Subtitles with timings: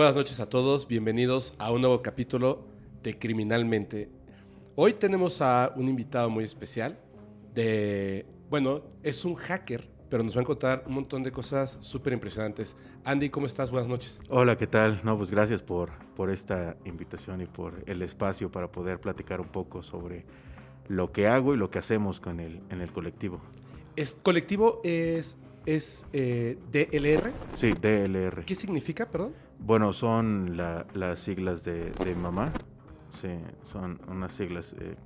[0.00, 2.64] Buenas noches a todos, bienvenidos a un nuevo capítulo
[3.02, 4.08] de Criminalmente.
[4.74, 6.98] Hoy tenemos a un invitado muy especial
[7.52, 12.14] de, bueno, es un hacker, pero nos va a contar un montón de cosas súper
[12.14, 12.78] impresionantes.
[13.04, 13.70] Andy, ¿cómo estás?
[13.70, 14.22] Buenas noches.
[14.30, 15.02] Hola, ¿qué tal?
[15.04, 19.48] No, pues gracias por, por esta invitación y por el espacio para poder platicar un
[19.48, 20.24] poco sobre
[20.88, 23.42] lo que hago y lo que hacemos con el, en el colectivo.
[23.96, 25.36] ¿Es colectivo es,
[25.66, 27.30] es eh, DLR?
[27.54, 28.46] Sí, DLR.
[28.46, 29.49] ¿Qué significa, perdón?
[29.60, 32.52] Bueno, son la- las siglas de, de mamá.
[33.20, 33.28] Sí,
[33.64, 34.96] son unas siglas eh,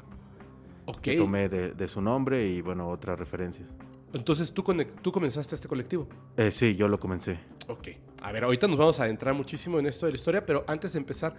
[1.02, 3.68] que tomé de, de su nombre y bueno, otras referencias.
[4.12, 4.62] Entonces tú,
[5.02, 6.06] tú comenzaste este colectivo.
[6.36, 7.38] Eh, sí, yo lo comencé.
[7.68, 7.88] Ok.
[8.22, 10.92] A ver, ahorita nos vamos a adentrar muchísimo en esto de la historia, pero antes
[10.92, 11.34] de empezar,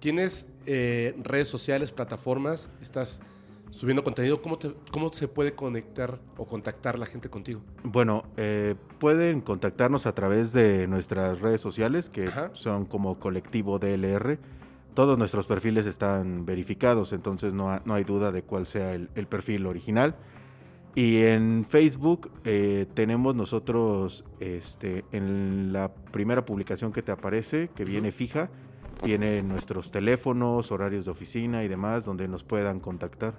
[0.00, 2.68] ¿tienes eh, redes sociales, plataformas?
[2.82, 3.20] ¿Estás
[3.70, 4.40] subiendo contenido?
[4.42, 7.60] ¿Cómo, te- ¿Cómo se puede conectar o contactar la gente contigo?
[7.82, 12.50] Bueno, eh, pueden contactarnos a través de nuestras redes sociales, que Ajá.
[12.52, 14.38] son como colectivo DLR.
[14.94, 19.08] Todos nuestros perfiles están verificados, entonces no, ha- no hay duda de cuál sea el,
[19.14, 20.16] el perfil original.
[20.96, 27.84] Y en Facebook eh, tenemos nosotros, este, en la primera publicación que te aparece, que
[27.84, 28.50] viene fija,
[29.04, 33.34] vienen nuestros teléfonos, horarios de oficina y demás, donde nos puedan contactar.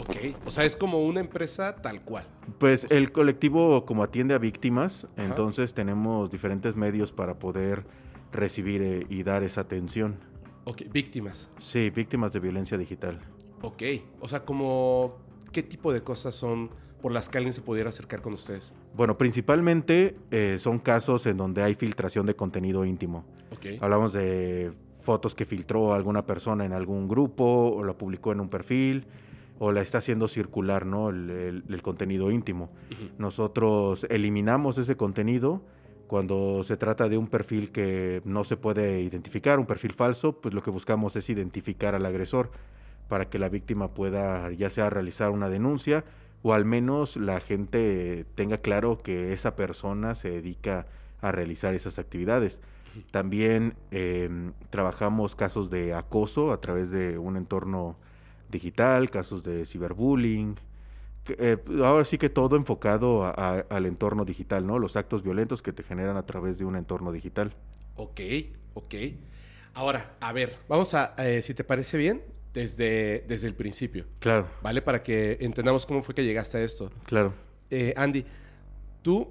[0.00, 0.16] Ok.
[0.46, 2.24] O sea, es como una empresa tal cual.
[2.58, 5.26] Pues el colectivo como atiende a víctimas, Ajá.
[5.26, 7.84] entonces tenemos diferentes medios para poder
[8.32, 10.18] recibir eh, y dar esa atención.
[10.64, 10.82] Ok.
[10.92, 11.50] Víctimas.
[11.58, 13.20] Sí, víctimas de violencia digital.
[13.62, 13.82] Ok.
[14.20, 15.16] O sea, como,
[15.52, 16.70] ¿qué tipo de cosas son
[17.02, 18.74] por las que alguien se pudiera acercar con ustedes?
[18.94, 23.24] Bueno, principalmente eh, son casos en donde hay filtración de contenido íntimo.
[23.52, 23.80] Ok.
[23.80, 28.48] Hablamos de fotos que filtró alguna persona en algún grupo o la publicó en un
[28.48, 29.06] perfil
[29.62, 31.10] o la está haciendo circular, ¿no?
[31.10, 32.70] El, el- el contenido íntimo.
[33.18, 35.60] Nosotros eliminamos ese contenido
[36.06, 40.54] cuando se trata de un perfil que no se puede identificar, un perfil falso, pues
[40.54, 42.50] lo que buscamos es identificar al agresor
[43.08, 46.04] para que la víctima pueda ya sea realizar una denuncia
[46.42, 50.86] o al menos la gente tenga claro que esa persona se dedica
[51.20, 52.60] a realizar esas actividades.
[53.10, 57.96] También eh, trabajamos casos de acoso a través de un entorno
[58.50, 60.56] digital, casos de ciberbullying,
[61.38, 64.78] eh, ahora sí que todo enfocado a- a- al entorno digital, ¿no?
[64.78, 67.54] Los actos violentos que te generan a través de un entorno digital.
[67.96, 68.20] Ok,
[68.74, 68.94] ok.
[69.74, 72.22] Ahora, a ver, vamos a, eh, si te parece bien,
[72.52, 74.82] desde, desde el principio, Claro, ¿vale?
[74.82, 76.90] Para que entendamos cómo fue que llegaste a esto.
[77.04, 77.32] claro.
[77.70, 78.24] Eh, Andy,
[79.02, 79.28] tú,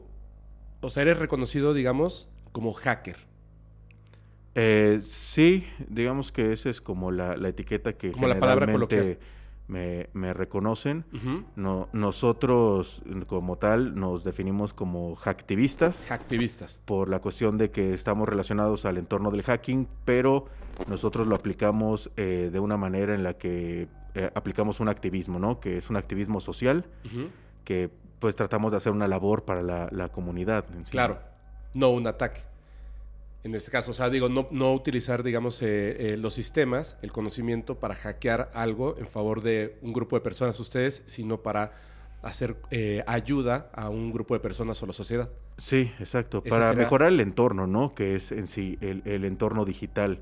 [0.80, 3.18] o sea, eres reconocido, digamos, como hacker.
[4.56, 9.20] Eh, sí, digamos que esa es como la, la etiqueta que Como la generalmente
[9.70, 11.06] me, me reconocen.
[11.56, 16.06] No, nosotros como tal nos definimos como hacktivistas.
[16.10, 16.82] Hacktivistas.
[16.86, 20.48] por la cuestión de que estamos relacionados al entorno del hacking, pero
[20.88, 25.60] nosotros lo aplicamos eh, de una manera en la que eh, aplicamos un activismo, ¿no?
[25.60, 26.86] Que es un activismo social,
[27.64, 30.66] que pues tratamos de hacer una labor para la, la comunidad.
[30.76, 30.92] en sí.
[30.92, 31.20] Claro,
[31.74, 32.42] no un ataque.
[33.44, 37.12] En este caso, o sea, digo, no, no utilizar, digamos, eh, eh, los sistemas, el
[37.14, 41.72] conocimiento para hackear algo en favor de un grupo de personas, ustedes, sino para
[42.22, 45.30] hacer eh, ayuda a un grupo de personas o la sociedad.
[45.58, 46.44] Sí, exacto.
[46.44, 47.94] Para será- mejorar el entorno, ¿no?
[47.96, 50.22] Que es en sí el, el entorno digital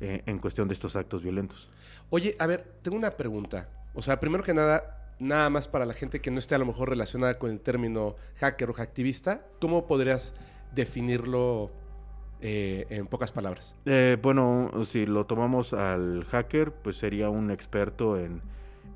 [0.00, 1.68] en cuestión de estos actos violentos.
[2.10, 3.68] Oye, a ver, tengo una pregunta.
[3.94, 6.66] O sea, primero que nada, nada más para la gente que no esté a lo
[6.66, 10.34] mejor relacionada con el término hacker o hacktivista, ¿cómo podrías
[10.74, 11.70] definirlo
[12.44, 13.74] eh, en pocas palabras?
[13.86, 18.42] Eh, bueno, si lo tomamos al hacker, pues sería un experto en,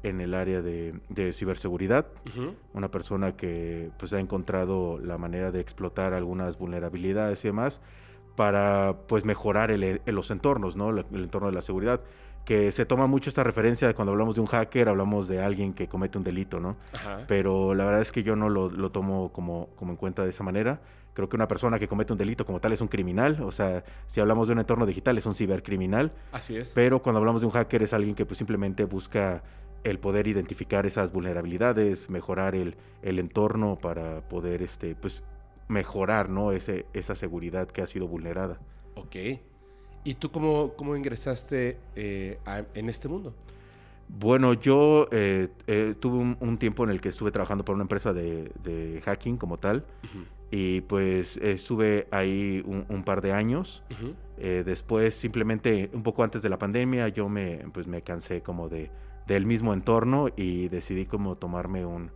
[0.03, 2.07] en el área de, de ciberseguridad.
[2.29, 2.55] Ujú.
[2.75, 7.81] una persona que pues ha encontrado la manera de explotar algunas vulnerabilidades y demás
[8.37, 10.93] para pues mejorar el- el- los entornos, ¿no?
[10.93, 12.01] La- El entorno de la seguridad.
[12.45, 15.75] Que se toma mucho esta referencia de cuando hablamos de un hacker, hablamos de alguien
[15.75, 16.77] que comete un delito, ¿no?
[16.95, 17.25] Ajá.
[17.27, 20.31] Pero la verdad es que yo no lo, lo tomo como, como en cuenta de
[20.31, 20.81] esa manera.
[21.19, 23.43] Creo que una persona que comete un delito como tal es un criminal.
[23.43, 26.13] O sea, si hablamos de un entorno digital es un cibercriminal.
[26.31, 26.71] Así es.
[26.77, 29.43] Pero cuando hablamos de un hacker es alguien que pues simplemente busca
[29.83, 35.25] el poder identificar esas vulnerabilidades, mejorar el, el entorno para poder este, pues,
[35.67, 36.53] mejorar ¿no?
[36.53, 38.61] Ese, esa seguridad que ha sido vulnerada.
[38.95, 39.17] Ok.
[40.05, 43.35] ¿Y tú cómo, cómo ingresaste eh, a- en este mundo?
[44.09, 47.83] Bueno, yo eh, eh, tuve un, un tiempo en el que estuve trabajando para una
[47.83, 49.85] empresa de, de hacking como tal
[50.51, 53.83] y pues estuve ahí un, un par de años.
[54.39, 58.69] Eh, después, simplemente un poco antes de la pandemia, yo me, pues, me cansé como
[58.69, 58.91] de,
[59.27, 62.11] del mismo entorno y decidí como tomarme un,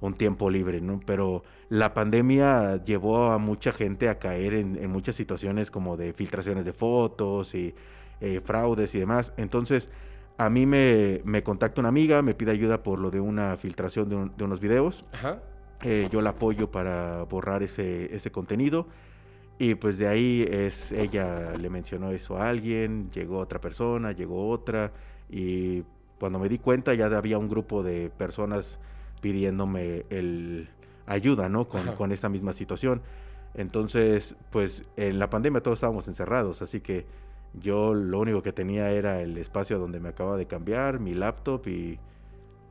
[0.00, 1.00] un tiempo libre, ¿no?
[1.06, 6.64] Pero la pandemia llevó a mucha gente a caer en, muchas situaciones como de filtraciones
[6.64, 7.74] de fotos y
[8.20, 9.32] eh, fraudes y demás.
[9.36, 9.88] Entonces,
[10.38, 14.32] a mí me, me, contacta una amiga, me pide ayuda por lo de una filtración
[14.36, 15.04] de, unos videos.
[15.82, 18.86] Eh, yo la apoyo para borrar ese, ese contenido.
[19.58, 24.48] Y pues de ahí es, ella le mencionó eso a alguien, llegó otra persona, llegó
[24.48, 24.92] otra.
[25.28, 25.84] Y
[26.18, 28.78] cuando me di cuenta ya había un grupo de personas
[29.20, 30.68] pidiéndome el
[31.06, 31.68] ayuda, ¿no?
[31.68, 33.02] Con, esta misma situación.
[33.54, 37.04] Entonces, pues en la pandemia todos estábamos encerrados, así que
[37.52, 41.66] yo lo único que tenía era el espacio donde me acababa de cambiar, mi laptop
[41.66, 41.98] y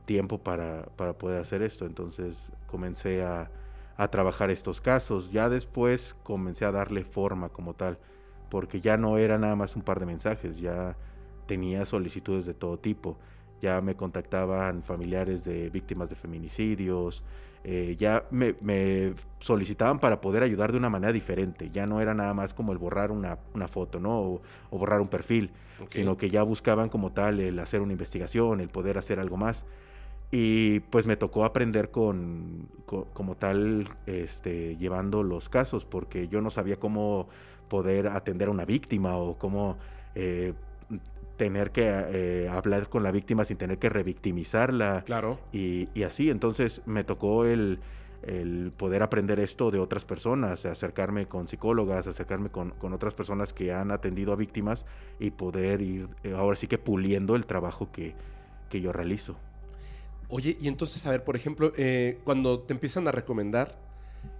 [0.06, 1.84] tiempo para, para poder hacer esto.
[1.86, 3.50] Entonces comencé a,
[3.96, 5.32] a trabajar estos casos.
[5.32, 7.98] Ya después comencé a darle forma como tal,
[8.48, 10.96] porque ya no era nada más un par de mensajes, ya
[11.46, 13.18] tenía solicitudes de todo tipo
[13.60, 17.22] ya me contactaban familiares de víctimas de feminicidios,
[17.62, 18.54] eh, ya me,
[19.38, 22.78] solicitaban para poder ayudar de una manera diferente, ya no era nada más como el
[22.78, 23.36] borrar una,
[23.68, 24.18] foto, ¿no?
[24.18, 25.50] O, borrar un perfil,
[25.88, 29.64] sino que ya buscaban como tal el hacer una investigación, el poder hacer algo más.
[30.30, 36.50] Y pues me tocó aprender con, como tal, este, llevando los casos, porque yo no
[36.50, 37.28] sabía cómo
[37.68, 39.76] poder atender a una víctima o cómo
[40.14, 40.52] eh,
[41.40, 45.04] tener que eh, hablar con la víctima sin tener que revictimizarla.
[45.06, 45.38] Claro.
[45.52, 47.80] Y, así, entonces me tocó el,
[48.76, 53.90] poder aprender esto de otras personas, acercarme con psicólogas, acercarme con, otras personas que han
[53.90, 54.84] atendido a víctimas
[55.18, 58.14] y poder ir eh, ahora sí que puliendo el trabajo que,
[58.70, 59.36] yo realizo.
[60.30, 63.78] Oye, y entonces, a ver, por ejemplo, eh, cuando te empiezan a recomendar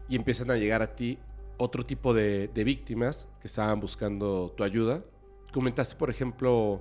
[0.09, 1.19] y empiezan a llegar a ti
[1.57, 5.05] otro tipo de, de víctimas que estaban buscando tu ayuda,
[5.53, 6.81] comentaste, por ejemplo,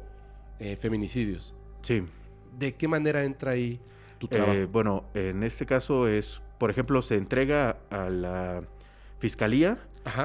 [0.59, 1.55] eh, feminicidios.
[1.81, 2.03] Sí.
[2.57, 3.79] ¿De qué manera entra ahí
[4.17, 4.67] tu eh, trabajo?
[4.71, 8.63] bueno, en este caso es, por ejemplo, se entrega a la
[9.19, 9.79] fiscalía,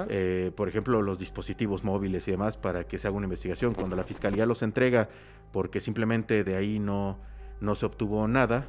[0.08, 3.74] eh, por ejemplo, los dispositivos móviles y demás para que se haga una investigación.
[3.74, 5.08] Cuando la fiscalía los entrega
[5.52, 7.18] porque simplemente de ahí no,
[7.64, 8.66] no se obtuvo nada,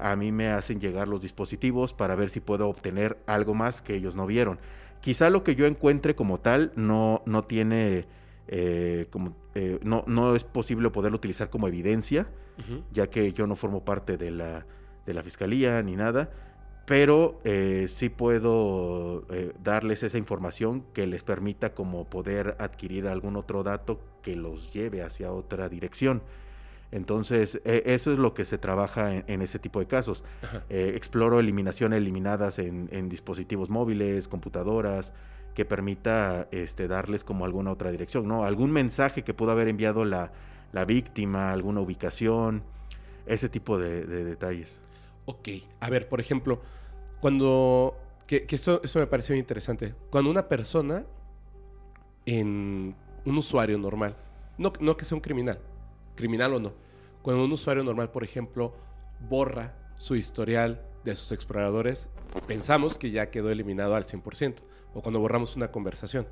[0.00, 3.94] a mí me hacen llegar los dispositivos para ver si puedo obtener algo más que
[3.94, 4.58] ellos no vieron.
[5.00, 8.06] Quizá lo que yo encuentre como tal no, no tiene
[8.46, 12.26] eh, como, eh, no, no es posible poderlo utilizar como evidencia,
[12.92, 14.64] ya que yo no formo parte de la,
[15.06, 16.30] de la fiscalía ni nada,
[16.86, 19.24] pero eh, sí puedo
[19.62, 25.02] darles esa información que les permita como poder adquirir algún otro dato que los lleve
[25.02, 26.22] hacia otra dirección.
[26.90, 30.22] Entonces, eso es lo que se trabaja en, ese tipo de casos.
[30.68, 35.12] exploro eliminaciones eliminadas en, en dispositivos móviles, computadoras,
[35.54, 38.44] que permita este, darles como alguna otra dirección, ¿no?
[38.44, 40.32] Algún mensaje que pudo haber enviado la,
[40.86, 42.62] víctima, alguna ubicación,
[43.26, 44.80] ese tipo de, detalles.
[45.26, 45.48] Ok,
[45.80, 46.60] a ver, por ejemplo,
[47.20, 47.96] cuando,
[48.26, 51.04] que, esto, me parece muy interesante, cuando una persona
[52.26, 52.94] en
[53.24, 54.16] un usuario normal,
[54.58, 55.60] no, no que sea un criminal,
[56.14, 56.72] criminal o no,
[57.22, 58.74] cuando un usuario normal, por ejemplo,
[59.28, 62.08] borra su historial de sus exploradores,
[62.46, 64.56] pensamos que ya quedó eliminado al 100%
[64.94, 66.26] o cuando borramos una conversación.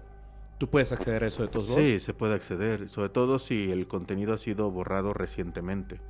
[0.58, 1.82] ¿Tú puedes acceder a eso de todos modos?
[1.82, 6.00] Sí, se puede acceder, sobre todo si el contenido ha sido borrado recientemente.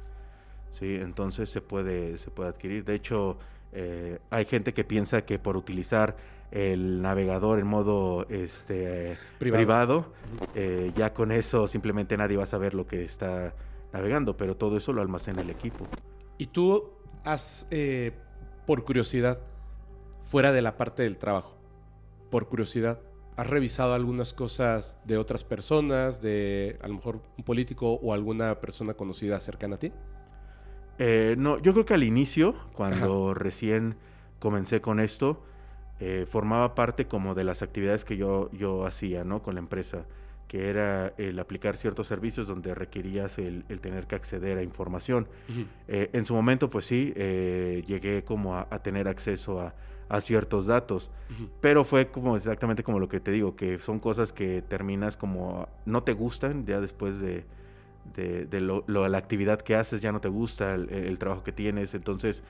[0.73, 2.85] Sí, entonces se puede, se puede adquirir.
[2.85, 3.39] De hecho,
[3.73, 6.17] eh, hay gente que piensa que por utilizar
[6.53, 10.13] el navegador en modo este, privado,
[10.55, 13.55] eh, ya con eso simplemente nadie va a saber lo que está
[13.93, 15.87] navegando, pero todo eso lo almacena el equipo.
[16.37, 16.93] ¿Y tú
[17.25, 18.13] has, eh,
[18.67, 19.41] por curiosidad,
[20.21, 21.57] fuera de la parte del trabajo,
[22.31, 23.01] por curiosidad,
[23.37, 28.61] ¿has revisado algunas cosas de otras personas, de a lo mejor un político o alguna
[28.61, 29.91] persona conocida cercana a ti?
[30.99, 33.97] Eh, no, yo creo que al inicio, cuando recién
[34.39, 35.43] comencé con esto,
[36.01, 39.43] eh, formaba parte como de las actividades que yo, yo hacía, ¿no?
[39.43, 40.05] Con la empresa,
[40.49, 45.29] que era el aplicar ciertos servicios donde requerías el, tener que acceder a información.
[45.89, 49.75] Eh, en su momento, pues sí, llegué como a tener acceso a,
[50.13, 51.11] a ciertos datos.
[51.63, 55.67] Pero fue como exactamente como lo que te digo, que son cosas que terminas como
[55.87, 57.47] no te gustan ya después de,
[58.15, 61.95] de, lo, la actividad que haces, ya no te gusta el, trabajo que tienes.
[61.95, 62.43] Entonces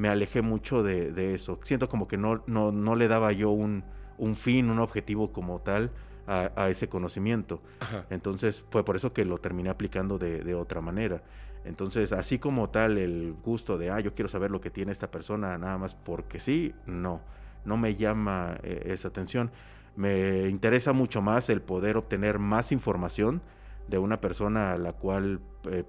[0.00, 1.60] me alejé mucho de, eso.
[1.62, 3.84] Siento como que no, no, no le daba yo un,
[4.16, 5.90] un fin, un objetivo como tal.
[6.26, 7.60] A, ese conocimiento.
[8.08, 11.24] Entonces fue por eso que lo terminé aplicando de, de otra manera.
[11.64, 15.10] Entonces, así como tal el gusto de, ah, yo quiero saber lo que tiene esta
[15.10, 17.20] persona nada más porque sí, no,
[17.64, 19.50] no me llama eh, esa atención.
[19.96, 23.42] Me interesa mucho más el poder obtener más información
[23.88, 25.82] de una persona a la cual eh,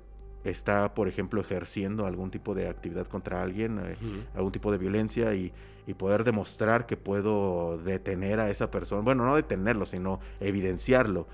[0.43, 3.95] está, por ejemplo, ejerciendo algún tipo de actividad contra alguien, eh,
[4.35, 5.51] algún tipo de violencia y,
[5.87, 11.27] y poder demostrar que puedo detener a esa persona, bueno, no detenerlo, sino evidenciarlo.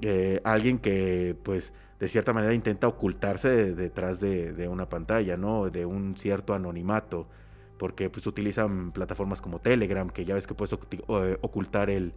[0.00, 5.36] Eh, alguien que, pues, de cierta manera intenta ocultarse de- detrás de, de una pantalla,
[5.36, 5.70] ¿no?
[5.70, 7.28] De un cierto anonimato,
[7.78, 12.12] porque pues utilizan plataformas como Telegram, que ya ves que puedes eh, ocultar el,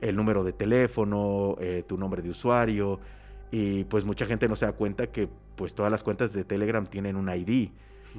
[0.00, 2.98] el número de teléfono, eh, tu nombre de usuario,
[3.50, 6.86] y pues mucha gente no se da cuenta que pues todas las cuentas de Telegram
[6.86, 7.70] tienen un ID,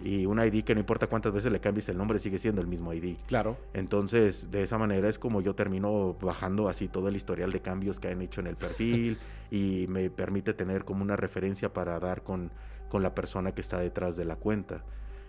[0.05, 2.67] y un ID que no importa cuántas veces le cambies el nombre, sigue siendo el
[2.67, 3.17] mismo ID.
[3.27, 3.57] Claro.
[3.73, 7.99] Entonces, de esa manera es como yo termino bajando así todo el historial de cambios
[7.99, 9.17] que han hecho en el perfil
[9.51, 12.51] y me permite tener como una referencia para dar con,
[12.89, 14.81] con la persona que está detrás de la cuenta.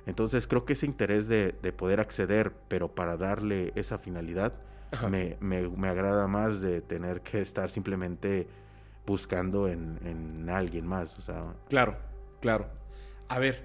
[0.06, 4.52] Entonces, creo que ese interés de, de poder acceder, pero para darle esa finalidad,
[5.10, 8.46] me- me agrada más de tener que estar simplemente
[9.06, 11.16] buscando en, en alguien más.
[11.68, 11.96] Claro,
[12.40, 12.68] claro.
[13.28, 13.64] A ver,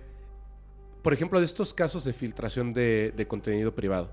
[1.03, 4.11] por ejemplo, de estos casos de filtración de, de contenido privado,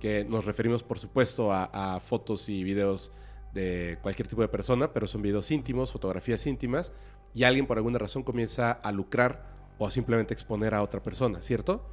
[0.00, 3.12] que nos referimos, por supuesto, a, a fotos y videos
[3.52, 6.92] de cualquier tipo de persona, pero son videos íntimos, fotografías íntimas,
[7.34, 11.42] y alguien por alguna razón comienza a lucrar o a simplemente exponer a otra persona,
[11.42, 11.88] ¿cierto?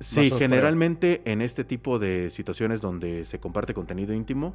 [0.00, 4.54] Sí, generalmente en este tipo de situaciones donde se comparte contenido íntimo,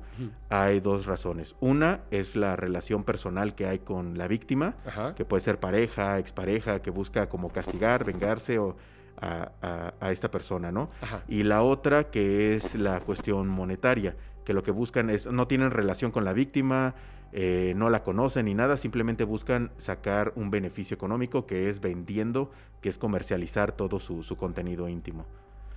[0.49, 1.55] hay dos razones.
[1.61, 5.15] Una es la relación personal que hay con la víctima, Ajá.
[5.15, 8.75] que puede ser pareja, expareja, que busca como castigar, vengarse o
[9.21, 10.89] a, a- a esta persona, ¿no?
[11.01, 11.23] Ajá.
[11.27, 15.71] Y la otra que es la cuestión monetaria, que lo que buscan es, no tienen
[15.71, 16.93] relación con la víctima,
[17.33, 22.51] eh, no la conocen ni nada, simplemente buscan sacar un beneficio económico que es vendiendo,
[22.81, 25.25] que es comercializar todo su, su contenido íntimo.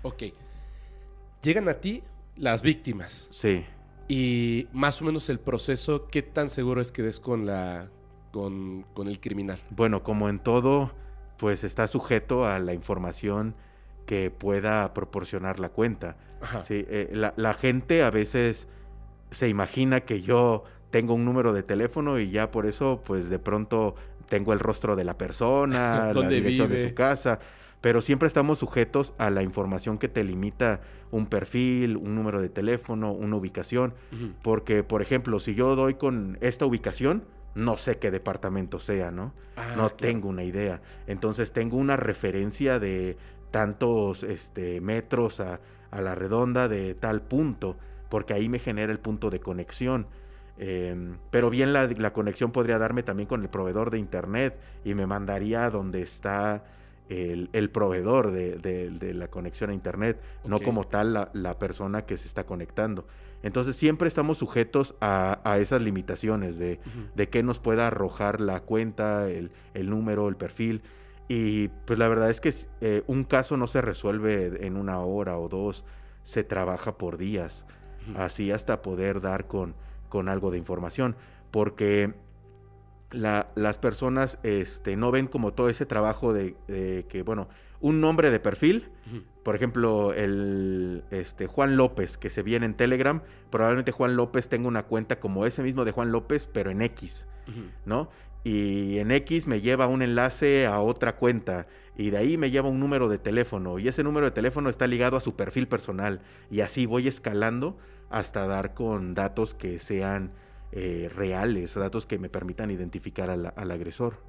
[0.02, 0.24] Ok.
[1.42, 2.02] Llegan a ti
[2.36, 3.64] las víctimas Sí.
[4.08, 7.88] y más o menos el proceso, ¿qué tan seguro es que des con la
[8.32, 9.58] con, con el criminal?
[9.70, 10.92] Bueno, como en todo,
[11.38, 13.54] pues está sujeto a la información
[14.06, 16.16] que pueda proporcionar la cuenta.
[16.40, 16.62] Ajá.
[16.64, 18.68] Sí, eh, la, la gente a veces
[19.30, 23.38] se imagina que yo tengo un número de teléfono y ya por eso, pues de
[23.38, 23.94] pronto
[24.28, 27.40] tengo el rostro de la persona, la ¿Dónde dirección de su casa,
[27.80, 30.80] pero siempre estamos sujetos a la información que te limita
[31.10, 33.94] un perfil, un número de teléfono, una ubicación,
[34.42, 39.32] porque por ejemplo, si yo doy con esta ubicación, no sé qué departamento sea, ¿no?
[39.56, 39.96] Ah, no claro.
[39.96, 40.82] tengo una idea.
[41.06, 43.16] Entonces tengo una referencia de
[43.50, 47.76] tantos este, metros a, a la redonda de tal punto,
[48.08, 50.06] porque ahí me genera el punto de conexión.
[50.62, 54.92] Em, pero bien la, la conexión podría darme también con el proveedor de internet y
[54.94, 56.64] me mandaría a donde está
[57.08, 61.58] el, el proveedor de, de- de la conexión a internet, no como tal la, la
[61.58, 63.06] persona que se está conectando.
[63.42, 67.08] Entonces siempre estamos sujetos a, a esas limitaciones de, Ujú.
[67.14, 70.82] de qué nos pueda arrojar la cuenta, el, el número, el perfil.
[71.26, 72.52] Y pues la verdad es que
[72.82, 75.86] eh, un caso no se resuelve en una hora o dos,
[76.22, 77.64] se trabaja por días,
[78.14, 79.74] así hasta poder dar con,
[80.10, 81.16] con algo de información,
[81.50, 82.12] porque
[83.10, 87.48] la- las personas este, no ven como todo ese trabajo de, de que, bueno,
[87.80, 88.90] un nombre de perfil,
[89.42, 94.68] por ejemplo, el este, Juan López, que se viene en Telegram, probablemente Juan López tenga
[94.68, 97.26] una cuenta como ese mismo de Juan López, pero en X.
[97.86, 98.10] ¿no?
[98.44, 102.68] Y en X me lleva un enlace a otra cuenta y de ahí me lleva
[102.68, 106.20] un número de teléfono y ese número de teléfono está ligado a su perfil personal
[106.50, 107.76] y así voy escalando
[108.10, 110.32] hasta dar con datos que sean
[110.72, 114.22] eh, reales, datos que me permitan identificar al, al agresor.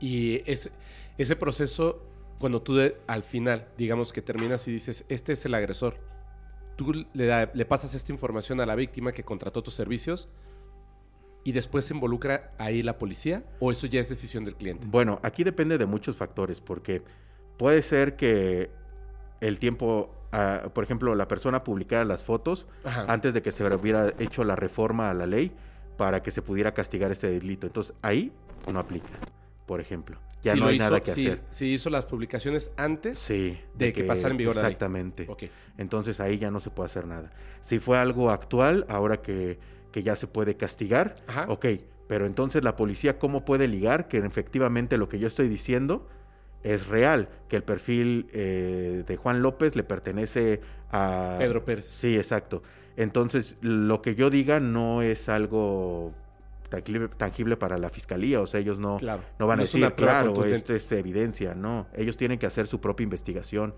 [0.00, 0.70] Y ese,
[1.16, 2.02] ese proceso,
[2.40, 5.98] cuando tú de- al final, digamos que terminas y dices, este es el agresor,
[6.76, 10.28] tú le, da- le pasas esta información a la víctima que contrató tus servicios
[11.44, 14.86] y después se involucra ahí la policía o eso ya es decisión del cliente.
[14.90, 17.02] Bueno, aquí depende de muchos factores, porque
[17.58, 18.70] puede ser que
[19.40, 20.10] el tiempo,
[20.74, 23.04] por ejemplo, la persona publicara las fotos Ajá.
[23.08, 25.52] antes de que se hubiera hecho la reforma a la ley
[25.96, 27.66] para que se pudiera castigar este delito.
[27.66, 28.32] Entonces, ahí
[28.72, 29.08] no aplica,
[29.66, 30.18] por ejemplo.
[30.42, 31.42] Ya no hay hizo- nada que hacer.
[31.48, 33.58] Si hizo las publicaciones antes Sí.
[33.74, 34.72] de que pasara en vigor la ley.
[34.72, 35.26] Exactamente.
[35.28, 35.44] Ok.
[35.78, 37.30] Entonces ahí ya no se puede hacer nada.
[37.62, 39.58] Si fue algo actual, ahora que,
[39.90, 41.46] que ya se puede castigar, Ajá.
[41.48, 41.66] ok,
[42.08, 46.06] pero entonces la policía cómo puede ligar que efectivamente lo que yo estoy diciendo
[46.64, 51.36] es real, que el perfil eh, de Juan López le pertenece a...
[51.38, 51.84] Pedro Pérez.
[51.84, 52.62] Sí, exacto.
[52.96, 56.12] Entonces lo que yo diga no es algo
[56.70, 59.22] tangible, tangible para la fiscalía, o sea, ellos no, Claro.
[59.38, 61.86] no van a decir, claro, esto es evidencia, no.
[61.94, 63.74] Ellos tienen que hacer su propia investigación.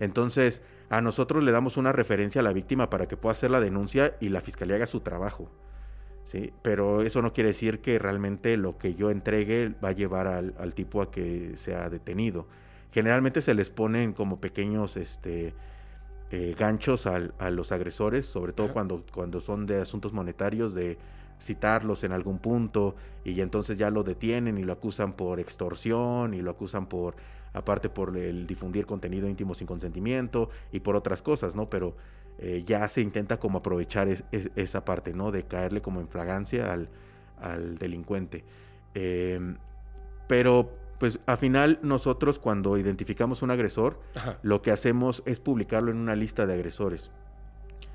[0.00, 3.60] Entonces, a nosotros le damos una referencia a la víctima para que pueda hacer la
[3.60, 5.50] denuncia y la fiscalía haga su trabajo.
[6.28, 6.52] ¿Sí?
[6.60, 10.54] Pero eso no quiere decir que realmente lo que yo entregue va a llevar al,
[10.58, 12.46] al tipo a que sea detenido.
[12.92, 15.54] Generalmente se les ponen como pequeños este,
[16.30, 18.74] eh, ganchos al- a los agresores, sobre todo Ajá.
[18.74, 20.98] cuando, cuando son de asuntos monetarios, de
[21.40, 22.94] citarlos en algún punto
[23.24, 27.14] y entonces ya lo detienen y lo acusan por extorsión y lo acusan por,
[27.54, 31.70] aparte por el difundir contenido íntimo sin consentimiento y por otras cosas, ¿no?
[31.70, 31.94] Pero
[32.38, 35.30] eh, ya se intenta como aprovechar es- es- esa parte, ¿no?
[35.32, 36.88] De caerle como en fragancia al,
[37.40, 38.44] al delincuente.
[38.94, 39.56] Em,
[40.28, 44.38] pero, pues, al final nosotros cuando identificamos un agresor, Ajá.
[44.42, 47.10] lo que hacemos es publicarlo en una lista de agresores.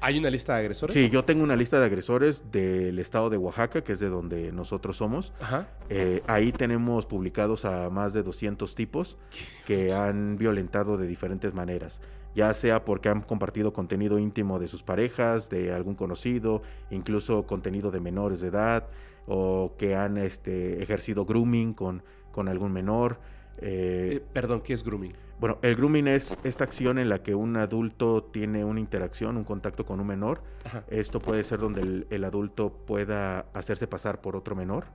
[0.01, 0.93] ¿Hay una lista de agresores?
[0.93, 4.51] Sí, yo tengo una lista de agresores del estado de Oaxaca, que es de donde
[4.51, 5.31] nosotros somos.
[5.39, 5.67] Ajá.
[5.89, 9.17] Eh, ahí tenemos publicados a más de 200 tipos
[9.65, 12.01] que han violentado de diferentes maneras,
[12.35, 17.91] ya sea porque han compartido contenido íntimo de sus parejas, de algún conocido, incluso contenido
[17.91, 18.87] de menores de edad,
[19.27, 23.19] o que han este, ejercido grooming con, con algún menor.
[23.57, 25.13] Eh, Eh, perdón, ¿qué es grooming?
[25.39, 29.43] bueno, el grooming es esta acción en la que un adulto tiene una interacción, un
[29.43, 30.41] contacto con un menor.
[30.63, 30.85] Ajá.
[30.87, 34.85] Esto puede ser donde el, el adulto pueda hacerse pasar por otro menor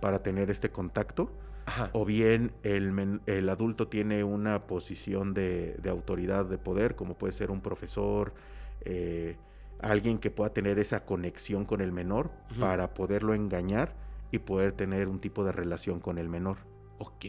[0.00, 1.30] para tener este contacto.
[1.68, 1.90] Ajá.
[1.92, 7.14] O bien el, men- el adulto tiene una posición de, de autoridad, de poder, como
[7.14, 8.32] puede ser un profesor,
[8.84, 9.36] eh,
[9.80, 13.94] alguien que pueda tener esa conexión con el menor para poderlo engañar
[14.30, 16.56] y poder tener un tipo de relación con el menor.
[16.98, 17.26] Ok.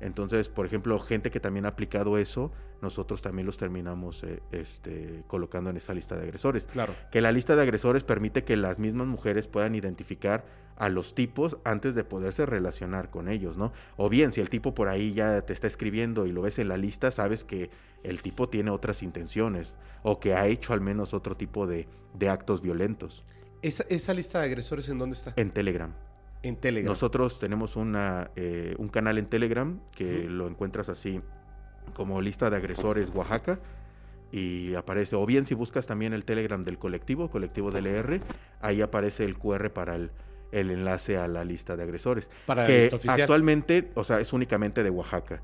[0.00, 5.24] Entonces, por ejemplo, gente que también ha aplicado eso, nosotros también los terminamos eh, este,
[5.26, 6.66] colocando en esa lista de agresores.
[6.66, 6.94] Claro.
[7.10, 10.44] Que la lista de agresores permite que las mismas mujeres puedan identificar
[10.76, 13.72] a los tipos antes de poderse relacionar con ellos, ¿no?
[13.96, 16.68] O bien, si el tipo por ahí ya te está escribiendo y lo ves en
[16.68, 17.70] la lista, sabes que
[18.04, 19.74] el tipo tiene otras intenciones
[20.04, 23.24] o que ha hecho al menos otro tipo de, de actos violentos
[23.60, 25.32] ¿Esa, ¿Esa lista de agresores en dónde está?
[25.36, 25.92] en Telegram.
[26.42, 26.92] En Telegram.
[26.92, 31.20] Nosotros tenemos una, eh, un canal en Telegram que lo encuentras así
[31.94, 33.58] como lista de agresores Oaxaca
[34.30, 38.20] y aparece, o bien si buscas también el Telegram del colectivo, colectivo DLR,
[38.60, 40.10] ahí aparece el QR para el,
[40.52, 42.30] el enlace a la lista de agresores.
[42.46, 45.42] Para que actualmente, o sea, es únicamente de Oaxaca.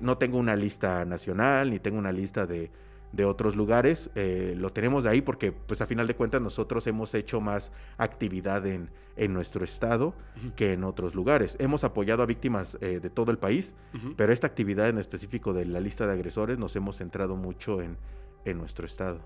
[0.00, 2.70] No tengo una lista nacional, ni tengo una lista de,
[3.12, 4.10] de otros lugares.
[4.14, 7.72] eh, lo tenemos de ahí porque, pues a final de cuentas, nosotros hemos hecho más
[7.96, 10.14] actividad en, en nuestro estado
[10.56, 11.56] que en otros lugares.
[11.58, 13.74] Hemos apoyado a víctimas eh, de todo el país,
[14.16, 17.96] pero esta actividad en específico de la lista de agresores nos hemos centrado mucho en,
[18.44, 19.20] en nuestro estado.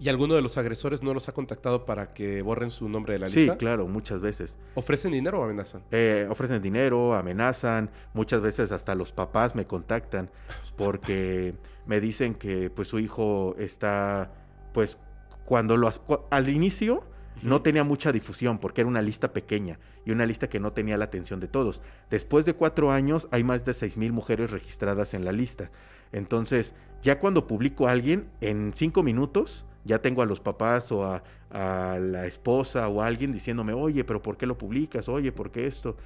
[0.00, 3.18] ¿Y alguno de los agresores no los ha contactado para que borren su nombre de
[3.18, 3.56] la Sí, lista?
[3.56, 4.56] claro, muchas veces.
[4.76, 5.82] ¿Ofrecen dinero o amenazan?
[5.90, 10.30] Eh, ofrecen dinero, amenazan, muchas veces hasta los papás me contactan
[10.76, 11.54] porque
[11.88, 14.30] me dicen que pues su hijo está
[14.72, 14.98] pues
[15.44, 15.90] cuando lo
[16.30, 17.02] al inicio
[17.42, 20.96] no tenía mucha difusión porque era una lista pequeña y una lista que no tenía
[20.98, 21.80] la atención de todos.
[22.10, 25.70] Después de cuatro años hay más de seis mil mujeres registradas en la lista.
[26.12, 31.04] Entonces, ya cuando publico a alguien, en cinco minutos ya tengo a los papás o
[31.04, 35.08] a, a la esposa o a alguien diciéndome, oye, pero ¿por qué lo publicas?
[35.08, 35.96] Oye, ¿por qué esto?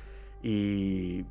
[0.42, 1.24] Y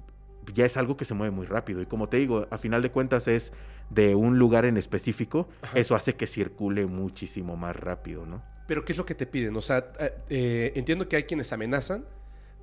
[0.53, 1.81] ya es algo que se mueve muy rápido.
[1.81, 3.51] Y como te digo, a final de cuentas es
[3.89, 5.77] de un lugar en específico, Ajá.
[5.79, 8.41] eso hace que circule muchísimo más rápido, ¿no?
[8.67, 9.55] ¿Pero qué es lo que te piden?
[9.57, 12.05] O sea, eh, eh, entiendo que hay quienes amenazan,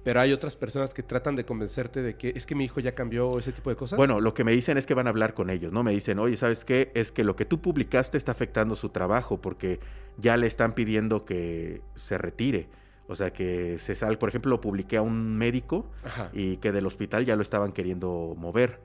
[0.05, 2.95] pero hay otras personas que tratan de convencerte de que es que mi hijo ya
[2.95, 3.99] cambió ese tipo de cosas.
[3.99, 5.83] Bueno, lo que me dicen es que van a hablar con ellos, ¿no?
[5.83, 6.91] Me dicen, oye, ¿sabes qué?
[6.95, 9.81] Es que lo que tú publicaste está afectando su trabajo porque
[10.17, 12.69] ya le están pidiendo que se retire.
[13.09, 16.31] O sea, que se sal, por ejemplo, lo publiqué a un médico Ajá.
[16.33, 18.81] y que del hospital ya lo estaban queriendo mover.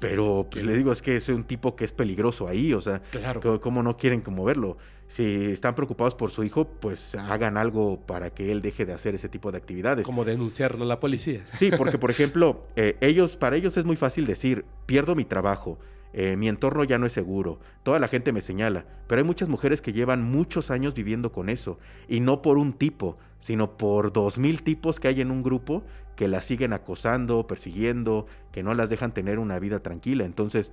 [0.00, 3.02] Pero pues, le digo, es que es un tipo que es peligroso ahí, o sea,
[3.12, 3.40] Claro.
[3.40, 4.76] ¿cómo- ¿cómo no quieren moverlo?
[5.06, 9.14] Si están preocupados por su hijo, pues hagan algo para que él deje de hacer
[9.14, 10.04] ese tipo de actividades.
[10.06, 11.42] Como denunciarlo a la policía.
[11.58, 15.78] Sí, porque por ejemplo, eh, ellos, para ellos es muy fácil decir, pierdo mi trabajo,
[16.12, 19.48] eh, mi entorno ya no es seguro, toda la gente me señala, pero hay muchas
[19.48, 24.12] mujeres que llevan muchos años viviendo con eso, y no por un tipo, sino por
[24.12, 25.82] dos mil tipos que hay en un grupo
[26.16, 30.24] que las siguen acosando, persiguiendo, que no las dejan tener una vida tranquila.
[30.24, 30.70] Entonces,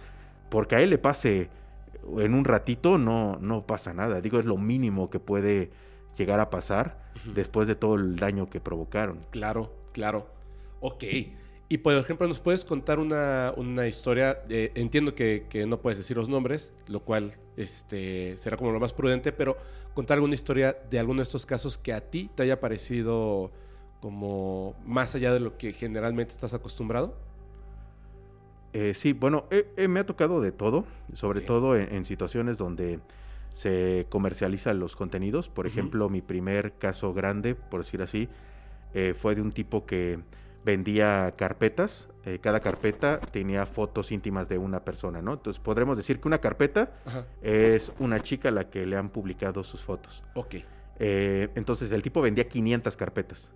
[0.49, 1.49] porque a él le pase
[2.17, 4.21] en un ratito, no, no pasa nada.
[4.21, 5.71] Digo, es lo mínimo que puede
[6.17, 6.99] llegar a pasar
[7.34, 9.19] después de todo el daño que provocaron.
[9.32, 10.28] Claro, claro.
[10.82, 11.04] Ok.
[11.72, 14.42] Y por ejemplo, ¿nos puedes contar una, una historia?
[14.50, 18.80] Eh, entiendo que, que no puedes decir los nombres, lo cual este, será como lo
[18.80, 19.56] más prudente, pero
[19.94, 23.52] contar alguna historia de alguno de estos casos que a ti te haya parecido
[24.02, 27.16] como más allá de lo que generalmente estás acostumbrado.
[28.74, 32.58] Eh, sí, bueno, eh, eh, me ha tocado de todo, sobre todo en, en situaciones
[32.58, 33.00] donde
[33.54, 35.50] se comercializan los contenidos.
[35.50, 38.30] Por ejemplo, mi primer caso grande, por decir así,
[39.16, 40.20] fue de un tipo que
[40.63, 42.10] vendía carpetas.
[42.26, 45.34] eh, cada carpeta tenía fotos íntimas de una persona, ¿no?
[45.34, 47.26] Entonces podremos decir que una carpeta Ajá.
[47.41, 50.24] es una chica a la que le han publicado sus fotos.
[50.36, 50.56] Ok.
[51.00, 53.52] Eh, entonces el tipo vendía 500 carpetas.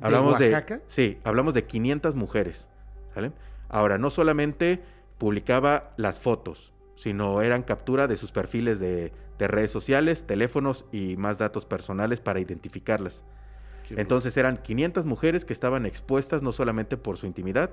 [0.00, 0.80] ¿De Oaxaca?
[0.88, 2.68] sí, hablamos de 500 mujeres.
[3.14, 3.32] ¿sale?
[3.68, 4.82] Ahora, no solamente
[5.18, 11.16] publicaba las fotos, sino eran captura de sus perfiles de, de redes sociales, teléfonos y
[11.16, 13.24] más datos personales para identificarlas.
[13.96, 17.70] Entonces eran 500 mujeres que estaban expuestas no solamente por su intimidad,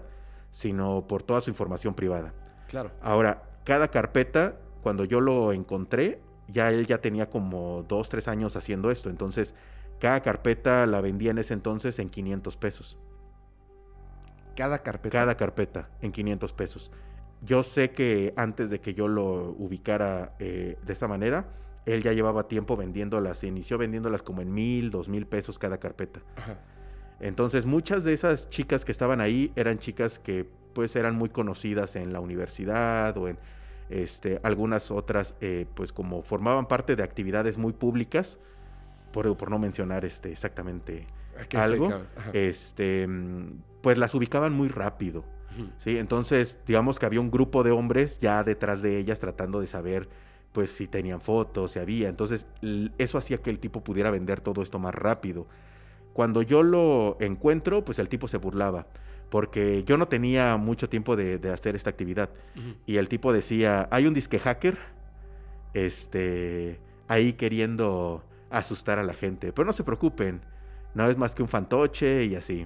[0.52, 2.34] sino por toda su información privada.
[2.68, 2.92] Claro.
[3.02, 8.56] Ahora, cada carpeta, cuando yo lo encontré, ya él ya tenía como dos, tres años
[8.56, 9.10] haciendo esto.
[9.10, 9.54] Entonces,
[10.00, 12.98] cada carpeta la vendía en ese entonces en 500 pesos.
[14.56, 15.18] Cada carpeta.
[15.18, 16.92] Cada carpeta en 500 pesos.
[17.42, 21.46] Yo sé que antes de que yo lo ubicara eh, de esta manera,
[21.86, 23.38] él ya llevaba tiempo vendiéndolas.
[23.38, 26.22] Se inició vendiéndolas como en mil, dos mil pesos cada carpeta.
[26.36, 26.60] Ajá.
[27.20, 31.96] Entonces muchas de esas chicas que estaban ahí eran chicas que pues eran muy conocidas
[31.96, 33.38] en la universidad o en
[33.90, 38.40] este, algunas otras eh, pues como formaban parte de actividades muy públicas,
[39.14, 41.08] por, por no mencionar este, exactamente
[41.40, 41.94] ¿A qué se algo,
[42.34, 45.24] este, mm, pues las ubicaban muy rápido.
[45.78, 45.98] ¿sí?
[45.98, 50.10] Entonces, digamos que había un grupo de hombres ya detrás de ellas tratando de saber,
[50.56, 52.08] pues, si tenían fotos, si había.
[52.08, 52.48] Entonces,
[52.98, 55.46] eso hacía que el tipo pudiera vender todo esto más rápido.
[56.14, 58.88] Cuando yo lo encuentro, pues el tipo se burlaba,
[59.30, 62.30] porque yo no tenía mucho tiempo de, de hacer esta actividad.
[62.86, 64.78] Y el tipo decía, hay un disque hacker,
[65.74, 69.52] este, ahí queriendo asustar a la gente.
[69.52, 70.40] Pero no se preocupen,
[70.94, 72.66] no es más que un fantoche y así.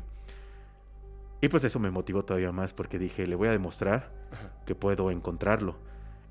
[1.42, 4.52] Y pues eso me motivó todavía más porque dije, le voy a demostrar Ajá.
[4.68, 5.78] que puedo encontrarlo.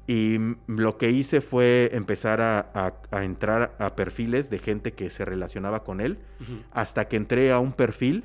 [0.09, 5.11] Y lo que hice fue empezar a, a- a entrar a perfiles de gente que
[5.11, 6.19] se relacionaba con él,
[6.73, 8.25] hasta que entré a un perfil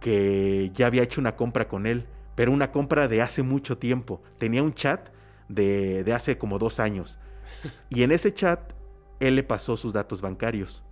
[0.00, 2.04] que ya había hecho una compra con él,
[2.36, 4.22] pero una compra de hace mucho tiempo.
[4.38, 5.08] Tenía un chat
[5.48, 7.18] de, de hace como dos años.
[7.90, 8.60] Y en ese chat,
[9.18, 10.84] él le pasó sus datos bancarios.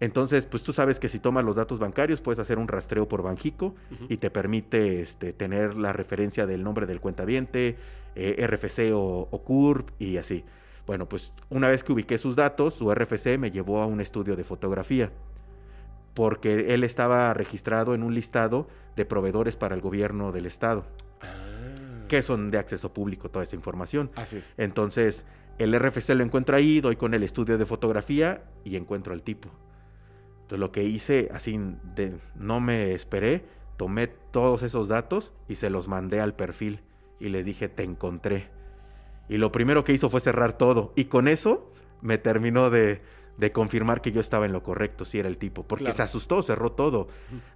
[0.00, 3.22] Entonces, pues tú sabes que si tomas los datos bancarios, puedes hacer un rastreo por
[3.22, 3.74] Banjico
[4.08, 7.76] y te permite este, tener la referencia del nombre del cuentaviente,
[8.14, 10.44] eh, RFC o, o CURP y así.
[10.86, 14.34] Bueno, pues una vez que ubiqué sus datos, su RFC me llevó a un estudio
[14.36, 15.12] de fotografía,
[16.14, 20.84] porque él estaba registrado en un listado de proveedores para el gobierno del estado,
[21.22, 21.26] Ah.
[22.08, 24.10] que son de acceso público toda esa información.
[24.16, 24.54] Así es.
[24.58, 25.24] Entonces,
[25.58, 29.48] el RFC lo encuentro ahí, doy con el estudio de fotografía y encuentro al tipo.
[30.42, 31.56] Entonces, lo que hice, así,
[31.94, 33.44] de, no me esperé,
[33.76, 36.80] tomé todos esos datos y se los mandé al perfil
[37.20, 38.48] y le dije, te encontré.
[39.28, 40.92] Y lo primero que hizo fue cerrar todo.
[40.96, 43.00] Y con eso me terminó de,
[43.36, 45.62] de confirmar que yo estaba en lo correcto, si era el tipo.
[45.62, 45.96] Porque Claro.
[45.96, 47.06] se asustó, cerró todo.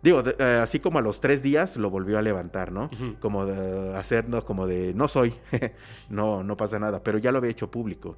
[0.02, 2.90] Digo, de- eh, así como a los tres días lo volvió a levantar, ¿no?
[3.20, 5.34] Como de hacernos como de, no soy,
[6.10, 8.16] no, no pasa nada, pero ya lo había hecho público.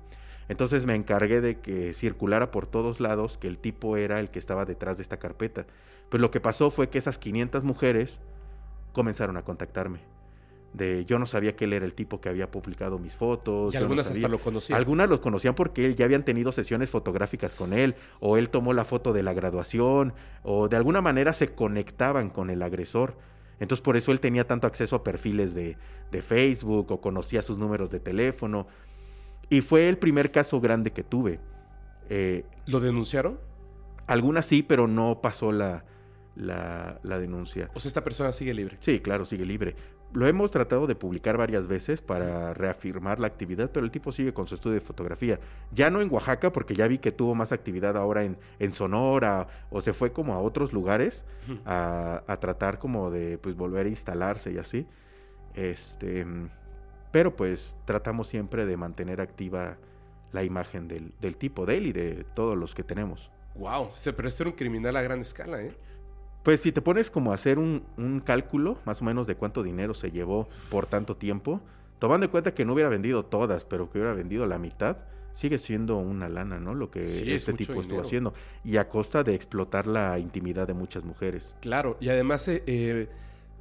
[0.49, 4.39] Entonces me encargué de que circulara por todos lados que el tipo era el que
[4.39, 5.67] estaba detrás de esta carpeta.
[6.09, 8.21] Pues lo que pasó fue que esas 500 mujeres
[8.93, 10.01] comenzaron a contactarme.
[10.73, 13.75] De yo no sabía que él era el tipo que había publicado mis fotos.
[13.75, 14.27] Y no algunas sabía.
[14.27, 14.77] hasta lo conocían.
[14.79, 18.73] Algunas los conocían porque él ya habían tenido sesiones fotográficas con él, o él tomó
[18.73, 23.17] la foto de la graduación, o de alguna manera se conectaban con el agresor.
[23.59, 25.79] Entonces por eso él tenía tanto acceso a perfiles de,
[26.11, 28.67] de Facebook o conocía sus números de teléfono.
[29.49, 31.41] Y fue el primer caso grande que tuve.
[32.11, 33.39] Eh, ¿Lo denunciaron?
[34.07, 35.85] algunas sí, pero no pasó la,
[36.35, 37.71] la, la denuncia.
[37.75, 38.77] O sea, esta persona sigue libre.
[38.81, 39.75] Sí, claro, sigue libre.
[40.17, 44.33] Lo hemos tratado de publicar varias veces para reafirmar la actividad, pero el tipo sigue
[44.33, 45.39] con su estudio de fotografía.
[45.73, 49.47] Ya no en Oaxaca, porque ya vi que tuvo más actividad ahora en, en Sonora,
[49.69, 51.27] o se fue como a otros lugares
[51.67, 54.87] a, a tratar como de pues volver a instalarse y así.
[55.53, 56.25] Este,
[57.13, 59.77] pero pues tratamos siempre de mantener activa
[60.33, 63.31] la imagen del, del tipo, de él y de todos los que tenemos.
[63.55, 65.77] Wow, este era un criminal a gran escala, ¿eh?
[66.47, 69.65] Pues si te pones como a hacer un, un cálculo, más o menos de cuánto
[69.65, 71.61] dinero se llevó por tanto tiempo,
[71.99, 74.99] tomando en cuenta que no hubiera vendido todas, pero que hubiera vendido la mitad,
[75.35, 76.73] sigue siendo una lana, ¿no?
[76.77, 78.33] Lo que Sí, este tipo estuvo haciendo.
[78.63, 81.53] Y a costa de explotar la intimidad de muchas mujeres.
[81.63, 83.09] Claro, y además eh, eh,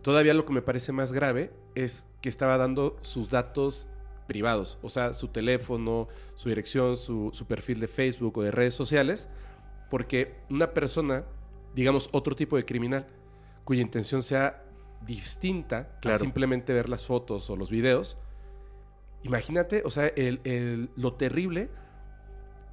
[0.04, 3.88] todavía lo que me parece más grave es que estaba dando sus datos
[4.28, 8.76] privados, o sea, su teléfono, su dirección, su, su perfil de Facebook o de redes
[8.76, 9.28] sociales,
[9.90, 11.24] porque una persona,
[11.76, 13.06] digamos otro tipo de criminal,
[13.64, 14.64] cuya intención sea
[15.06, 16.20] distinta a Claro.
[16.20, 18.18] simplemente ver las fotos o los videos,
[19.24, 21.70] imagínate, o sea, el- el- lo terrible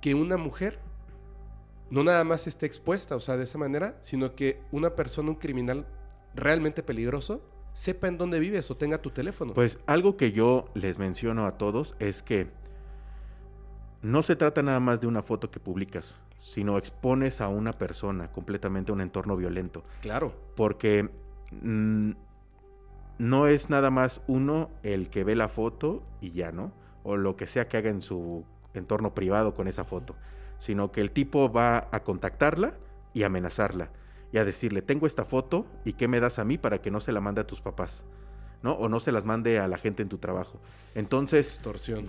[0.01, 0.79] que una mujer
[1.91, 5.37] no nada más esté expuesta, o sea, de esa manera, sino que una persona, un
[5.37, 5.87] criminal
[6.35, 7.43] realmente peligroso,
[7.75, 9.53] sepa en dónde vives o tenga tu teléfono.
[9.55, 12.49] Pues algo que yo les menciono a todos es que
[14.03, 18.33] no se trata nada más de una foto que publicas, sino expones a una persona
[18.33, 19.85] completamente a un entorno violento.
[20.01, 20.35] Claro.
[20.57, 21.09] Porque
[21.63, 22.11] mm,
[23.19, 26.73] no es nada más uno el que ve la foto y ya, ¿no?
[27.05, 30.17] O lo que sea que haga en su entorno privado con esa foto,
[30.59, 32.75] sino que el tipo va a contactarla
[33.15, 33.91] y amenazarla
[34.33, 36.99] y a decirle, tengo esta foto y qué me das a mí para que no
[36.99, 38.05] se la mande a tus papás.
[38.63, 38.73] ¿no?
[38.73, 40.61] O no se las mande a la gente en tu trabajo.
[40.97, 41.61] Entonces,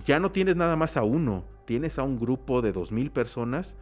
[0.06, 3.76] ya no tienes nada más a uno, tienes a un grupo de dos mil personas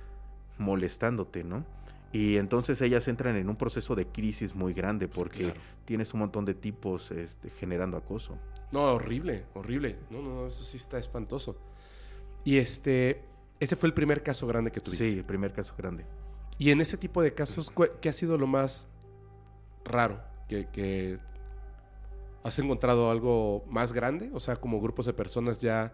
[0.62, 1.64] molestándote, ¿no?
[2.12, 5.54] Y entonces ellas entran en un proceso de crisis muy grande pues porque
[5.86, 8.38] tienes un montón de tipos este, generando acoso.
[8.70, 9.96] No, horrible, horrible.
[10.10, 11.56] No, no, eso sí está espantoso.
[12.44, 13.22] Y este,
[13.60, 15.10] ese fue el primer caso grande que tuviste.
[15.10, 16.04] Sí, el primer caso grande.
[16.58, 18.88] Y en ese tipo de casos, ¿qué ha sido lo más
[19.84, 21.18] raro que, que
[22.44, 24.30] has encontrado algo más grande?
[24.34, 25.92] O sea, como grupos de personas ya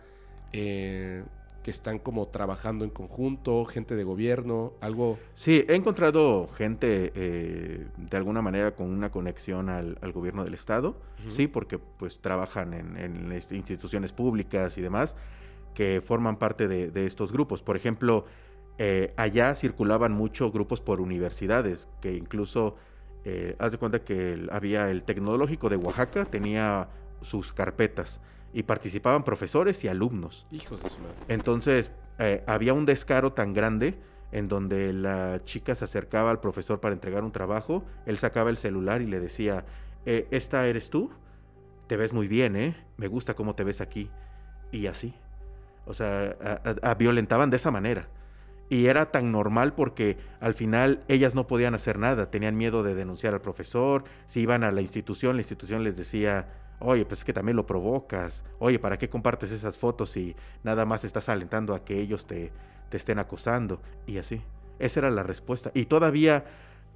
[0.52, 1.24] eh,
[1.68, 5.18] que están como trabajando en conjunto, gente de gobierno, algo...
[5.34, 10.96] Sí, he encontrado gente eh, de alguna manera con una conexión al, gobierno del Estado,
[11.28, 15.14] sí, porque pues trabajan en, instituciones públicas y demás,
[15.74, 17.60] que forman parte de, estos grupos.
[17.60, 18.24] Por ejemplo,
[18.78, 22.76] eh, allá circulaban mucho grupos por universidades, que incluso,
[23.26, 26.88] eh, haz de cuenta que había el Tecnológico de Oaxaca, tenía
[27.20, 30.44] sus carpetas y participaban profesores y alumnos.
[30.50, 31.14] Hijos de su madre.
[31.28, 33.98] Entonces, eh, había un descaro tan grande
[34.32, 38.56] en donde la chica se acercaba al profesor para entregar un trabajo, él sacaba el
[38.56, 39.64] celular y le decía,
[40.04, 41.10] eh, ¿esta eres tú?
[41.86, 42.76] Te ves muy bien, ¿eh?
[42.96, 44.10] Me gusta cómo te ves aquí.
[44.70, 45.14] Y así.
[45.86, 46.36] O sea,
[46.98, 48.08] violentaban de esa manera.
[48.68, 52.94] Y era tan normal porque al final ellas no podían hacer nada, tenían miedo de
[52.94, 56.48] denunciar al profesor, si iban a la institución, la institución les decía,
[56.80, 58.44] Oye, pues es que también lo provocas.
[58.58, 62.52] Oye, ¿para qué compartes esas fotos si nada más estás alentando a que ellos te,
[62.88, 63.80] te estén acosando?
[64.06, 64.40] Y así.
[64.78, 65.70] Esa era la respuesta.
[65.74, 66.44] Y todavía,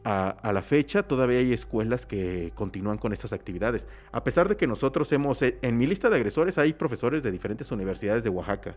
[0.05, 3.87] a, la fecha, todavía hay escuelas que continúan con estas actividades.
[4.13, 7.33] A pesar de que nosotros hemos, eh, en mi lista de agresores hay profesores de
[7.33, 8.77] diferentes universidades de Oaxaca.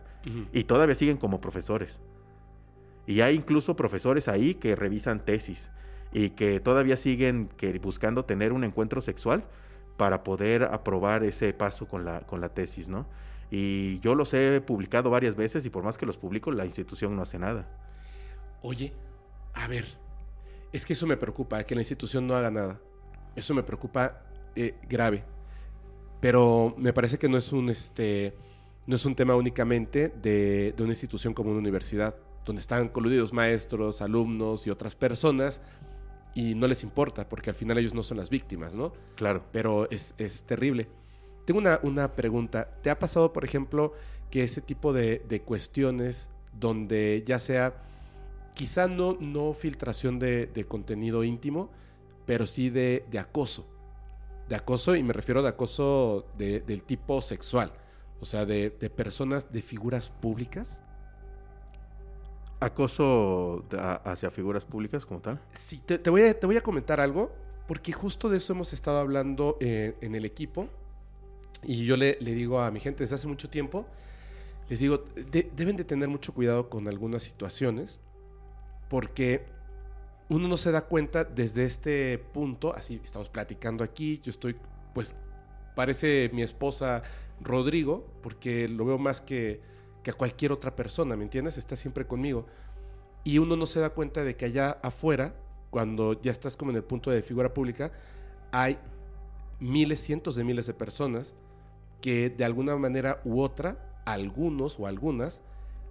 [0.52, 2.00] Y todavía siguen como profesores.
[3.06, 5.70] Y hay incluso profesores ahí que revisan tesis
[6.12, 9.44] y que todavía siguen que buscando tener un encuentro sexual
[9.96, 13.06] para poder aprobar ese paso con la, con la tesis, ¿no?
[13.50, 17.14] Y yo los he publicado varias veces y por más que los publico, la institución
[17.16, 17.68] no hace nada.
[18.62, 18.92] Oye,
[19.54, 19.86] a ver,
[20.72, 22.80] es que eso me preocupa, que la institución no haga nada.
[23.36, 24.22] Eso me preocupa
[24.54, 25.24] eh, grave.
[26.20, 28.36] Pero me parece que no es un, este,
[28.86, 33.32] no es un tema únicamente de, de una institución como una universidad, donde están coludidos
[33.32, 35.62] maestros, alumnos y otras personas
[36.36, 38.92] y no les importa porque al final ellos no son las víctimas, ¿no?
[39.14, 39.42] Claro.
[39.52, 40.86] Pero es, terrible.
[41.46, 42.68] Tengo una, una, pregunta.
[42.82, 43.94] ¿Te ha pasado, por ejemplo,
[44.30, 47.82] que ese tipo de, cuestiones donde ya sea,
[48.54, 51.70] quizá no, no filtración de, contenido íntimo,
[52.26, 53.66] pero sí de, acoso?
[54.50, 57.72] De acoso, y me refiero de acoso del tipo sexual,
[58.20, 60.82] o sea, de, personas, de figuras públicas
[62.60, 63.64] acoso
[64.04, 65.40] hacia figuras públicas como tal?
[65.54, 67.32] Sí, te, voy a, te voy a comentar algo,
[67.68, 70.68] porque justo de eso hemos estado hablando eh, en el equipo.
[71.62, 73.86] Y yo le, le, digo a mi gente desde hace mucho tiempo,
[74.68, 75.04] les digo,
[75.54, 78.00] deben de tener mucho cuidado con algunas situaciones,
[78.88, 79.46] porque
[80.28, 84.56] uno no se da cuenta desde este punto, así estamos platicando aquí, yo estoy,
[84.94, 85.14] pues,
[85.74, 87.02] parece mi esposa
[87.40, 89.60] Rodrigo, porque lo veo más que
[90.06, 91.58] que a cualquier otra persona, ¿me entiendes?
[91.58, 92.46] Está siempre conmigo.
[93.24, 95.34] Y uno no se da cuenta de que allá afuera,
[95.70, 97.90] cuando ya estás como en el punto de figura pública,
[98.52, 98.78] hay
[99.58, 101.34] miles, cientos de miles de personas
[102.00, 105.42] que de alguna manera u otra, algunos o algunas,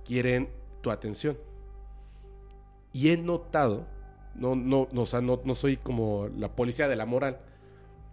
[0.06, 0.48] quieren
[0.80, 1.38] tu atención.
[2.94, 3.86] Y he notado,
[4.34, 7.42] no, no, no, no, no soy como la policía de la moral,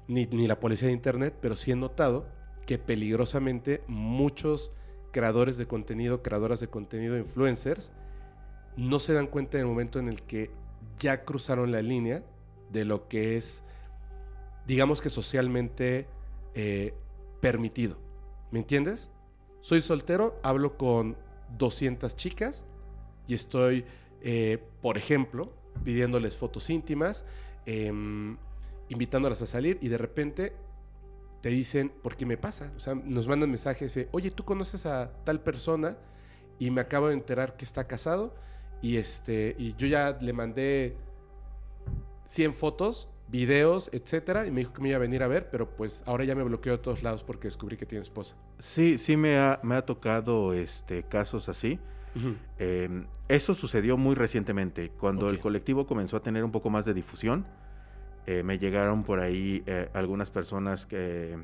[0.09, 2.27] ni, ni la policía de Internet, pero sí he notado
[2.67, 4.73] que peligrosamente muchos
[5.13, 7.93] creadores de contenido, creadoras de contenido, influencers,
[8.77, 10.51] no se dan cuenta en el momento en el que
[10.99, 12.25] ya cruzaron la línea
[12.73, 13.63] de lo que es,
[14.67, 16.07] digamos que socialmente
[16.55, 16.95] eh,
[17.41, 17.99] permitido.
[18.51, 19.11] ¿Me entiendes?
[19.61, 21.17] Soy soltero, hablo con
[21.59, 22.65] 200 chicas
[23.27, 23.85] y estoy,
[24.23, 25.53] eh, por ejemplo,
[25.85, 27.25] pidiéndoles fotos íntimas,
[27.67, 28.37] em,
[28.89, 30.53] invitándolas a salir y de repente
[31.43, 35.13] te dicen, porque me pasa, o sea, nos mandan mensajes de, oye, tú conoces a
[35.25, 35.99] tal persona
[36.59, 38.35] y me acabo de enterar que está casado
[38.81, 40.97] Y, este, y yo ya le mandé
[42.27, 45.69] 100 fotos, videos, etcétera, y me dijo que me iba a venir a ver, pero
[45.77, 48.37] pues ahora ya me bloqueó de todos lados porque descubrí que tiene esposa.
[48.59, 51.79] Sí, sí me ha, me ha tocado este, casos así.
[52.59, 56.95] Eh, eso sucedió muy recientemente, cuando el colectivo comenzó a tener un poco más de
[56.95, 57.47] difusión.
[58.27, 61.39] Eh, me llegaron por ahí eh, algunas personas que,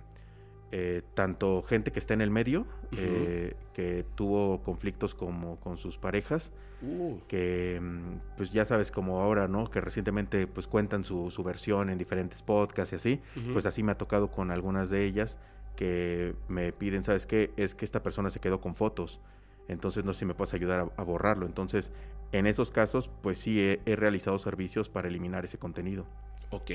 [1.14, 7.18] tanto gente que está en el medio, que tuvo conflictos como con sus parejas, uh.
[7.26, 9.70] que mm, pues ya sabes como ahora, ¿no?
[9.70, 13.20] Que recientemente pues cuentan su, su versión en diferentes podcasts y así,
[13.52, 15.38] pues así me ha tocado con algunas de ellas
[15.74, 17.50] que me piden, ¿sabes qué?
[17.56, 19.20] Es que esta persona se quedó con fotos
[19.68, 21.46] entonces no sé si me puedes ayudar a, borrarlo.
[21.46, 21.92] Entonces,
[22.32, 26.06] en esos casos, pues sí he, realizado servicios para eliminar ese contenido.
[26.50, 26.70] Ok.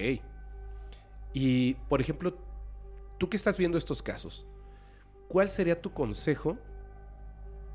[1.34, 2.38] Y, por ejemplo,
[3.18, 4.46] tú que estás viendo estos casos,
[5.28, 6.58] ¿cuál sería tu consejo?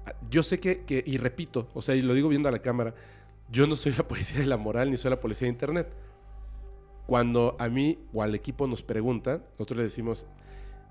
[0.07, 2.61] Ah, yo sé que, que, y repito, o sea, y lo digo viendo a la
[2.61, 2.95] cámara,
[3.51, 5.89] yo no soy la policía de la moral ni soy la policía de Internet.
[7.07, 10.27] Cuando a mí o al equipo nos preguntan, nosotros le decimos,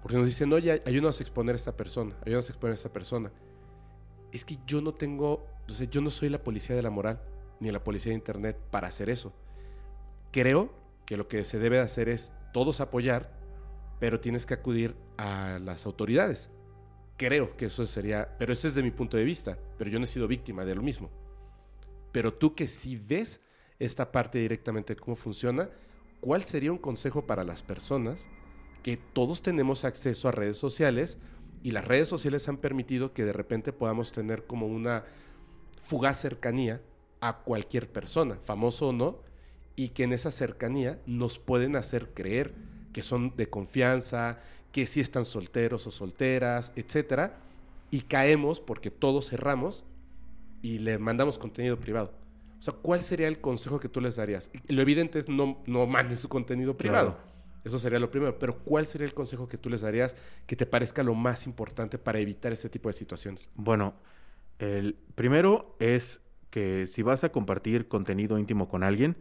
[0.01, 2.91] porque nos dicen, oye, ayúdanos a exponer a esta persona, ayúdanos a exponer a esta
[2.91, 3.31] persona
[4.31, 7.21] es que yo no tengo, o sea, yo no soy la policía de la moral,
[7.59, 9.33] ni la policía de Internet para hacer eso.
[10.31, 10.71] Creo
[11.07, 13.31] que lo que se debe hacer es todos apoyar,
[13.99, 16.51] pero tienes que acudir a las autoridades.
[17.15, 20.03] Creo que eso sería, pero eso es de mi punto de vista, pero yo no
[20.03, 21.09] he sido víctima de lo mismo.
[22.11, 23.39] Pero tú que sí ves
[23.79, 25.69] esta parte directamente cómo funciona,
[26.19, 28.27] ¿cuál sería un consejo para las personas
[28.83, 31.19] que todos tenemos acceso a redes sociales?
[31.63, 35.05] Y las redes sociales han permitido que de repente podamos tener como una
[35.81, 36.81] fugaz cercanía
[37.21, 39.26] a cualquier persona, famoso o no,
[39.77, 42.53] y que en esa cercanía nos pueden hacer creer
[42.91, 44.39] que son de confianza,
[44.71, 47.37] que sí están solteros o solteras, etcétera,
[47.91, 49.85] y caemos porque todos cerramos
[50.63, 52.11] y le mandamos contenido privado.
[52.57, 54.49] O sea, ¿cuál sería el consejo que tú les darías?
[54.67, 57.15] Lo evidente es no, no manden su contenido privado.
[57.63, 58.39] Eso sería lo primero.
[58.39, 60.15] Pero ¿cuál sería el consejo que tú les darías
[60.47, 63.51] que te parezca lo más importante para evitar este tipo de situaciones?
[63.53, 63.93] Bueno,
[64.57, 69.17] el primero es que si vas a compartir contenido íntimo con alguien,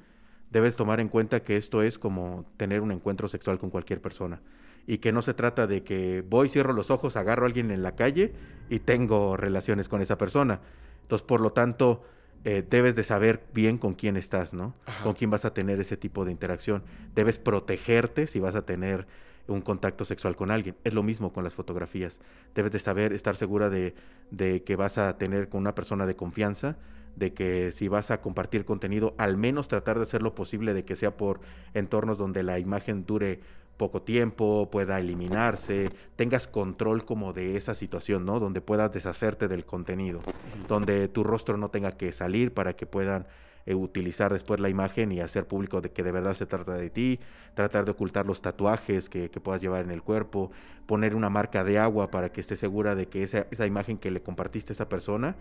[0.50, 4.40] debes tomar en cuenta que esto es como tener un encuentro sexual con cualquier persona.
[4.87, 7.82] Y que no se trata de que voy, cierro los ojos, agarro a alguien en
[7.82, 8.32] la calle
[8.70, 10.61] y tengo relaciones con esa persona.
[11.02, 12.04] Entonces, por lo tanto,
[12.44, 14.74] eh, debes de saber bien con quién estás, ¿no?
[15.02, 16.85] Con quién vas a tener ese tipo de interacción.
[17.16, 19.09] Debes protegerte si vas a tener
[19.48, 20.76] un contacto sexual con alguien.
[20.85, 22.20] Es lo mismo con las fotografías.
[22.54, 23.94] Debes de saber, estar segura de,
[24.30, 26.76] de que vas a tener con una persona de confianza,
[27.16, 30.85] de que si vas a compartir contenido, al menos tratar de hacer lo posible de
[30.85, 31.40] que sea por
[31.74, 33.40] entornos donde la imagen dure
[33.76, 38.40] poco tiempo, pueda eliminarse, tengas control como de esa situación, ¿no?
[38.40, 40.20] Donde puedas deshacerte del contenido,
[40.68, 43.26] donde tu rostro no tenga que salir para que puedan
[43.66, 46.88] eh, utilizar después la imagen y hacer público de que de verdad se trata de
[46.88, 47.20] ti,
[47.55, 50.50] tratar de ocultar los tatuajes que, puedas llevar en el cuerpo,
[50.87, 54.11] poner una marca de agua para que estés segura de que esa, esa imagen que
[54.11, 55.37] le compartiste a esa persona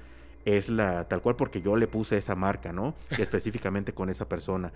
[0.46, 2.94] es la tal cual porque yo le puse esa marca, ¿no?
[3.18, 4.72] específicamente con esa persona.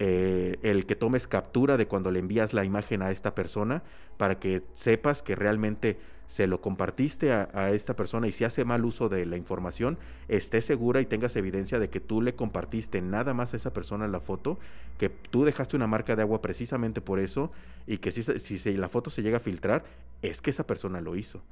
[0.00, 3.82] Eh, el que tomes captura de cuando le envías la imagen a esta persona
[4.16, 8.84] para que sepas que realmente se lo compartiste a, esta persona y si hace mal
[8.84, 13.34] uso de la información, estés segura y tengas evidencia de que tú le compartiste nada
[13.34, 14.58] más a esa persona la foto,
[14.98, 17.50] que tú dejaste una marca de agua precisamente por eso
[17.86, 19.84] y que si, si la foto se llega a filtrar,
[20.20, 21.42] es que esa persona lo hizo.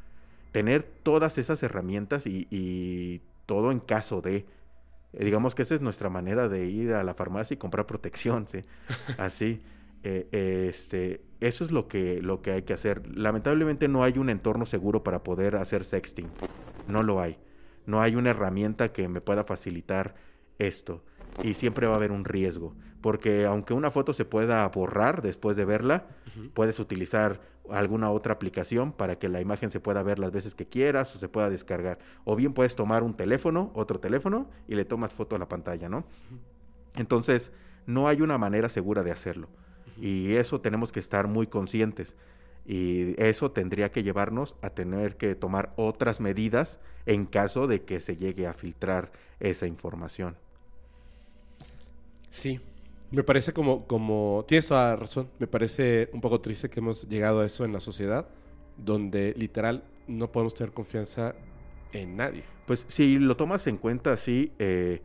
[0.52, 4.46] Tener todas esas herramientas y todo en caso de
[5.16, 8.46] eh, digamos que esa es nuestra manera de ir a la farmacia y comprar protección,
[8.48, 8.60] ¿sí?
[9.18, 9.62] Así.
[10.02, 13.02] Eh, este, eso es lo que, lo que hay que hacer.
[13.16, 16.28] Lamentablemente no hay un entorno seguro para poder hacer sexting.
[16.86, 17.38] No lo hay.
[17.86, 20.14] No hay una herramienta que me pueda facilitar
[20.58, 21.02] esto.
[21.42, 22.74] Y siempre va a haber un riesgo.
[23.00, 26.06] Porque aunque una foto se pueda borrar después de verla,
[26.54, 30.66] puedes utilizar alguna otra aplicación para que la imagen se pueda ver las veces que
[30.66, 31.98] quieras o se pueda descargar.
[32.24, 35.88] O bien puedes tomar un teléfono, otro teléfono, y le tomas foto a la pantalla,
[35.88, 36.04] ¿no?
[36.96, 37.52] Entonces,
[37.86, 39.48] no hay una manera segura de hacerlo.
[40.00, 42.16] Y eso tenemos que estar muy conscientes.
[42.66, 48.00] Y eso tendría que llevarnos a tener que tomar otras medidas en caso de que
[48.00, 50.36] se llegue a filtrar esa información.
[52.30, 52.60] Sí,
[53.16, 57.08] me parece como, como, tienes toda la razón, me parece un poco triste que hemos
[57.08, 58.28] llegado a eso en la sociedad,
[58.76, 61.34] donde literal no podemos tener confianza
[61.94, 62.44] en nadie.
[62.66, 65.00] Pues si lo tomas en cuenta así, eh,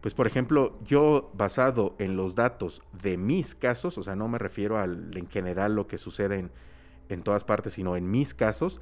[0.00, 4.38] pues por ejemplo, yo basado en los datos de mis casos, o sea, no me
[4.38, 6.50] refiero al en general lo que sucede en,
[7.10, 8.80] en todas partes, sino en mis casos,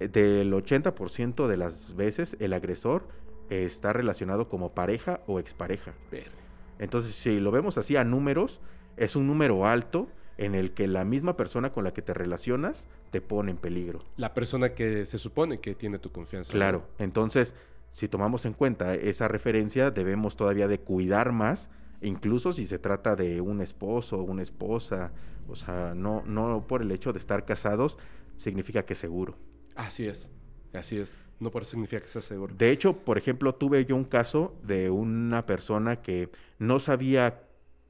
[0.00, 3.06] eh, del 80% de las veces el agresor
[3.50, 5.94] está relacionado como pareja o expareja.
[6.10, 6.45] Verde.
[6.78, 8.60] Entonces, si lo vemos así a números,
[8.96, 10.08] es un número alto
[10.38, 14.00] en el que la misma persona con la que te relacionas te pone en peligro.
[14.16, 16.52] La persona que se supone que tiene tu confianza.
[16.52, 16.58] ¿no?
[16.58, 17.54] Claro, entonces,
[17.88, 21.70] si tomamos en cuenta esa referencia, debemos todavía de cuidar más,
[22.02, 25.12] incluso si se trata de un esposo o una esposa,
[25.48, 27.98] o sea, no, no por el hecho de estar casados
[28.36, 29.36] significa que es seguro.
[29.74, 30.30] Así es.
[30.76, 31.16] Así es.
[31.38, 32.54] No por eso significa que sea seguro.
[32.56, 37.42] De hecho, por ejemplo, tuve yo un caso de una persona que no sabía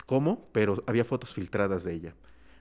[0.06, 2.14] cómo, pero había fotos filtradas de ella.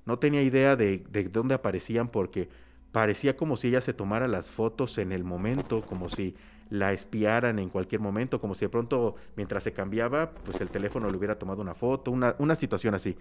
[0.05, 2.49] No tenía idea de, de dónde aparecían porque
[2.91, 6.35] parecía como si ella se tomara las fotos en el momento, como si
[6.69, 11.09] la espiaran en cualquier momento, como si de pronto mientras se cambiaba, pues el teléfono
[11.09, 13.17] le hubiera tomado una foto, una, una situación así.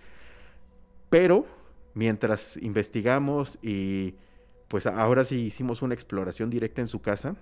[1.11, 1.47] Pero
[1.95, 4.15] mientras investigamos y
[4.69, 7.37] pues ahora sí hicimos una exploración directa en su casa,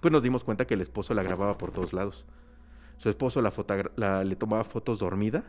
[0.00, 2.26] pues nos dimos cuenta que el esposo la grababa por todos lados.
[2.98, 5.44] Su esposo la le tomaba fotos dormida,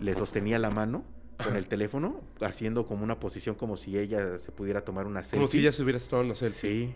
[0.00, 1.04] le sostenía la mano
[1.42, 5.38] con el teléfono, haciendo como una posición como si ella se pudiera tomar una selfie.
[5.38, 6.60] Como si ella se hubiera estado en la selfie.
[6.60, 6.94] Sí.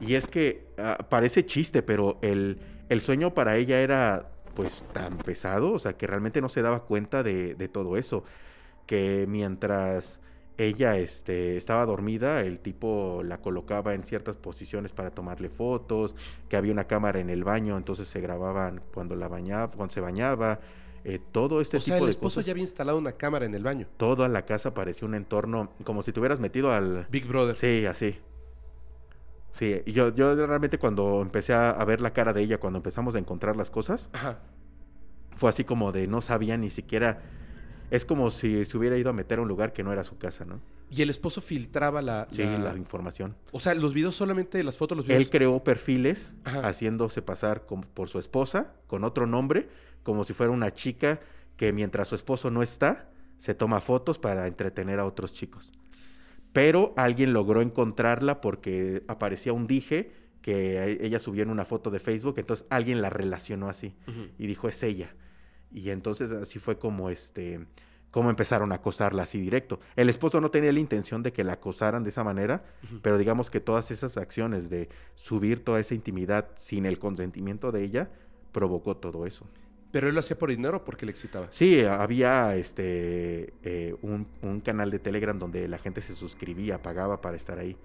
[0.00, 2.58] Y es que ah, parece chiste, pero el,
[2.88, 6.84] el sueño para ella era pues tan pesado, o sea, que realmente no se daba
[6.84, 8.24] cuenta de, de todo eso.
[8.86, 10.20] Que mientras
[10.66, 16.14] ella este, estaba dormida, el tipo la colocaba en ciertas posiciones para tomarle fotos,
[16.48, 20.00] que había una cámara en el baño, entonces se grababan cuando la bañaba, cuando se
[20.00, 20.60] bañaba,
[21.04, 22.46] eh, todo este o sea, tipo el de esposo cosas.
[22.46, 23.86] ya había instalado una cámara en el baño.
[23.96, 27.56] Toda la casa parecía un entorno como si te hubieras metido al, Big Brother.
[27.56, 28.18] Sí, así.
[29.50, 32.78] Sí, y yo, yo realmente cuando empecé a, a ver la cara de ella, cuando
[32.78, 34.40] empezamos a encontrar las cosas, Ajá.
[35.36, 37.22] fue así como de no sabía ni siquiera.
[37.90, 40.16] Es como si se hubiera ido a meter a un lugar que no era su
[40.18, 40.60] casa, ¿no?
[40.90, 42.28] Y el esposo filtraba la...
[42.30, 43.34] Sí, la- la información.
[43.50, 45.22] O sea, los videos solamente, las fotos, los videos...
[45.22, 46.68] Él creó perfiles Ajá.
[46.68, 49.68] haciéndose pasar como por su esposa, con otro nombre,
[50.02, 51.20] como si fuera una chica
[51.56, 53.08] que mientras su esposo no está,
[53.38, 55.72] se toma fotos para entretener a otros chicos.
[56.52, 60.12] Pero alguien logró encontrarla porque aparecía un dije
[60.42, 63.94] que ella subió en una foto de Facebook, entonces alguien la relacionó así
[64.38, 65.14] y dijo es ella.
[65.72, 67.60] Y entonces así fue como este
[68.10, 69.80] como empezaron a acosarla así directo.
[69.96, 72.62] El esposo no tenía la intención de que la acosaran de esa manera,
[73.00, 77.84] pero digamos que todas esas acciones de subir toda esa intimidad sin el consentimiento de
[77.84, 78.10] ella
[78.52, 79.48] provocó todo eso.
[79.92, 81.46] Pero él lo hacía por dinero o porque le excitaba.
[81.50, 87.22] Sí, había este eh, un, un canal de Telegram donde la gente se suscribía, pagaba
[87.22, 87.78] para estar ahí.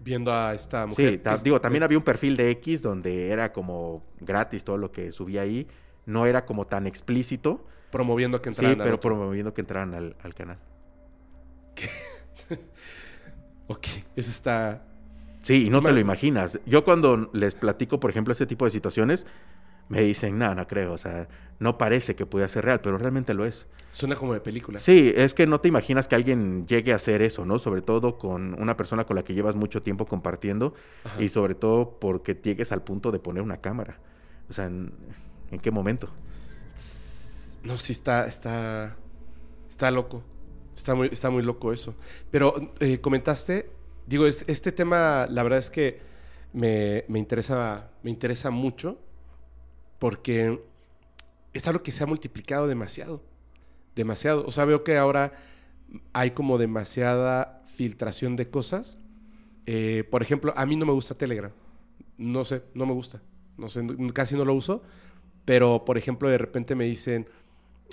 [0.00, 1.12] Viendo a esta mujer.
[1.12, 4.90] Sí, ta- digo, también había un perfil de X donde era como gratis todo lo
[4.90, 5.68] que subía ahí.
[6.08, 10.16] No era como tan explícito, Promoviendo que sí, entraran al pero promoviendo que entraran al,
[10.22, 10.58] al canal.
[13.70, 13.86] Ok,
[14.16, 14.82] eso está...
[15.42, 16.58] Sí, y no te lo imaginas.
[16.64, 19.26] Yo cuando les platico, por ejemplo, ese tipo de situaciones,
[19.90, 21.28] me dicen, no, no creo, o sea,
[21.58, 23.66] no parece que pueda ser real, pero realmente lo es.
[23.90, 24.78] Suena como de película.
[24.78, 27.58] Sí, es que no te imaginas que alguien llegue a hacer eso, ¿no?
[27.58, 30.72] Sobre todo con una persona con la que llevas mucho tiempo compartiendo
[31.04, 31.22] Ajá.
[31.22, 33.98] y sobre todo porque llegues al punto de poner una cámara.
[34.48, 34.70] O sea,
[35.50, 36.10] ¿en, qué momento?
[37.62, 38.96] No, sí está, está,
[39.68, 40.22] está loco.
[40.76, 41.96] Está muy, está muy loco eso.
[42.30, 43.70] Pero eh, comentaste,
[44.06, 46.00] digo, es- este tema, la verdad es que
[46.52, 49.00] me, me interesa, me interesa mucho
[49.98, 50.62] porque
[51.52, 53.22] es algo que se ha multiplicado demasiado,
[53.96, 54.44] demasiado.
[54.46, 55.32] O sea, veo que ahora
[56.12, 58.98] hay como demasiada filtración de cosas.
[59.66, 61.52] Eh, por ejemplo, a mí no me gusta Telegram.
[62.18, 63.22] No sé, no me gusta.
[63.56, 63.84] No sé,
[64.14, 64.82] casi no lo uso.
[65.48, 67.26] Pero, por ejemplo, de repente me dicen,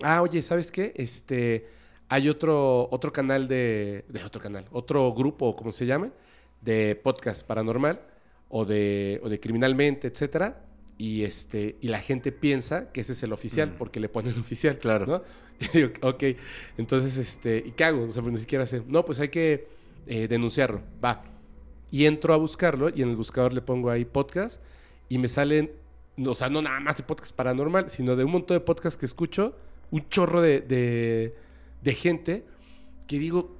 [0.03, 0.91] ah, oye, ¿sabes qué?
[0.97, 1.66] Este,
[2.10, 6.12] hay otro, otro canal de, de otro canal, otro grupo, como se llame,
[6.60, 8.01] de podcast paranormal
[8.49, 10.66] o de, o de criminalmente, etcétera.
[10.97, 13.78] Y, este, y la gente piensa que ese es el oficial, Mm.
[13.78, 14.78] porque le ponen oficial.
[14.78, 15.06] Claro.
[15.06, 15.22] ¿no?
[15.62, 16.24] Y digo, ok,
[16.78, 18.03] entonces, este, ¿y qué hago?
[18.03, 18.84] O sea, pues ni siquiera sé.
[18.86, 19.70] No, pues hay que
[20.08, 20.82] eh, denunciarlo.
[21.01, 21.24] Va.
[21.89, 24.62] Y entro a buscarlo y en el buscador le pongo ahí podcast
[25.08, 25.72] y me salen,
[26.24, 29.05] o sea, no nada más de podcast paranormal, sino de un montón de podcasts que
[29.05, 29.55] escucho,
[29.91, 31.36] un chorro de, de,
[31.82, 32.45] de gente
[33.07, 33.55] que digo,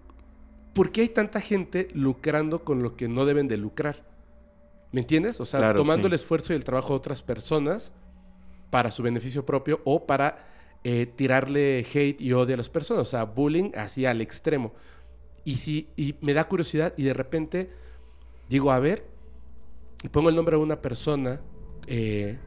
[0.74, 4.06] ¿por qué hay tanta gente lucrando con lo que no deben de lucrar?
[4.92, 5.40] ¿Me entiendes?
[5.42, 6.08] O sea, Claro, tomando sí.
[6.08, 7.94] el esfuerzo y el trabajo de otras personas
[8.70, 10.48] para su beneficio propio o para
[10.84, 13.08] eh, tirarle hate y odio a las personas.
[13.08, 14.74] O sea, bullying así al extremo.
[15.44, 17.70] Y, si, y me da curiosidad y de repente
[18.50, 19.06] digo, a ver,
[20.04, 21.42] y pongo el nombre de una persona
[21.88, 22.38] eh,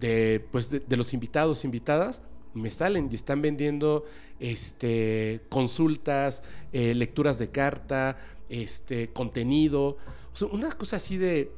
[0.00, 2.22] de, pues de, los invitados, invitadas,
[2.54, 4.04] me salen y están vendiendo
[4.38, 8.18] este, consultas, eh, lecturas de carta,
[8.48, 9.98] este, contenido.
[10.50, 11.52] Una cosa así de...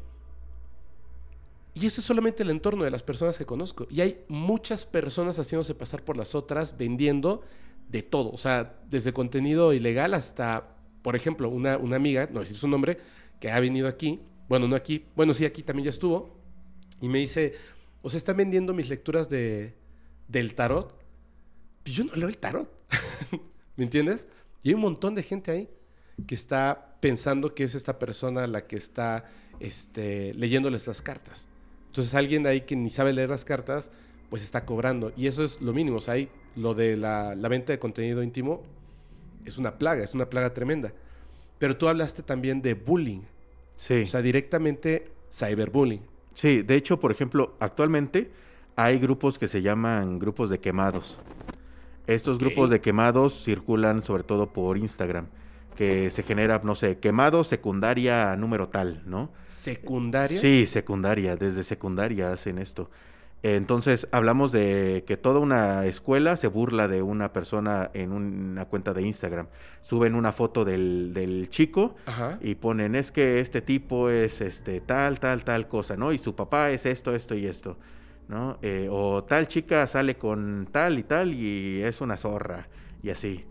[1.75, 3.87] Y eso es solamente el entorno de las personas que conozco.
[3.89, 7.43] Y hay muchas personas haciéndose pasar por las otras, vendiendo
[7.89, 8.31] de todo.
[8.31, 12.99] O sea, desde contenido ilegal hasta, por ejemplo, una, una amiga, no decir su nombre,
[13.41, 16.42] que ha venido aquí, bueno, no aquí, bueno, sí, aquí también ya estuvo,
[17.03, 17.55] y me dice,
[18.01, 19.75] o sea, están vendiendo mis lecturas de,
[20.29, 20.97] del tarot.
[21.83, 22.73] Pues yo no leo el tarot.
[23.77, 24.29] ¿Me entiendes?
[24.63, 25.69] Y hay un montón de gente ahí
[26.27, 29.25] que está pensando que es esta persona la que está
[29.59, 31.49] este, leyéndoles las cartas.
[31.89, 33.91] Entonces alguien ahí que ni sabe leer las cartas,
[34.31, 35.13] pues está cobrando.
[35.17, 35.97] Y eso es lo mínimo.
[35.97, 38.63] O sea, hay lo de la, la venta de contenido íntimo
[39.45, 40.93] es una plaga, es una plaga tremenda.
[41.59, 43.23] Pero tú hablaste también de bullying.
[43.75, 44.03] Sí.
[44.03, 46.12] O sea, directamente cyberbullying.
[46.35, 48.31] Sí, de hecho, por ejemplo, actualmente
[48.77, 51.19] hay grupos que se llaman grupos de quemados.
[52.07, 55.27] Estos grupos de quemados circulan sobre todo por Instagram,
[55.77, 59.31] que se genera, no sé, quemado secundaria número tal, ¿no?
[59.49, 60.39] Secundaria.
[60.39, 62.91] Sí, secundaria, desde secundaria hacen esto.
[63.45, 68.95] Entonces, hablamos de que toda una escuela se burla de una persona en una cuenta
[68.95, 69.49] de Instagram.
[69.81, 72.39] Suben una foto del, del chico Ajá.
[72.41, 76.13] y ponen, es que este tipo es este tal, tal, tal cosa, ¿no?
[76.13, 77.79] Y su papá es esto, esto y esto,
[78.29, 78.59] ¿no?
[78.63, 82.69] Eh, o tal chica sale con tal y tal y es una zorra,
[83.03, 83.45] y así.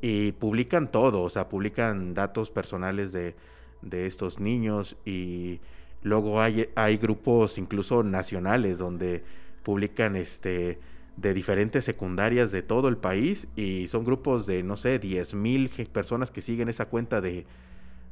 [0.00, 3.36] Y publican todo, o sea, publican datos personales de,
[3.82, 5.60] de estos niños y
[6.02, 9.24] luego hay, hay grupos incluso nacionales donde
[9.62, 10.78] publican este
[11.16, 15.70] de diferentes secundarias de todo el país y son grupos de, no sé, 10 mil
[15.90, 17.46] personas que siguen esa cuenta de,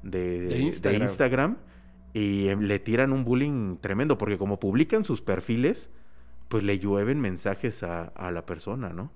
[0.02, 1.02] de, De Instagram.
[1.02, 1.56] Instagram
[2.14, 5.90] y em, le tiran un bullying tremendo porque como publican sus perfiles,
[6.48, 9.10] pues le llueven mensajes a, a la persona, ¿no?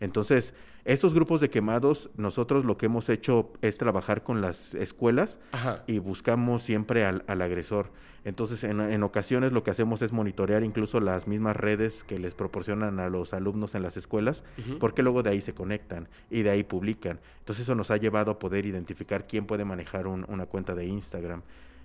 [0.00, 0.54] Entonces,
[0.84, 5.82] estos grupos de quemados, nosotros lo que hemos hecho es trabajar con las escuelas Ajá.
[5.86, 7.90] y buscamos siempre al, al agresor.
[8.26, 12.34] Entonces, en, en ocasiones lo que hacemos es monitorear incluso las mismas redes que les
[12.34, 14.44] proporcionan a los alumnos en las escuelas,
[14.80, 17.20] porque luego de ahí se conectan y de ahí publican.
[17.40, 20.86] Entonces, eso nos ha llevado a poder identificar quién puede manejar un- una cuenta de
[20.86, 21.42] Instagram.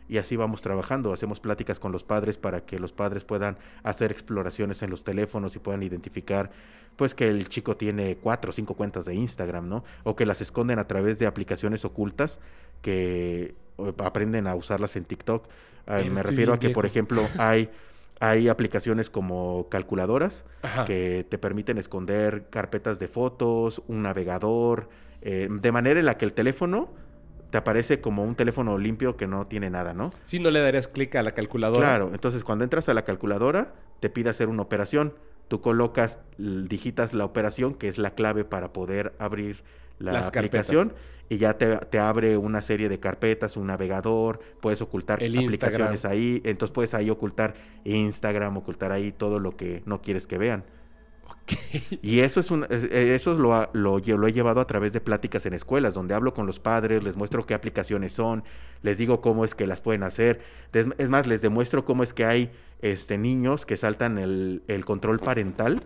[0.09, 4.11] Y así vamos trabajando, hacemos pláticas con los padres para que los padres puedan hacer
[4.11, 6.51] exploraciones en los teléfonos y puedan identificar
[6.95, 9.85] pues que el chico tiene cuatro o cinco cuentas de Instagram, ¿no?
[10.03, 12.39] O que las esconden a través de aplicaciones ocultas
[12.81, 13.55] que
[13.99, 15.47] aprenden a usarlas en TikTok.
[15.87, 17.69] Ah, me refiero a que, por ejemplo, hay,
[18.19, 20.85] hay aplicaciones como calculadoras Ajá.
[20.85, 24.89] que te permiten esconder carpetas de fotos, un navegador,
[25.21, 26.89] eh, de manera en la que el teléfono
[27.49, 30.11] te aparece como un teléfono limpio que no tiene nada, ¿no?
[30.23, 31.81] Si no le darías clic a la calculadora.
[31.81, 35.13] Claro, entonces cuando entras a la calculadora, te pide hacer una operación.
[35.47, 39.63] Tú colocas, digitas la operación, que es la clave para poder abrir
[39.97, 40.69] la Las carpetas.
[40.69, 40.93] aplicación,
[41.27, 45.91] y ya te, te abre una serie de carpetas, un navegador, puedes ocultar El aplicaciones
[45.91, 46.11] Instagram.
[46.11, 50.63] ahí, entonces puedes ahí ocultar Instagram, ocultar ahí todo lo que no quieres que vean.
[52.01, 55.45] Y eso es un, eh, eso lo, lo, lo he llevado a través de pláticas
[55.45, 58.43] en escuelas, donde hablo con los padres, les muestro qué aplicaciones son,
[58.81, 60.41] les digo cómo es que las pueden hacer.
[60.73, 62.51] Es más, les demuestro cómo es que hay
[62.81, 65.83] este, niños que saltan el, el control parental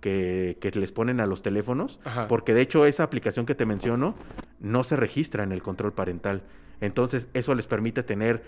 [0.00, 2.28] que, que les ponen a los teléfonos, Ajá.
[2.28, 4.14] porque de hecho esa aplicación que te menciono
[4.60, 6.42] no se registra en el control parental.
[6.80, 8.42] Entonces eso les permite tener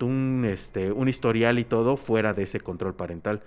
[0.00, 3.42] un, este, un historial y todo fuera de ese control parental.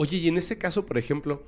[0.00, 1.42] Oye, y en ese caso, por ejemplo,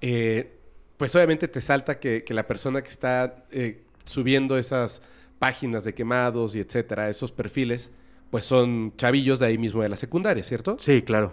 [0.00, 0.52] eh,
[0.98, 5.02] pues obviamente te salta que, que la persona que está eh, subiendo esas
[5.40, 7.90] páginas de quemados y etcétera, esos perfiles,
[8.30, 10.76] pues son chavillos de ahí mismo de la secundaria, ¿cierto?
[10.78, 11.32] Sí, claro.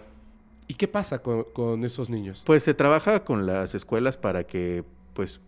[0.66, 2.42] ¿Y qué pasa con, con esos niños?
[2.44, 4.82] Pues se trabaja con las escuelas para que,
[5.14, 5.40] pues,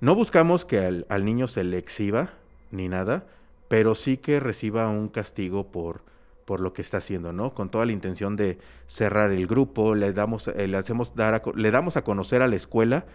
[0.00, 2.32] no buscamos que al, al niño se le exhiba
[2.70, 3.26] ni nada,
[3.68, 6.02] pero sí que reciba un castigo por,
[6.44, 7.50] por lo que está haciendo, ¿no?
[7.52, 11.42] Con toda la intención de cerrar el grupo, le damos, eh, le hacemos dar a
[11.54, 13.06] le damos a conocer a la escuela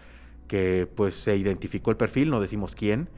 [0.48, 3.08] que pues se identificó el perfil, no decimos quién,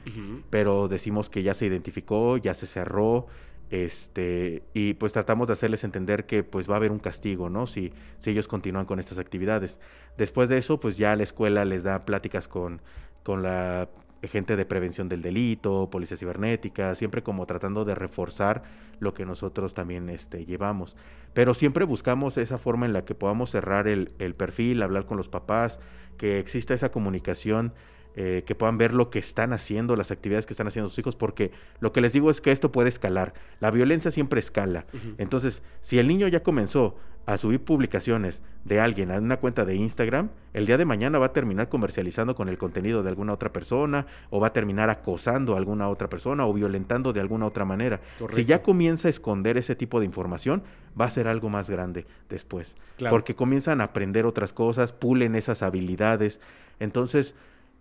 [0.50, 3.26] pero decimos que ya se identificó, ya se cerró,
[3.70, 7.66] este, y pues tratamos de hacerles entender que pues va a haber un castigo, ¿no?
[7.66, 9.78] Si, si ellos continúan con estas actividades.
[10.16, 12.80] Después de eso, pues ya la escuela les da pláticas con,
[13.22, 13.90] con la
[14.22, 18.62] gente de prevención del delito, policía cibernética, siempre como tratando de reforzar
[18.98, 20.96] lo que nosotros también este, llevamos.
[21.34, 25.16] Pero siempre buscamos esa forma en la que podamos cerrar el, el perfil, hablar con
[25.16, 25.78] los papás,
[26.16, 27.72] que exista esa comunicación
[28.20, 31.14] eh, que puedan ver lo que están haciendo, las actividades que están haciendo sus hijos,
[31.14, 33.32] porque lo que les digo es que esto puede escalar.
[33.60, 34.86] La violencia siempre escala.
[35.18, 36.96] Entonces, si el niño ya comenzó
[37.26, 41.26] a subir publicaciones de alguien a una cuenta de Instagram, el día de mañana va
[41.26, 45.54] a terminar comercializando con el contenido de alguna otra persona, o va a terminar acosando
[45.54, 48.00] a alguna otra persona, o violentando de alguna otra manera.
[48.32, 50.64] Si ya comienza a esconder ese tipo de información,
[51.00, 52.74] va a ser algo más grande después.
[53.08, 56.40] Porque comienzan a aprender otras cosas, pulen esas habilidades.
[56.80, 57.36] Entonces,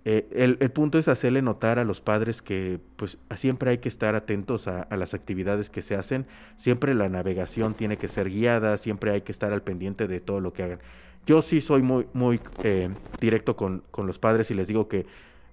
[0.09, 4.15] eh, el, punto es hacerle notar a los padres que pues siempre hay que estar
[4.15, 9.11] atentos a, las actividades que se hacen, siempre la navegación tiene que ser guiada, siempre
[9.11, 10.79] hay que estar al pendiente de todo lo que hagan.
[11.25, 12.87] Yo sí soy muy, muy eh,
[13.19, 15.05] directo con, con, los padres y les digo que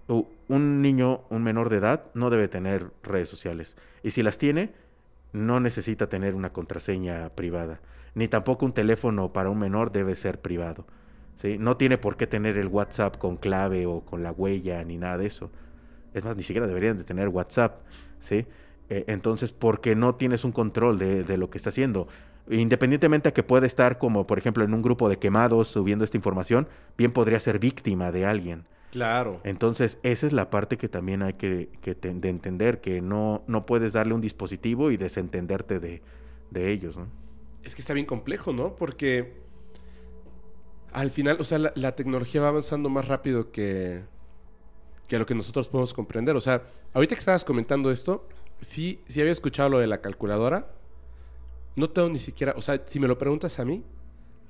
[0.07, 3.77] un niño, un menor de edad, no debe tener redes sociales.
[4.05, 4.73] Y si las tiene,
[5.33, 7.81] no necesita tener una contraseña privada.
[8.15, 10.87] Ni tampoco un teléfono para un menor debe ser privado.
[11.59, 15.19] No tiene por qué tener el WhatsApp con clave o con la huella ni nada
[15.19, 15.51] de eso.
[16.15, 17.81] Es más, ni siquiera deberían de tener WhatsApp,
[18.21, 18.47] ¿sí?
[18.89, 22.07] Eh, entonces, porque no tienes un control de, lo que está haciendo.
[22.49, 26.17] Independientemente a que pueda estar como, por ejemplo, en un grupo de quemados subiendo esta
[26.17, 28.65] información, bien podría ser víctima de alguien.
[28.93, 29.41] Claro.
[29.43, 33.95] Entonces, esa es la parte que también hay que, de entender, que no, no puedes
[33.95, 36.01] darle un dispositivo y desentenderte de,
[36.51, 37.09] de ellos, ¿no?
[37.65, 38.77] Es que está bien complejo, ¿no?
[38.77, 39.44] Porque
[40.95, 44.05] al final, o sea, la, tecnología va avanzando más rápido que,
[45.09, 46.37] que lo que nosotros podemos comprender.
[46.37, 48.29] O sea, ahorita que estabas comentando esto,
[48.61, 50.71] sí, sí había escuchado lo de la calculadora.
[51.75, 53.83] No tengo ni siquiera, o sea, si me lo preguntas a mí,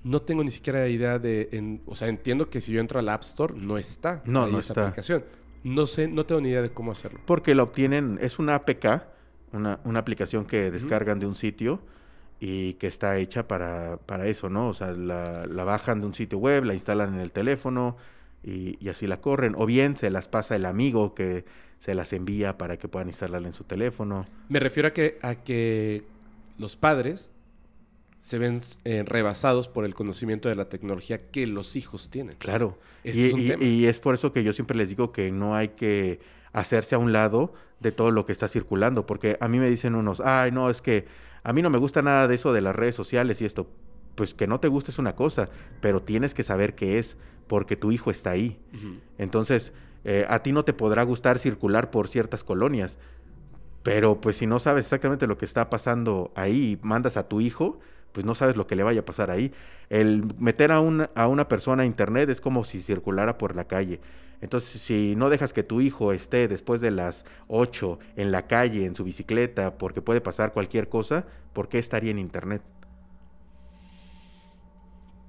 [0.03, 3.22] no tengo ni siquiera idea de, o sea, entiendo que si yo entro al App
[3.22, 4.22] Store, no está.
[4.26, 4.88] No, no está.
[4.88, 5.24] aplicación.
[5.62, 7.20] No sé, no tengo ni idea de cómo hacerlo.
[7.24, 8.84] Porque lo obtienen, es una APK,
[9.53, 11.80] una, una aplicación que descargan de un sitio
[12.47, 14.68] y que está hecha para, para eso, ¿no?
[14.68, 17.97] O sea, la, la, bajan de un sitio web, la instalan en el teléfono
[18.42, 19.55] y, y, así la corren.
[19.57, 21.47] O bien se las pasa el amigo que
[21.78, 24.26] se las envía para que puedan instalarla en su teléfono.
[24.51, 26.05] Me refiero a que, a que
[26.59, 27.30] los padres
[28.18, 32.36] se ven eh, rebasados por el conocimiento de la tecnología que los hijos tienen.
[32.36, 32.78] Claro.
[33.05, 36.20] y, es y es por eso que yo siempre les digo que no hay que
[36.53, 39.95] hacerse a un lado de todo lo que está circulando, porque a mí me dicen
[39.95, 41.07] unos, ay, no, es que
[41.45, 43.68] a mí no me gusta nada de eso de las redes sociales y esto.
[44.14, 45.49] Pues que no te guste es una cosa,
[45.80, 47.16] pero tienes que saber qué es,
[47.47, 48.59] porque tu hijo está ahí.
[49.18, 49.72] Entonces,
[50.05, 52.99] eh, a ti no te podrá gustar circular por ciertas colonias,
[53.82, 57.40] pero pues si no sabes exactamente lo que está pasando ahí y mandas a tu
[57.40, 57.80] hijo,
[58.12, 59.53] pues no sabes lo que le vaya a pasar ahí.
[59.90, 64.01] El meter a, a una persona a internet es como si circulara por la calle.
[64.45, 68.84] Entonces, si no dejas que tu hijo esté después de las 8 en la calle,
[68.84, 71.24] en su bicicleta, porque puede pasar cualquier cosa,
[71.55, 72.61] ¿por qué estaría en Internet?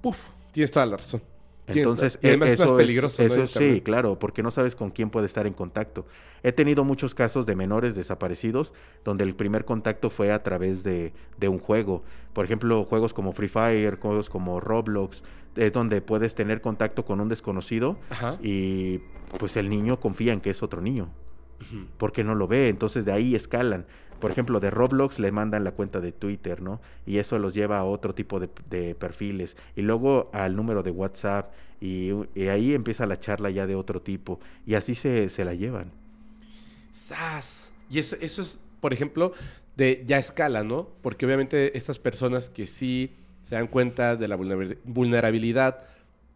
[0.01, 1.21] Puf, tienes toda la razón.
[1.67, 3.23] Entonces, y además es más peligroso.
[3.23, 6.05] eso, sí, claro, porque no sabes con quién puede estar en contacto.
[6.43, 8.73] He tenido muchos casos de menores desaparecidos
[9.05, 12.03] donde el primer contacto fue a través de, de un juego.
[12.33, 15.23] Por ejemplo, juegos como Free Fire, juegos como Roblox,
[15.55, 17.97] es donde puedes tener contacto con un desconocido
[18.41, 18.99] y
[19.39, 21.09] pues el niño confía en que es otro niño.
[21.97, 23.85] Porque no lo ve, entonces de ahí escalan
[24.19, 26.81] por ejemplo, de Roblox le mandan la cuenta de Twitter, ¿no?
[27.05, 29.57] Y eso los lleva a otro tipo de, perfiles.
[29.75, 31.53] Y luego al número de WhatsApp.
[31.81, 32.11] Y,
[32.49, 34.39] ahí empieza la charla ya de otro tipo.
[34.65, 35.91] Y así se, se la llevan.
[36.93, 37.71] ¡Sas!
[37.89, 39.33] Y eso, eso es, por ejemplo,
[39.75, 40.89] de ya escala, ¿no?
[41.01, 43.13] Porque obviamente estas personas que sí
[43.45, 45.87] se dan cuenta de la vulnerabilidad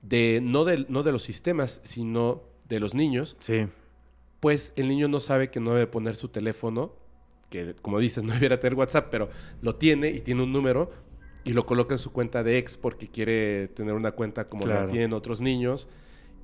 [0.04, 3.36] de no, de no de los sistemas, sino de los niños.
[3.40, 3.66] Sí.
[4.40, 6.94] Pues el niño no sabe que no debe poner su teléfono
[7.50, 9.30] que como dices, no debiera tener WhatsApp, pero
[9.62, 10.92] lo tiene y tiene un número
[11.44, 14.88] y lo coloca en su cuenta de ex porque quiere tener una cuenta como la
[14.88, 15.90] tienen otros niños.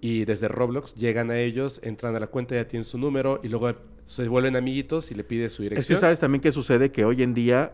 [0.05, 3.47] Y desde Roblox llegan a ellos, entran a la cuenta, ya tienen su número y
[3.47, 3.73] luego
[4.05, 5.81] se vuelven amiguitos y le pide su dirección.
[5.81, 7.73] Es que sabes también que sucede que hoy en día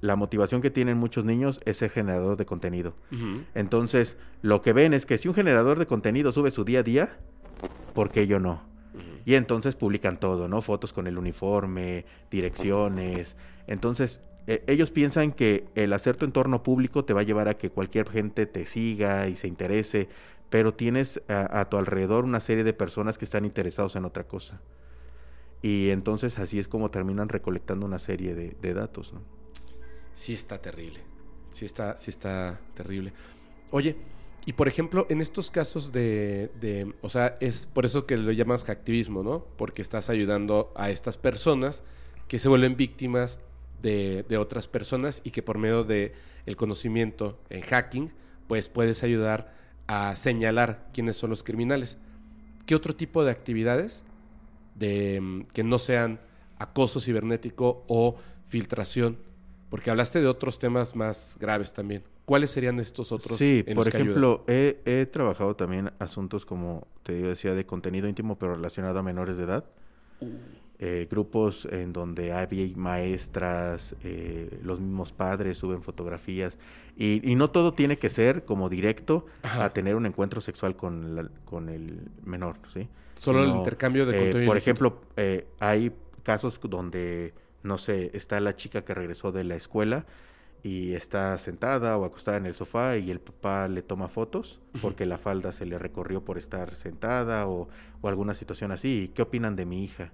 [0.00, 2.96] la motivación que tienen muchos niños es ser generador de contenido.
[3.54, 6.82] Entonces, lo que ven es que si un generador de contenido sube su día a
[6.82, 7.16] día,
[7.94, 8.64] ¿por qué yo no?
[9.24, 10.62] Y entonces publican todo, ¿no?
[10.62, 13.36] Fotos con el uniforme, direcciones.
[13.68, 17.54] Entonces, e, ellos piensan que el hacer tu entorno público te va a llevar a
[17.54, 20.08] que cualquier gente te siga y se interese,
[20.50, 24.60] pero tienes a, tu alrededor una serie de personas que están interesados en otra cosa.
[25.62, 29.22] Y entonces así es como terminan recolectando una serie de, datos, ¿no?
[30.14, 31.00] Sí está terrible.
[31.50, 33.12] Sí está, sí está terrible.
[33.70, 33.96] Oye,
[34.46, 38.68] y por ejemplo, en estos casos de, o sea, es por eso que lo llamas
[38.68, 39.44] activismo, ¿no?
[39.56, 41.82] Porque estás ayudando a estas personas
[42.28, 43.40] que se vuelven víctimas
[43.82, 46.12] de, otras personas y que por medio de
[46.46, 48.12] el conocimiento en hacking,
[48.46, 49.52] pues puedes ayudar
[49.86, 51.98] a señalar quiénes son los criminales.
[52.66, 54.04] ¿qué otro tipo de actividades
[54.74, 56.20] de, mm, que no sean
[56.58, 58.16] acoso cibernético o
[58.48, 59.16] filtración?
[59.70, 62.02] Porque hablaste de otros temas más graves también.
[62.24, 63.38] ¿Cuáles serían estos otros?
[63.38, 67.64] Sí, en por los que ejemplo, he, he trabajado también asuntos como te decía de
[67.64, 69.64] contenido íntimo, pero relacionado a menores de edad.
[70.78, 76.58] Eh, grupos en donde había maestras, eh, los mismos padres suben fotografías
[76.98, 79.64] y, y no todo tiene que ser como directo Ajá.
[79.64, 82.88] a tener un encuentro sexual con, la- con el menor, ¿sí?
[83.18, 84.50] Solo el intercambio de eh, contenido.
[84.50, 89.56] por ejemplo, eh, hay casos donde, no sé, está la chica que regresó de la
[89.56, 90.04] escuela
[90.62, 95.06] y está sentada o acostada en el sofá y el papá le toma fotos porque
[95.06, 97.68] la falda se le recorrió por estar sentada o,
[98.02, 99.04] o alguna situación así.
[99.04, 100.12] ¿Y ¿Qué opinan de mi hija?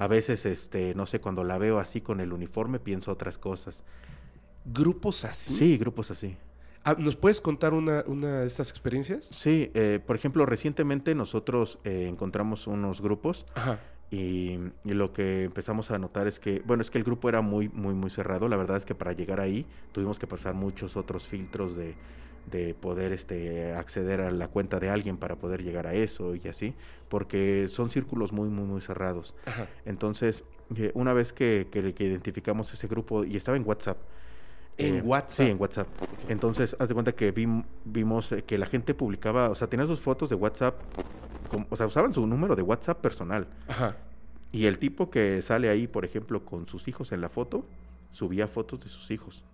[0.00, 3.84] A veces, este, no sé, cuando la veo así con el uniforme pienso otras cosas.
[4.64, 5.52] ¿Grupos así?
[5.52, 6.38] Sí, grupos así.
[6.84, 9.26] Ah, ¿Nos puedes contar una, una de estas experiencias?
[9.26, 13.78] Sí, eh, por ejemplo, recientemente nosotros eh, encontramos unos grupos Ajá.
[14.10, 17.42] Y, y lo que empezamos a notar es que, bueno, es que el grupo era
[17.42, 18.48] muy, muy, muy cerrado.
[18.48, 21.94] La verdad es que para llegar ahí tuvimos que pasar muchos otros filtros de,
[22.50, 26.48] de poder este, acceder a la cuenta de alguien para poder llegar a eso y
[26.48, 26.74] así,
[27.10, 29.34] porque son círculos muy, muy, muy cerrados.
[29.44, 29.68] Ajá.
[29.84, 30.44] Entonces,
[30.76, 33.98] eh, una vez que, que- que identificamos ese grupo, y estaba en WhatsApp.
[34.78, 35.30] ¿En eh, WhatsApp?
[35.46, 35.88] Sí, en WhatsApp.
[36.28, 39.86] Entonces, haz de cuenta que vim- vimos eh, que la gente publicaba, o sea, tenía
[39.86, 40.80] sus fotos de WhatsApp,
[41.68, 43.48] o sea, usaban su número de WhatsApp personal.
[43.68, 43.96] Ajá.
[44.52, 47.66] Y el tipo que sale ahí, por ejemplo, con sus hijos en la foto,
[48.12, 49.44] subía fotos de sus hijos.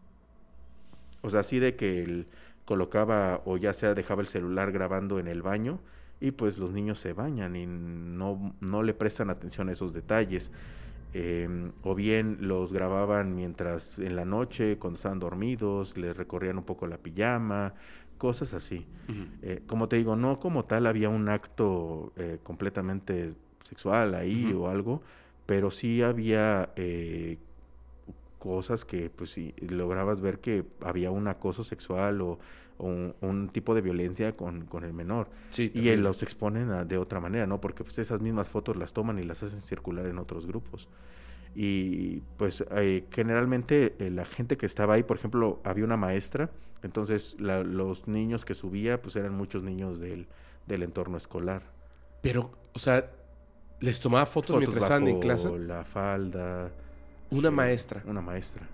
[1.23, 2.27] O sea, así de que él
[2.67, 5.79] colocaba o ya sea dejaba el celular grabando en el baño
[6.21, 10.51] y pues los niños se bañan y no, no le prestan atención a esos detalles.
[11.14, 16.64] Eh, o bien los grababan mientras en la noche, cuando estaban dormidos, les recorrían un
[16.64, 17.75] poco la pijama,
[18.19, 18.87] cosas así.
[19.43, 24.69] Eh, como te digo, no como tal había un acto eh, completamente sexual ahí o
[24.69, 25.03] algo,
[25.47, 27.39] pero sí había eh,
[28.39, 32.39] cosas que pues sí lograbas ver que había un acoso sexual o
[32.79, 35.29] un, un tipo de violencia con, con el menor.
[35.51, 37.61] Sí, Y los exponen a- de otra manera, ¿no?
[37.61, 40.89] Porque pues esas mismas fotos las toman y las hacen circular en otros grupos.
[41.55, 46.51] Y pues eh, generalmente eh, la gente que estaba ahí, por ejemplo, había una maestra,
[46.83, 50.27] entonces la- los niños que subía pues eran muchos niños del,
[50.66, 51.62] del entorno escolar.
[52.20, 53.11] Pero, o sea,
[53.81, 55.59] les tomaba fotos, Fotos mientras estaban en clase.
[55.59, 56.70] La falda.
[57.31, 58.03] Una sí, maestra.
[58.07, 58.66] Una maestra.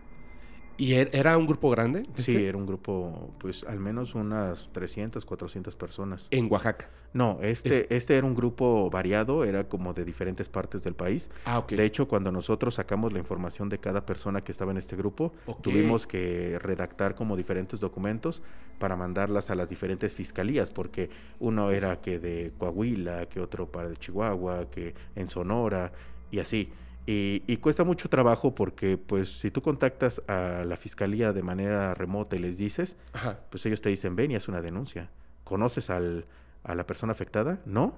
[0.83, 2.03] ¿Y er- era un grupo grande?
[2.17, 2.49] Sí, este?
[2.49, 6.27] era un grupo, pues al menos unas 300, 400 personas.
[6.33, 6.91] En Oaxaca.
[7.13, 11.31] No, este, Es- este era un grupo variado, era como de diferentes partes del país.
[11.45, 11.71] Ah, ok.
[11.75, 15.33] De hecho, cuando nosotros sacamos la información de cada persona que estaba en este grupo,
[15.61, 18.43] tuvimos que redactar como diferentes documentos
[18.81, 23.89] para mandarlas a las diferentes fiscalías, porque uno era que de Coahuila, que otro para
[23.89, 25.93] de Chihuahua, que en Sonora
[26.33, 26.73] y así.
[27.07, 31.95] Y, y cuesta mucho trabajo porque, pues, si tú contactas a la fiscalía de manera
[31.95, 33.41] remota y les dices, Ajá.
[33.51, 35.11] pues ellos te dicen, ven y haz una denuncia.
[35.45, 36.27] ¿Conoces al,
[36.63, 37.59] a la persona afectada?
[37.67, 37.97] ¿No?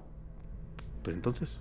[1.03, 1.59] Pues entonces.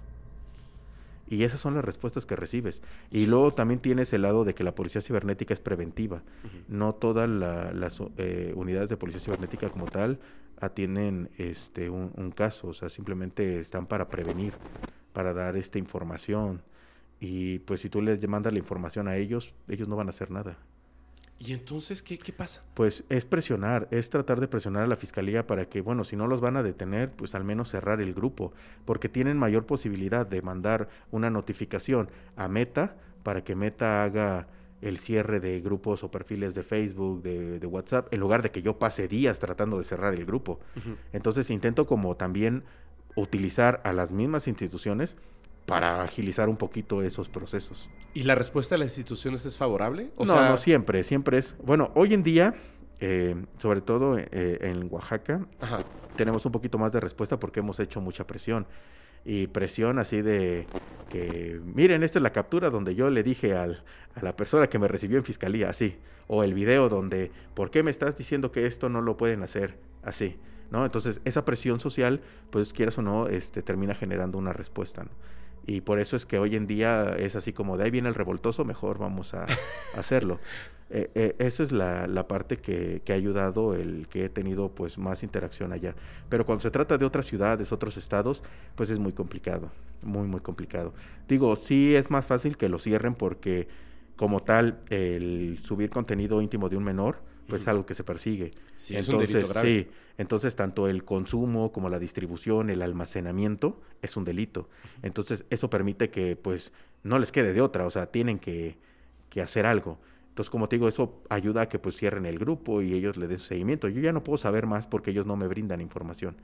[1.28, 2.82] Y esas son las respuestas que recibes.
[3.10, 6.22] Y luego también tienes el lado de que la policía cibernética es preventiva.
[6.68, 10.18] No todas la- las eh, unidades de policía cibernética como tal
[10.60, 12.68] atienden este un, un caso.
[12.68, 14.52] O sea, simplemente están para prevenir,
[15.12, 16.62] para dar esta información.
[17.26, 20.30] Y pues si tú les mandas la información a ellos, ellos no van a hacer
[20.30, 20.58] nada.
[21.38, 22.62] ¿Y entonces qué, qué pasa?
[22.74, 26.26] Pues es presionar, es tratar de presionar a la fiscalía para que, bueno, si no
[26.26, 28.52] los van a detener, pues al menos cerrar el grupo,
[28.84, 34.46] porque tienen mayor posibilidad de mandar una notificación a Meta para que Meta haga
[34.82, 38.60] el cierre de grupos o perfiles de Facebook, de, de WhatsApp, en lugar de que
[38.60, 40.60] yo pase días tratando de cerrar el grupo.
[41.14, 42.64] Entonces intento como también
[43.16, 45.16] utilizar a las mismas instituciones
[45.66, 47.88] para agilizar un poquito esos procesos.
[48.12, 50.10] ¿Y la respuesta de las instituciones es favorable?
[50.16, 51.56] O no, sea, no siempre, siempre es.
[51.64, 52.54] Bueno, hoy en día,
[53.00, 55.80] eh, sobre todo eh, en Oaxaca, Ajá.
[56.16, 58.66] tenemos un poquito más de respuesta porque hemos hecho mucha presión.
[59.26, 60.66] Y presión así de
[61.08, 63.82] que, miren, esta es la captura donde yo le dije al,
[64.14, 65.96] a la persona que me recibió en fiscalía, así.
[66.26, 69.78] O el video donde, ¿por qué me estás diciendo que esto no lo pueden hacer?
[70.02, 70.36] Así.
[70.70, 70.84] ¿No?
[70.84, 75.04] Entonces, esa presión social, pues quieras o no, este, termina generando una respuesta.
[75.04, 75.10] ¿no?
[75.66, 78.14] Y por eso es que hoy en día es así como de ahí viene el
[78.14, 79.46] revoltoso, mejor vamos a,
[79.96, 80.40] hacerlo.
[80.90, 84.68] Eh, eh, eso es la, la parte que, que ha ayudado el que he tenido
[84.68, 85.94] pues más interacción allá.
[86.28, 88.42] Pero cuando se trata de otras ciudades, otros estados,
[88.74, 89.70] pues es muy complicado,
[90.02, 90.92] muy, muy complicado.
[91.26, 93.66] Digo, sí es más fácil que lo cierren porque
[94.16, 98.50] como tal el subir contenido íntimo de un menor, pues es algo que se persigue.
[98.76, 99.68] Sí, es un delito grave.
[99.68, 104.68] Sí, entonces tanto el consumo como la distribución, el almacenamiento es un delito.
[105.02, 106.72] Entonces eso permite que pues
[107.02, 108.76] no les quede de otra, o sea, tienen que,
[109.28, 109.98] que hacer algo.
[110.34, 113.28] Entonces, como te digo, eso ayuda a que pues cierren el grupo y ellos le
[113.28, 113.88] den seguimiento.
[113.88, 116.34] Yo ya no puedo saber más porque ellos no me brindan información.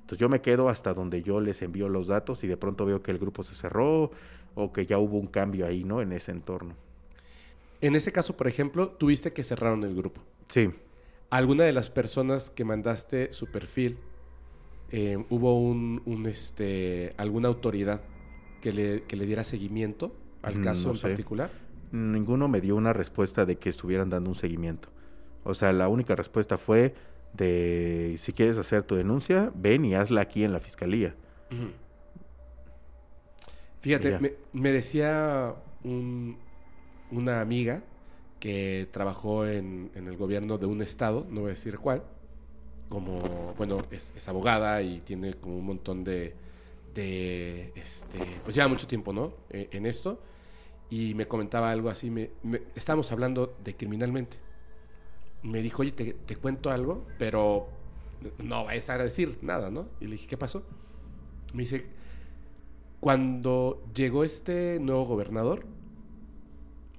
[0.00, 3.02] Entonces yo me quedo hasta donde yo les envío los datos y de pronto veo
[3.02, 4.10] que el grupo se cerró
[4.54, 6.02] o que ya hubo un cambio ahí, ¿no?
[6.02, 6.74] En ese entorno.
[7.80, 10.20] En ese caso, por ejemplo, tuviste que cerraron el grupo.
[10.50, 10.70] Sí.
[11.30, 13.98] ¿Alguna de las personas que mandaste su perfil,
[14.90, 18.02] eh, hubo un, este, alguna autoridad
[18.60, 21.02] que le, que le diera seguimiento al Mm, caso no en sé.
[21.02, 21.50] particular?
[21.92, 24.90] Ninguno me dio una respuesta de que estuvieran dando un seguimiento.
[25.44, 26.94] O sea, la única respuesta fue
[27.32, 31.16] de si quieres hacer tu denuncia, ven y hazla aquí en la fiscalía.
[33.80, 36.36] Fíjate, me, me decía un-
[37.10, 37.82] una amiga
[38.40, 42.04] que trabajó en, en el gobierno de un estado, no voy a decir cuál,
[42.88, 43.20] como,
[43.58, 46.34] bueno, es, es abogada y tiene como un montón de,
[46.94, 49.34] de, este, pues lleva mucho tiempo, ¿no?
[49.50, 50.20] Eh, en esto,
[50.90, 54.38] y me comentaba algo así, me, me- estábamos hablando de criminalmente.
[55.42, 57.68] Me dijo, oye, te, te cuento algo, pero
[58.38, 59.88] no vayas a decir nada, ¿no?
[60.00, 60.62] Y le dije, ¿qué pasó?
[61.54, 61.86] Me dice,
[63.00, 65.64] cuando llegó este nuevo gobernador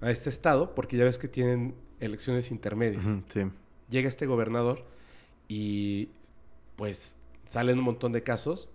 [0.02, 3.42] a este estado, porque ya ves que tienen elecciones intermedias, sí.
[3.90, 4.86] llega este gobernador
[5.48, 6.10] y
[6.76, 8.70] pues salen un montón de casos,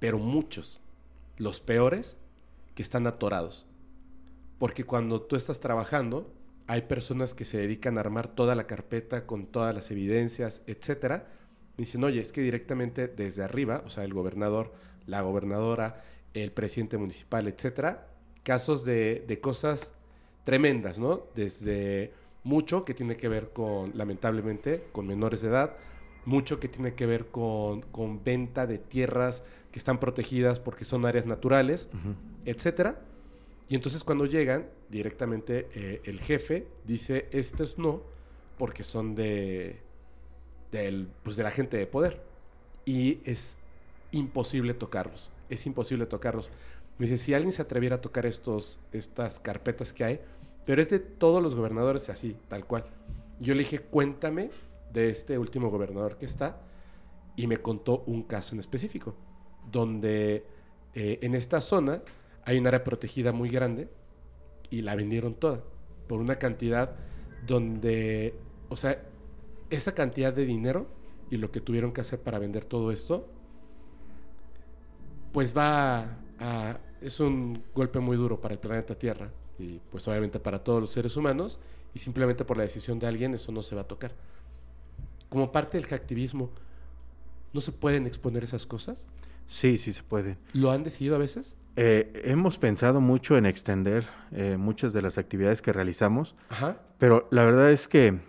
[0.00, 0.80] pero muchos,
[1.36, 2.18] los peores,
[2.74, 3.66] que están atorados.
[4.58, 6.32] Porque cuando tú estás trabajando,
[6.66, 11.28] hay personas que se dedican a armar toda la carpeta con todas las evidencias, etcétera.
[11.76, 14.72] Dicen, oye, es que directamente desde arriba, o sea, el gobernador,
[15.06, 18.08] la gobernadora, el presidente municipal, etcétera,
[18.44, 19.92] casos de, de cosas
[20.44, 21.22] tremendas, ¿no?
[21.34, 22.12] Desde
[22.44, 25.76] mucho que tiene que ver con, lamentablemente, con menores de edad,
[26.26, 29.42] mucho que tiene que ver con, con venta de tierras
[29.72, 32.14] que están protegidas porque son áreas naturales, Ujú.
[32.44, 33.00] etcétera.
[33.68, 38.02] Y entonces cuando llegan, directamente eh, el jefe dice, estos no,
[38.58, 39.80] porque son de,
[40.70, 42.22] del, pues de la gente de poder.
[42.84, 43.56] Y es
[44.12, 46.50] imposible tocarlos, es imposible tocarlos.
[46.98, 50.20] Me dice, si alguien se atreviera a tocar estos, estas carpetas que hay,
[50.64, 52.84] pero es de todos los gobernadores así, tal cual.
[53.40, 54.50] Yo le dije, cuéntame
[54.92, 56.60] de este último gobernador que está,
[57.36, 59.14] y me contó un caso en específico,
[59.70, 60.46] donde
[60.94, 62.02] eh, en esta zona
[62.44, 63.88] hay un área protegida muy grande
[64.70, 65.62] y la vendieron toda
[66.06, 66.94] por una cantidad
[67.46, 68.34] donde,
[68.68, 69.02] o sea,
[69.70, 70.86] esa cantidad de dinero
[71.30, 73.28] y lo que tuvieron que hacer para vender todo esto,
[75.32, 80.40] pues va a, es un golpe muy duro para el planeta Tierra y pues obviamente
[80.40, 81.60] para todos los seres humanos
[81.94, 84.12] y simplemente por la decisión de alguien eso no se va a tocar.
[85.28, 86.50] Como parte del hacktivismo,
[87.52, 89.10] ¿no se pueden exponer esas cosas?
[89.46, 90.38] Sí, sí se puede.
[90.52, 91.56] ¿Lo han decidido a veces?
[91.76, 96.78] Eh, hemos pensado mucho en extender eh, muchas de las actividades que realizamos, Ajá.
[96.98, 98.20] pero la verdad es que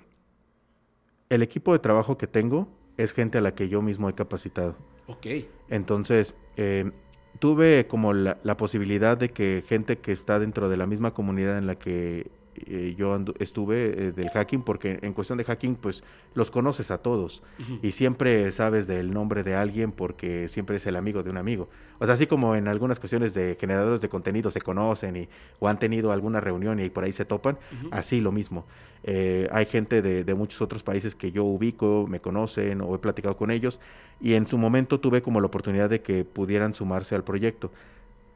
[1.29, 4.75] el equipo de trabajo que tengo es gente a la que yo mismo he capacitado.
[5.07, 5.27] Ok.
[5.69, 6.91] Entonces, eh,
[7.39, 11.57] tuve como la, la posibilidad de que gente que está dentro de la misma comunidad
[11.57, 12.31] en la que
[12.67, 16.03] eh, yo andu- estuve eh, del hacking, porque en cuestión de hacking, pues
[16.33, 17.43] los conoces a todos
[17.81, 21.69] y siempre sabes del nombre de alguien porque siempre es el amigo de un amigo.
[21.99, 25.29] O sea, así como en algunas cuestiones de generadores de contenido se conocen y,
[25.59, 27.57] o han tenido alguna reunión y por ahí se topan,
[27.91, 28.65] así lo mismo.
[29.07, 32.97] Eh, hay gente de, de muchos otros países que yo ubico, me conocen o he
[32.99, 33.79] platicado con ellos
[34.19, 37.71] y en su momento tuve como la oportunidad de que pudieran sumarse al proyecto.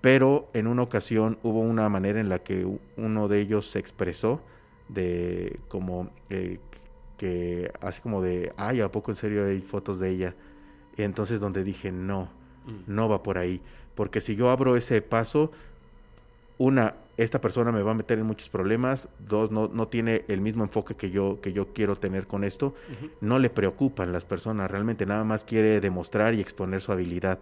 [0.02, 2.66] Pero en una ocasión hubo una manera en la que
[2.98, 4.42] uno de ellos se expresó
[4.88, 6.60] de como eh,
[7.18, 10.36] que así como de, ay, ¿a poco en serio hay fotos de ella?
[10.96, 12.30] Y entonces donde dije, no,
[12.66, 12.84] Mm.
[12.88, 13.62] no va por ahí.
[13.96, 15.52] Porque si yo abro ese paso,
[16.58, 19.10] una, esta persona me va a meter en muchos problemas.
[19.20, 22.74] Dos, no, no tiene el mismo enfoque que yo, que yo quiero tener con esto.
[23.22, 27.40] No le preocupan las personas, realmente nada más quiere demostrar y exponer su habilidad.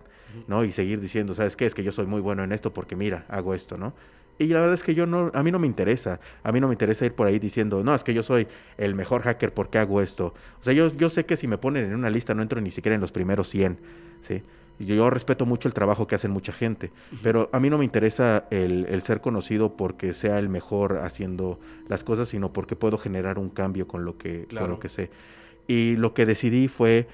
[0.48, 0.64] ¿no?
[0.64, 1.66] Y seguir diciendo, ¿sabes qué?
[1.66, 3.94] Es que yo soy muy bueno en esto porque mira, hago esto, ¿no?
[4.40, 6.68] Y la verdad es que yo no, a mí no me interesa, a mí no
[6.68, 8.48] me interesa ir por ahí diciendo, no, es que yo soy
[8.78, 10.36] el mejor hacker porque hago esto.
[10.60, 12.70] O sea, yo, yo sé que si me ponen en una lista no entro ni
[12.70, 13.80] siquiera en los primeros 100,
[14.22, 14.44] ¿sí?
[14.80, 16.92] Y yo respeto mucho el trabajo que hacen mucha gente,
[17.24, 21.60] pero a mí no me interesa el, el ser conocido porque sea el mejor haciendo
[21.88, 25.10] las cosas, sino porque puedo generar un cambio con lo que, con lo que sé.
[25.68, 27.08] Y lo que decidí fue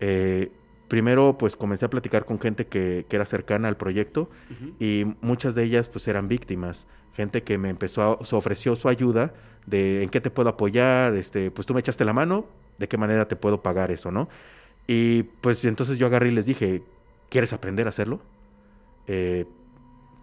[0.00, 0.50] eh,
[0.88, 4.30] primero pues comencé a platicar con gente que, que era cercana al proyecto
[4.78, 8.88] y muchas de ellas pues eran víctimas, gente que me empezó a, se ofreció su
[8.88, 9.34] ayuda
[9.66, 12.46] de en qué te puedo apoyar, este, pues tú me echaste la mano,
[12.78, 14.28] de qué manera te puedo pagar eso, ¿no?
[14.86, 16.82] Y pues entonces yo agarré y les dije,
[17.36, 18.20] ¿quieres aprender a hacerlo?
[19.06, 19.44] Eh,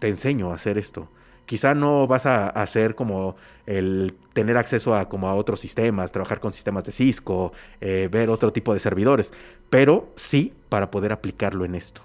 [0.00, 1.08] te enseño a hacer esto.
[1.46, 3.36] Quizá no vas a hacer como
[3.66, 8.30] el tener acceso a como a otros sistemas, trabajar con sistemas de Cisco, eh, ver
[8.30, 9.32] otro tipo de servidores,
[9.70, 12.00] pero sí para poder aplicarlo en esto,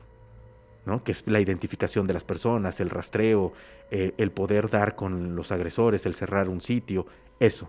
[0.86, 1.04] ¿no?
[1.04, 3.52] Que es la identificación de las personas, el rastreo,
[3.90, 7.08] eh, el poder dar con los agresores, el cerrar un sitio,
[7.40, 7.68] eso.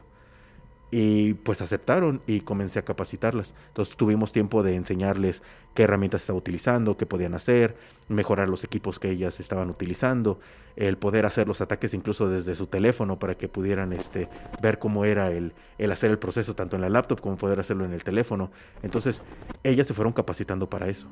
[0.90, 3.54] Y pues aceptaron y comencé a capacitarlas.
[3.68, 5.42] Entonces tuvimos tiempo de enseñarles
[5.74, 7.76] qué herramientas estaba utilizando, qué podían hacer,
[8.08, 10.40] mejorar los equipos que ellas estaban utilizando,
[10.76, 14.28] el poder hacer los ataques incluso desde su teléfono para que pudieran este,
[14.60, 17.84] ver cómo era el, el hacer el proceso tanto en la laptop como poder hacerlo
[17.84, 18.50] en el teléfono.
[18.82, 19.22] Entonces
[19.62, 21.08] ellas se fueron capacitando para eso.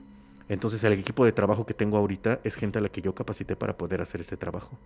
[0.48, 3.54] Entonces el equipo de trabajo que tengo ahorita es gente a la que yo capacité
[3.54, 4.78] para poder hacer ese trabajo.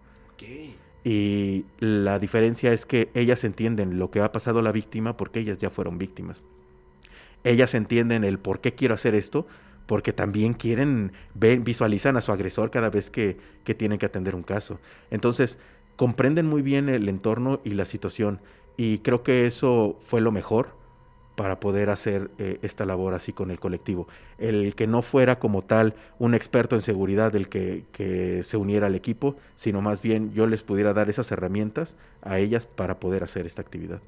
[1.05, 5.41] Y la diferencia es que ellas entienden lo que ha pasado a la víctima porque
[5.41, 6.43] ellas ya fueron víctimas.
[7.45, 9.47] Ellas entienden el por qué quiero hacer esto,
[9.87, 14.37] porque también quieren ver, visualizan a su agresor cada vez que, que tienen que atender
[14.37, 14.79] un caso.
[15.11, 15.59] Entonces,
[15.97, 18.41] comprenden muy bien el entorno y la situación.
[18.77, 20.82] Y creo que eso fue lo mejor
[21.35, 24.07] para poder hacer eh, esta labor así con el colectivo.
[24.39, 28.87] El que no fuera como tal un experto en seguridad el que, que, se uniera
[28.87, 33.24] al equipo, sino más bien yo les pudiera dar esas herramientas a ellas para poder
[33.24, 34.01] hacer esta actividad.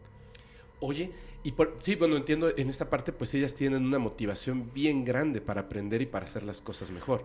[0.81, 1.13] Oye,
[1.45, 5.41] y por, sí, bueno, entiendo, en esta parte pues ellas tienen una motivación bien grande
[5.41, 7.25] para aprender y para hacer las cosas mejor.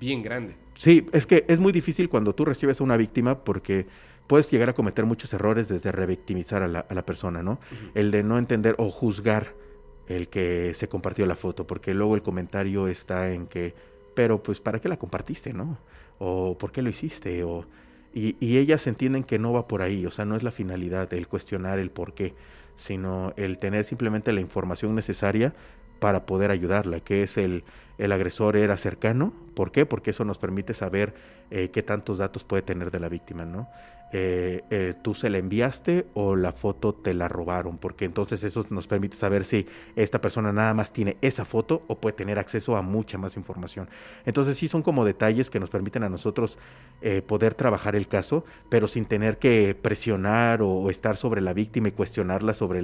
[0.00, 0.56] Bien grande.
[0.76, 3.86] Sí, es que es muy difícil cuando tú recibes a una víctima porque
[4.30, 7.58] puedes llegar a cometer muchos errores desde revictimizar a la, a la persona, ¿no?
[7.94, 9.54] El de no entender o juzgar
[10.06, 13.74] el que se compartió la foto, porque luego el comentario está en que,
[14.14, 15.78] pero pues, ¿para qué la compartiste, no?
[16.20, 17.42] O ¿por qué lo hiciste?
[17.42, 17.66] O,
[18.14, 21.12] y, y ellas entienden que no va por ahí, o sea, no es la finalidad
[21.12, 22.34] el cuestionar el por qué,
[22.76, 25.54] sino el tener simplemente la información necesaria
[25.98, 27.64] para poder ayudarla, que es el,
[27.98, 29.32] el agresor era cercano.
[29.56, 29.86] ¿Por qué?
[29.86, 31.14] Porque eso nos permite saber
[31.50, 33.68] eh, qué tantos datos puede tener de la víctima, ¿no?
[34.12, 38.66] Eh, eh, tú se la enviaste o la foto te la robaron, porque entonces eso
[38.70, 42.76] nos permite saber si esta persona nada más tiene esa foto o puede tener acceso
[42.76, 43.88] a mucha más información.
[44.26, 46.58] Entonces sí son como detalles que nos permiten a nosotros
[47.02, 51.88] eh, poder trabajar el caso, pero sin tener que presionar o, estar sobre la víctima
[51.88, 52.82] y cuestionarla sobre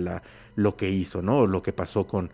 [0.54, 1.38] lo que hizo, ¿no?
[1.40, 2.30] O lo que pasó con,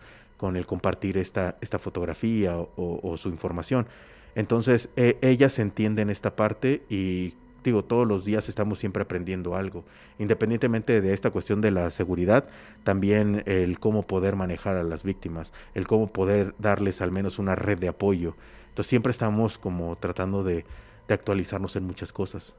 [0.55, 3.87] el compartir esta, fotografía o, o su información.
[4.35, 9.83] Entonces, eh, ellas entienden esta parte y digo, todos los días estamos siempre aprendiendo algo.
[10.19, 12.49] Independientemente de esta cuestión de la seguridad,
[12.83, 17.55] también el cómo poder manejar a las víctimas, el cómo poder darles al menos una
[17.55, 18.35] red de apoyo.
[18.69, 20.65] Entonces siempre estamos como tratando de,
[21.07, 22.55] de actualizarnos en muchas cosas.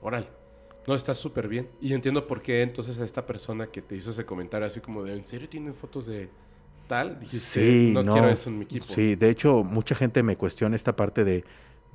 [0.00, 0.28] Oral.
[0.86, 1.68] No, está súper bien.
[1.82, 5.02] Y entiendo por qué entonces a esta persona que te hizo ese comentario así como
[5.02, 6.30] de, ¿en serio tienen fotos de
[6.86, 7.20] tal?
[7.20, 8.86] Dijiste, sí, no, no quiero eso en mi equipo.
[8.86, 11.44] Sí, de hecho, mucha gente me cuestiona esta parte de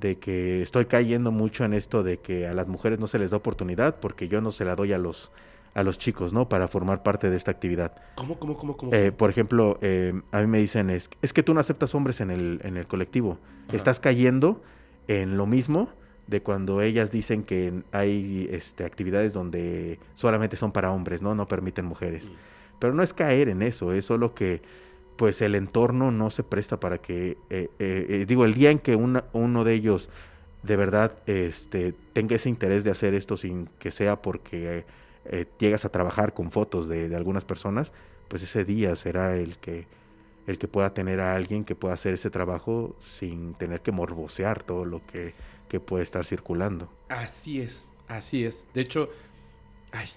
[0.00, 3.30] de que estoy cayendo mucho en esto de que a las mujeres no se les
[3.30, 5.30] da oportunidad porque yo no se la doy a los
[5.74, 6.48] a los chicos, ¿no?
[6.48, 7.92] Para formar parte de esta actividad.
[8.14, 8.94] ¿Cómo, cómo, cómo, cómo?
[8.94, 12.20] Eh, por ejemplo, eh, a mí me dicen, es, es que tú no aceptas hombres
[12.20, 13.38] en el, en el colectivo.
[13.66, 13.76] Ajá.
[13.76, 14.62] Estás cayendo
[15.08, 15.88] en lo mismo
[16.26, 21.34] de cuando ellas dicen que hay este, actividades donde solamente son para hombres, ¿no?
[21.34, 22.30] No permiten mujeres.
[22.30, 22.34] Mm.
[22.78, 24.62] Pero no es caer en eso, es solo que
[25.16, 28.96] pues el entorno no se presta para que, eh, eh, digo, el día en que
[28.96, 30.08] uno de ellos
[30.64, 34.84] de verdad este, tenga ese interés de hacer esto sin que sea porque
[35.26, 37.92] eh, llegas a trabajar con fotos de, de, algunas personas,
[38.28, 39.86] pues ese día será el que,
[40.46, 44.62] el que pueda tener a alguien que pueda hacer ese trabajo sin tener que morbosear
[44.62, 45.34] todo lo que,
[45.68, 46.90] que puede estar circulando.
[47.08, 48.64] Así es, así es.
[48.72, 49.10] De hecho,
[49.92, 50.08] ay,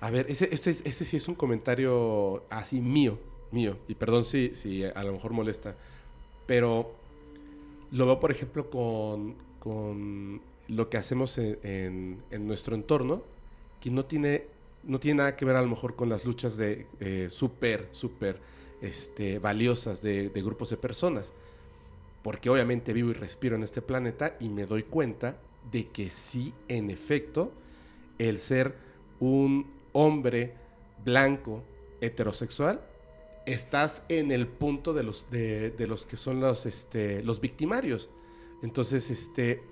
[0.00, 3.18] a ver, ese, este, ese sí es un comentario así mío,
[3.52, 5.76] mío, y perdón si, si a lo mejor molesta,
[6.46, 6.92] pero
[7.92, 13.22] lo veo, por ejemplo, con, con lo que hacemos en, en, nuestro entorno,
[13.80, 14.46] que no tiene,
[14.82, 18.40] no tiene nada que ver a lo mejor con las luchas de eh, súper, súper
[18.80, 21.32] este, valiosas de, de grupos de personas,
[22.22, 25.36] porque obviamente vivo y respiro en este planeta y me doy cuenta
[25.70, 27.52] de que sí, en efecto,
[28.18, 28.74] el ser
[29.20, 30.54] un hombre
[31.04, 31.62] blanco
[32.00, 32.80] heterosexual
[33.46, 38.10] estás en el punto de los, de, los que son los, este, los victimarios.
[38.62, 39.62] Entonces, este,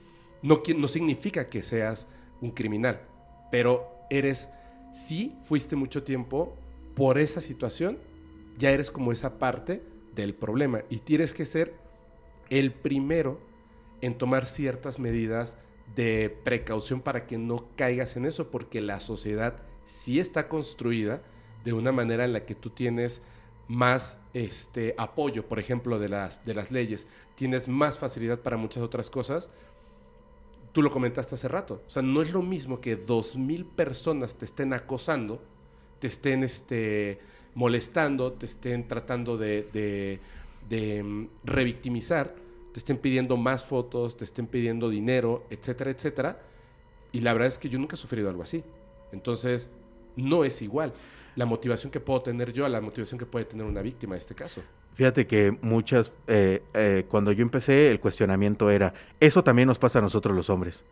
[0.42, 2.08] no, no significa que seas
[2.40, 3.00] un criminal,
[3.50, 4.48] pero eres,
[4.92, 6.56] sí fuiste mucho tiempo
[6.94, 7.98] por esa situación,
[8.58, 9.82] ya eres como esa parte
[10.14, 11.74] del problema y tienes que ser
[12.50, 13.40] el primero
[14.00, 15.56] en tomar ciertas medidas
[15.94, 21.22] de precaución para que no caigas en eso, porque la sociedad sí está construida
[21.64, 23.22] de una manera en la que tú tienes
[23.70, 27.06] más este, apoyo, por ejemplo, de las, de las leyes,
[27.36, 29.48] tienes más facilidad para muchas otras cosas.
[30.72, 34.34] Tú lo comentaste hace rato, o sea, no es lo mismo que dos mil personas
[34.34, 35.40] te estén acosando,
[36.00, 37.20] te estén este,
[37.54, 40.18] molestando, te estén tratando de, de,
[40.68, 42.34] de mm, revictimizar,
[42.72, 46.42] te estén pidiendo más fotos, te estén pidiendo dinero, etcétera, etcétera.
[47.12, 48.64] Y la verdad es que yo nunca he sufrido algo así.
[49.12, 49.70] Entonces,
[50.16, 50.92] no es igual
[51.36, 54.18] la motivación que puedo tener yo a la motivación que puede tener una víctima en
[54.18, 54.62] este caso.
[54.94, 59.98] Fíjate que muchas, eh, eh, cuando yo empecé, el cuestionamiento era, eso también nos pasa
[59.98, 60.84] a nosotros los hombres.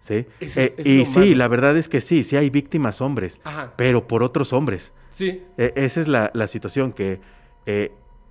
[0.00, 0.26] ¿Sí?
[0.40, 3.40] Eh, y sí, la verdad es que sí, sí hay víctimas hombres,
[3.76, 4.92] pero por otros hombres.
[5.08, 5.42] Sí.
[5.56, 7.20] esa es la, la situación que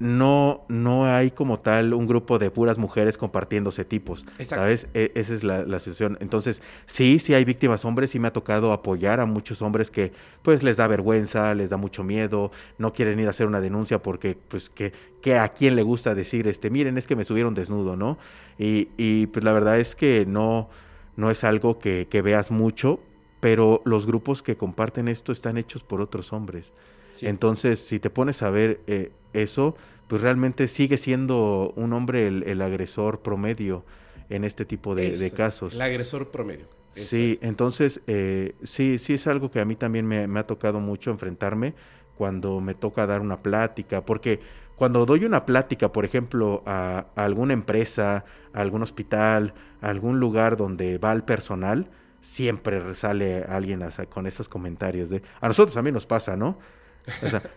[0.04, 4.26] no, no hay como tal un grupo de puras mujeres compartiéndose tipos.
[4.42, 4.90] ¿Sabes?
[4.94, 6.18] E, esa es la, situación.
[6.20, 10.12] Entonces, sí, sí hay víctimas hombres, sí me ha tocado apoyar a muchos hombres que
[10.42, 14.02] pues les da vergüenza, les da mucho miedo, no quieren ir a hacer una denuncia
[14.02, 14.92] porque pues que,
[15.22, 18.18] que a quién le gusta decir, este, miren, es que me subieron desnudo, ¿no?
[18.60, 20.68] Y, y pues la verdad es que no,
[21.16, 23.00] no es algo que, que veas mucho,
[23.40, 26.74] pero los grupos que comparten esto están hechos por otros hombres.
[27.22, 29.76] Entonces, si te pones a ver eh, eso,
[30.08, 33.86] pues realmente sigue siendo un hombre el, agresor promedio
[34.30, 35.74] en este tipo de, casos.
[35.74, 36.66] El agresor promedio.
[36.96, 41.12] sí, entonces eh, sí, sí es algo que a mí también me, ha tocado mucho
[41.12, 41.74] enfrentarme
[42.18, 44.40] cuando me toca dar una plática, porque
[44.76, 50.58] cuando doy una plática, por ejemplo, a, alguna empresa, a algún hospital, a algún lugar
[50.58, 51.90] donde va el personal,
[52.22, 56.58] siempre sale alguien con esos comentarios de, a nosotros también nos pasa, ¿no?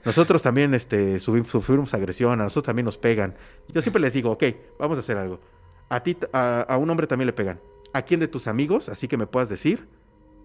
[0.05, 3.35] Nosotros también este, sufrimos agresión, a nosotros también nos pegan.
[3.73, 4.45] Yo siempre les digo, ok,
[4.79, 5.41] vamos a hacer algo.
[5.89, 7.61] A ti, a, un hombre también le pegan.
[7.93, 9.87] ¿A quién de tus amigos, así que me puedas decir,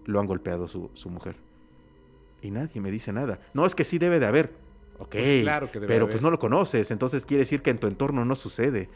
[0.04, 1.36] lo han golpeado su, mujer?
[2.40, 3.40] Y nadie me dice nada.
[3.54, 4.52] No, es que sí debe de haber.
[4.98, 7.88] Ok, pues claro que pero pues no lo conoces, entonces quiere decir que en tu
[7.88, 8.88] entorno no sucede.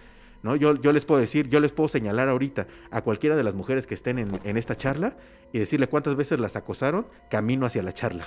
[0.42, 0.56] ¿No?
[0.56, 3.86] Yo, yo les puedo decir, yo les puedo señalar ahorita a cualquiera de las mujeres
[3.86, 5.16] que estén en, en esta charla
[5.52, 8.26] y decirle cuántas veces las acosaron camino hacia la charla.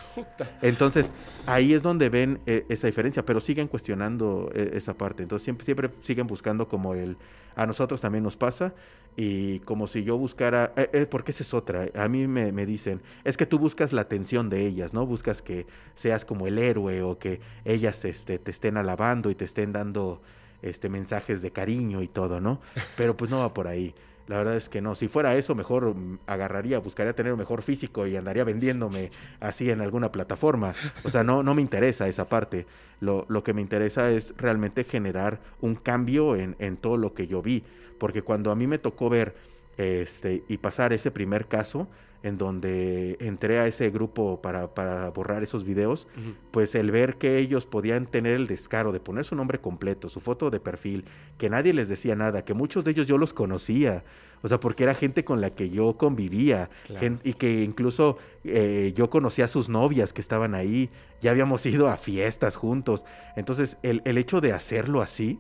[0.62, 1.12] Entonces,
[1.46, 5.24] ahí es donde ven eh, esa diferencia, pero siguen cuestionando eh, esa parte.
[5.24, 7.18] Entonces, siempre, siempre siguen buscando como el,
[7.56, 8.74] a nosotros también nos pasa
[9.16, 13.02] y como si yo buscara, eh, porque esa es otra, a mí me, me, dicen,
[13.24, 15.06] es que tú buscas la atención de ellas, ¿no?
[15.06, 19.46] Buscas que seas como el héroe o que ellas este, te estén alabando y te
[19.46, 20.22] estén dando
[20.62, 22.60] este, mensajes de cariño y todo, ¿no?
[22.98, 23.94] Pero pues no va por ahí.
[24.28, 24.94] La verdad es que no.
[24.94, 29.72] Si fuera eso, mejor mm, agarraría, buscaría tener un mejor físico y andaría vendiéndome así
[29.72, 30.76] en alguna plataforma.
[31.04, 32.68] O sea, no, no me interesa esa parte.
[33.00, 37.26] Lo, lo que me interesa es realmente generar un cambio en, en, todo lo que
[37.26, 37.64] yo vi.
[37.98, 39.36] Porque cuando a mí me tocó ver
[39.78, 41.88] este, y pasar ese primer caso,
[42.22, 46.08] en donde entré a ese grupo para, para borrar esos videos,
[46.52, 50.20] pues el ver que ellos podían tener el descaro de poner su nombre completo, su
[50.20, 51.06] foto de perfil,
[51.38, 54.04] que nadie les decía nada, que muchos de ellos yo los conocía,
[54.42, 56.70] o sea, porque era gente con la que yo convivía
[57.24, 60.90] y que incluso eh, yo conocía a sus novias que estaban ahí,
[61.22, 63.06] ya habíamos ido a fiestas juntos,
[63.38, 65.40] entonces el, el hecho de hacerlo así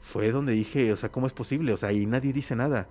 [0.00, 1.72] fue donde dije, o sea, ¿cómo es posible?
[1.72, 2.88] O sea, y nadie dice nada.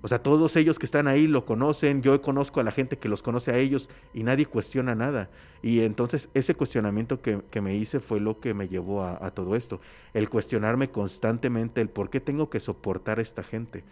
[0.00, 3.08] O sea, todos ellos que están ahí lo conocen, yo conozco a la gente que
[3.08, 5.28] los conoce a ellos y nadie cuestiona nada.
[5.60, 9.80] Y entonces ese cuestionamiento que, me hice fue lo que me llevó a, todo esto.
[10.14, 13.82] El cuestionarme constantemente el por qué tengo que soportar a esta gente,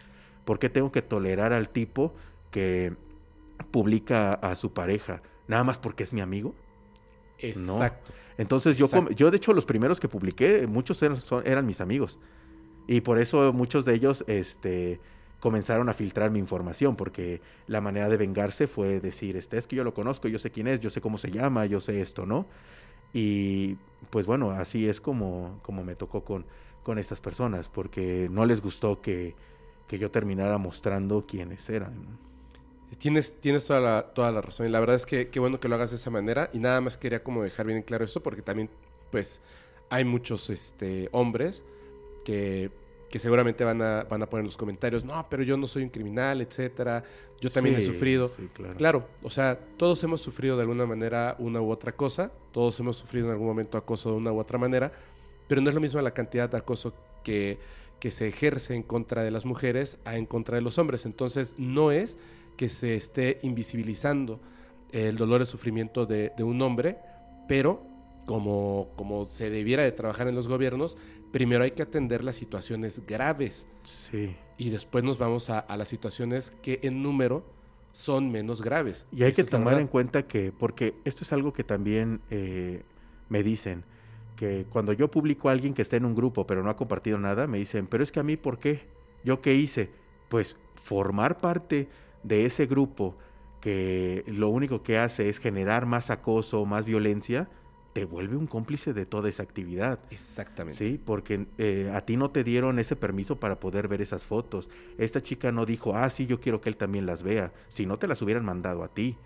[0.45, 2.15] por qué tengo que tolerar al tipo
[2.53, 2.95] que
[3.73, 6.55] publica a, su pareja, nada más porque es mi amigo.
[7.39, 8.13] Exacto.
[8.39, 12.21] Entonces yo, yo de hecho los primeros que publiqué, muchos eran, eran mis amigos.
[12.87, 15.01] Y por eso muchos de ellos, este
[15.41, 19.77] comenzaron a filtrar mi información, porque la manera de vengarse fue decir, este es que
[19.77, 22.27] yo lo conozco, yo sé quién es, yo sé cómo se llama, yo sé esto,
[22.27, 22.47] ¿no?
[23.13, 23.77] Y
[24.11, 26.45] pues bueno, así es como, como me tocó con,
[26.83, 29.35] con estas personas, porque no les gustó que,
[29.87, 32.19] que yo terminara mostrando quiénes eran.
[32.99, 35.69] Tienes, tienes toda, la, toda la razón y la verdad es que qué bueno que
[35.69, 38.43] lo hagas de esa manera y nada más quería como dejar bien claro esto porque
[38.43, 38.71] también
[39.11, 39.41] pues
[39.91, 41.65] hay muchos este, hombres
[42.25, 42.71] que
[43.09, 45.85] que seguramente van a, van a poner en los comentarios, no, pero yo no soy
[45.85, 47.05] un criminal, etcétera,
[47.41, 48.31] yo también he sufrido.
[48.55, 48.75] claro.
[48.77, 52.97] claro, o sea, todos hemos sufrido de alguna manera una u otra cosa, todos hemos
[52.97, 54.93] sufrido en algún momento acoso de una u otra manera,
[55.47, 57.59] pero no es lo mismo la cantidad de acoso que,
[58.01, 61.07] que se ejerce en contra de las mujeres a en contra de los hombres.
[61.07, 62.19] Entonces, no es
[62.57, 64.41] que se esté invisibilizando
[64.93, 66.99] el dolor y sufrimiento de, de un hombre,
[67.49, 67.83] pero
[68.27, 70.97] como, como se debiera de trabajar en los gobiernos,
[71.33, 73.67] primero hay que atender las situaciones graves.
[73.85, 74.35] Sí.
[74.59, 77.45] Y después nos vamos a, a las situaciones que en número
[77.97, 79.07] son menos graves.
[79.11, 82.83] Y hay Esa que tomar en cuenta que, porque esto es algo que también eh,
[83.31, 83.85] me dicen,
[84.37, 87.19] que cuando yo publico a alguien que está en un grupo pero no ha compartido
[87.19, 88.83] nada, me dicen, pero es que a mí, ¿por qué?
[89.25, 89.89] ¿Yo qué hice?
[90.29, 91.89] Pues formar parte
[92.23, 93.17] de ese grupo
[93.63, 97.49] que lo único que hace es generar más acoso, más violencia,
[97.97, 99.99] te vuelve un cómplice de toda esa actividad.
[100.11, 100.77] Exactamente.
[100.77, 104.69] Sí, porque eh, a ti no te dieron ese permiso para poder ver esas fotos.
[104.99, 107.55] Esta chica no dijo, ah, sí, yo quiero que él también las vea.
[107.69, 109.17] Si no, te las hubieran mandado a ti.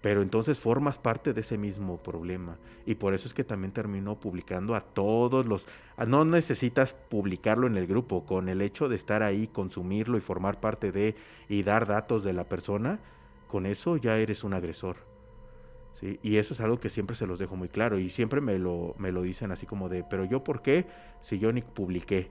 [0.00, 2.56] Pero entonces formas parte de ese mismo problema.
[2.86, 5.66] Y por eso es que también terminó publicando a todos los...
[6.06, 8.24] No necesitas publicarlo en el grupo.
[8.24, 11.14] Con el hecho de estar ahí, consumirlo y formar parte de...
[11.50, 13.00] y dar datos de la persona,
[13.48, 15.07] con eso ya eres un agresor.
[15.92, 16.18] ¿Sí?
[16.22, 17.98] Y eso es algo que siempre se los dejo muy claro.
[17.98, 20.86] Y siempre me lo, me lo dicen así como de, pero yo por qué
[21.20, 22.30] si yo ni publiqué.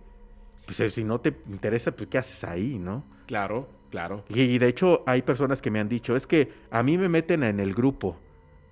[0.65, 3.03] Pues eh, si no te interesa, pues ¿qué haces ahí, no?
[3.25, 4.25] Claro, claro.
[4.29, 7.09] Y, y de hecho hay personas que me han dicho, es que a mí me
[7.09, 8.17] meten en el grupo.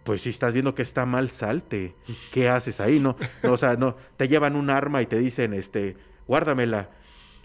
[0.03, 1.95] Pues si estás viendo que está mal, salte.
[2.31, 2.99] ¿Qué haces ahí?
[2.99, 5.97] No, no, o sea, no, te llevan un arma y te dicen, este,
[6.27, 6.91] guárdamela.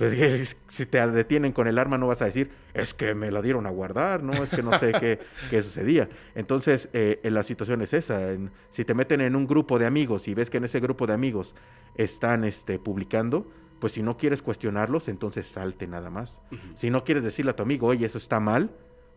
[0.01, 3.43] Pues si te detienen con el arma no vas a decir, es que me la
[3.43, 4.33] dieron a guardar, ¿no?
[4.43, 5.19] Es que no sé qué,
[5.51, 6.09] qué sucedía.
[6.35, 8.33] Entonces, eh, en la situación es esa.
[8.33, 11.07] en- si te meten en un grupo de amigos y ves que en ese grupo
[11.07, 11.55] de amigos
[11.97, 13.47] están este, publicando,
[13.79, 16.39] pues si no quieres cuestionarlos, entonces salte nada más.
[16.75, 18.71] Si no quieres decirle a tu amigo, oye, eso está mal,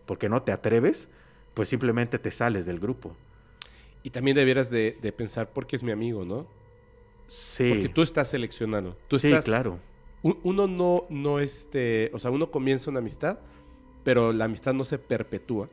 [0.05, 1.07] porque no te atreves,
[1.53, 3.15] pues simplemente te sales del grupo.
[4.03, 6.45] Y también debieras de, de pensar por qué es mi amigo, ¿no?
[7.27, 8.97] Sí, Porque tú estás seleccionando.
[9.07, 9.79] Tú sí, claro.
[10.23, 13.39] Un- uno no, no este, o sea, uno comienza una amistad,
[14.03, 15.69] pero la amistad no se perpetúa,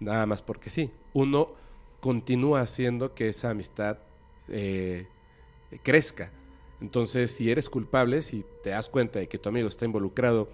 [0.00, 0.90] nada más porque sí.
[1.14, 1.54] Uno
[2.00, 3.98] continúa haciendo que esa amistad
[4.48, 5.08] eh,
[5.82, 6.32] crezca.
[6.80, 10.48] Entonces, si eres culpable, si te das cuenta de que tu amigo está involucrado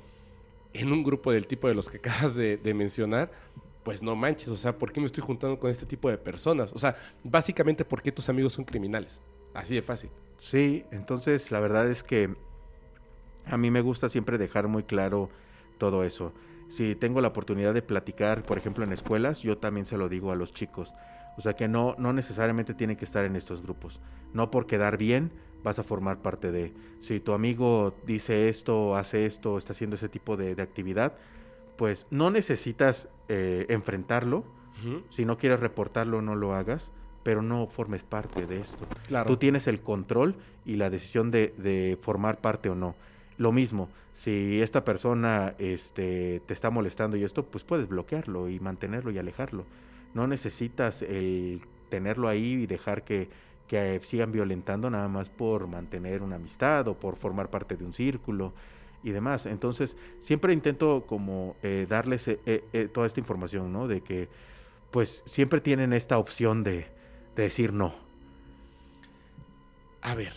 [0.75, 3.33] en un grupo del tipo de los que acabas de, de mencionar,
[3.85, 6.73] pues no manches, o sea, ¿por qué me estoy juntando con este tipo de personas?
[6.75, 9.23] O sea, básicamente, ¿por qué tus amigos son criminales?
[9.55, 10.11] Así de fácil.
[10.39, 12.37] Sí, entonces la verdad es que
[13.51, 15.31] a mí me gusta siempre dejar muy claro
[15.79, 16.33] todo eso.
[16.69, 20.33] Si tengo la oportunidad de platicar, por ejemplo, en escuelas, yo también se lo digo
[20.33, 20.93] a los chicos.
[21.39, 24.01] O sea que no, no necesariamente tienen que estar en estos grupos.
[24.35, 25.31] No por quedar bien
[25.63, 26.75] vas a formar parte de.
[27.01, 31.15] Si tu amigo dice esto, hace esto, está haciendo ese tipo de, de actividad,
[31.77, 34.45] pues no necesitas eh, enfrentarlo.
[35.11, 36.93] Si no quieres reportarlo, no lo hagas,
[37.25, 38.87] pero no formes parte de esto.
[39.09, 39.27] Claro.
[39.27, 42.95] Tú tienes el control y la decisión de, de formar parte o no.
[43.39, 48.59] Lo mismo, si esta persona este, te está molestando y esto, pues puedes bloquearlo y
[48.59, 49.65] mantenerlo y alejarlo.
[50.13, 53.29] No necesitas el tenerlo ahí y dejar que,
[53.69, 57.93] que sigan violentando nada más por mantener una amistad o por formar parte de un
[57.93, 58.53] círculo
[59.05, 59.47] y demás.
[59.47, 63.87] Entonces, siempre intento como eh, darles eh, eh, eh, toda esta información, ¿no?
[63.87, 64.29] De que
[64.91, 66.87] pues siempre tienen esta opción de,
[67.37, 67.95] de decir no.
[70.03, 70.33] A ver,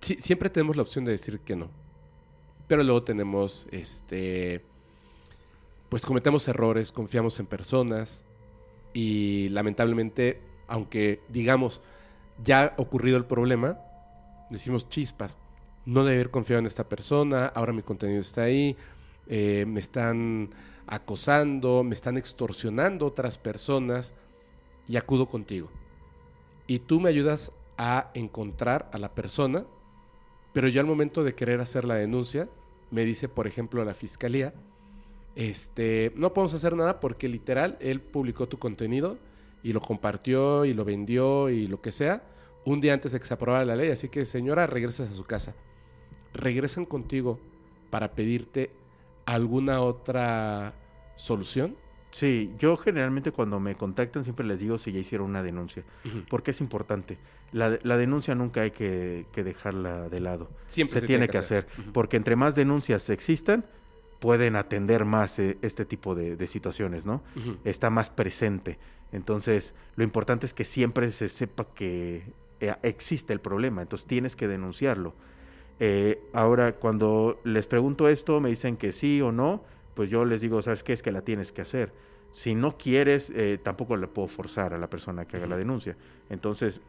[0.00, 1.70] sí, siempre tenemos la opción de decir que no.
[2.70, 4.62] Pero luego tenemos, este,
[5.88, 8.24] pues cometemos errores, confiamos en personas
[8.94, 11.82] y lamentablemente, aunque digamos,
[12.44, 13.80] ya ha ocurrido el problema,
[14.50, 15.36] decimos chispas,
[15.84, 18.76] no debe haber confiado en esta persona, ahora mi contenido está ahí,
[19.26, 20.50] eh, me están
[20.86, 24.14] acosando, me están extorsionando otras personas
[24.86, 25.72] y acudo contigo.
[26.68, 29.64] Y tú me ayudas a encontrar a la persona,
[30.52, 32.48] pero yo al momento de querer hacer la denuncia,
[32.90, 34.52] me dice, por ejemplo, la fiscalía,
[35.36, 39.16] este, no podemos hacer nada porque literal él publicó tu contenido
[39.62, 42.24] y lo compartió y lo vendió y lo que sea
[42.64, 45.24] un día antes de que se aprobara la ley, así que señora, regresas a su
[45.24, 45.54] casa.
[46.32, 47.38] Regresan contigo
[47.90, 48.70] para pedirte
[49.26, 50.74] alguna otra
[51.16, 51.76] solución.
[52.10, 55.84] Sí, yo generalmente cuando me contactan siempre les digo si ya hicieron una denuncia,
[56.28, 57.18] porque es importante.
[57.52, 60.50] La, la denuncia nunca hay que, que dejarla de lado.
[60.68, 63.64] Siempre se, tiene que hacer, porque entre más denuncias existan,
[64.18, 67.22] pueden atender más eh, este tipo de, de situaciones, ¿no?
[67.64, 68.78] Está más presente.
[69.12, 72.22] Entonces, lo importante es que siempre se sepa que
[72.60, 75.14] eh, existe el problema, entonces tienes que denunciarlo.
[75.80, 79.64] Eh, ahora, cuando les pregunto esto, me dicen que sí o no,
[79.94, 80.92] pues yo les digo, ¿sabes qué?
[80.92, 81.92] Es que la tienes que hacer.
[82.32, 85.96] Si no quieres, eh, tampoco le puedo forzar a la persona que haga la denuncia.
[86.28, 86.80] Entonces,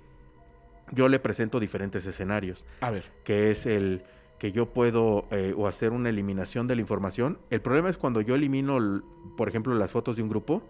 [0.92, 4.04] yo le presento diferentes escenarios A ver, que es el
[4.42, 7.38] que yo puedo eh, o hacer una eliminación de la información.
[7.52, 9.04] El problema es cuando yo elimino,
[9.38, 10.64] por ejemplo, las fotos de un grupo.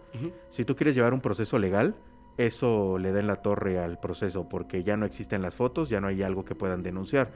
[0.50, 1.96] Si tú quieres llevar un proceso legal,
[2.36, 6.02] eso le da en la torre al proceso porque ya no existen las fotos, ya
[6.02, 7.32] no hay algo que puedan denunciar.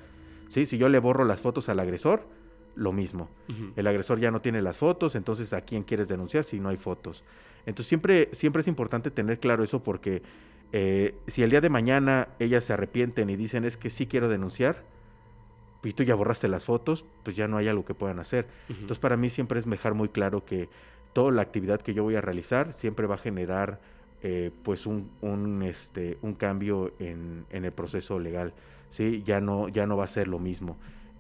[0.51, 0.67] ¿Sí?
[0.67, 2.29] Si yo le borro las fotos al agresor,
[2.77, 3.29] lo mismo.
[3.75, 6.77] El agresor ya no tiene las fotos, entonces ¿a quién quieres denunciar si no hay
[6.77, 7.25] fotos?
[7.65, 10.23] Entonces siempre, siempre es importante tener claro eso porque
[10.73, 14.29] eh, si el día de mañana ellas se arrepienten y dicen es que sí quiero
[14.29, 14.85] denunciar,
[15.83, 18.47] y tú ya borraste las fotos, pues ya no hay algo que puedan hacer.
[18.69, 20.69] Entonces para mí siempre es dejar muy claro que
[21.13, 23.81] toda la actividad que yo voy a realizar siempre va a generar
[24.23, 28.53] eh, pues un, un, este, un cambio en, en el proceso legal.
[28.91, 29.23] ¿sí?
[29.25, 30.77] Ya, no, ya no va a ser lo mismo.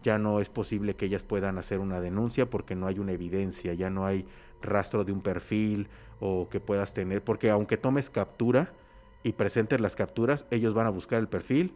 [0.07, 3.75] Ya no es posible que ellas puedan hacer una denuncia porque no hay una evidencia,
[3.75, 4.25] ya no hay
[4.63, 5.89] rastro de un perfil
[6.21, 8.73] o que puedas tener, porque aunque tomes captura
[9.25, 11.75] y presentes las capturas, ellos van a buscar el perfil,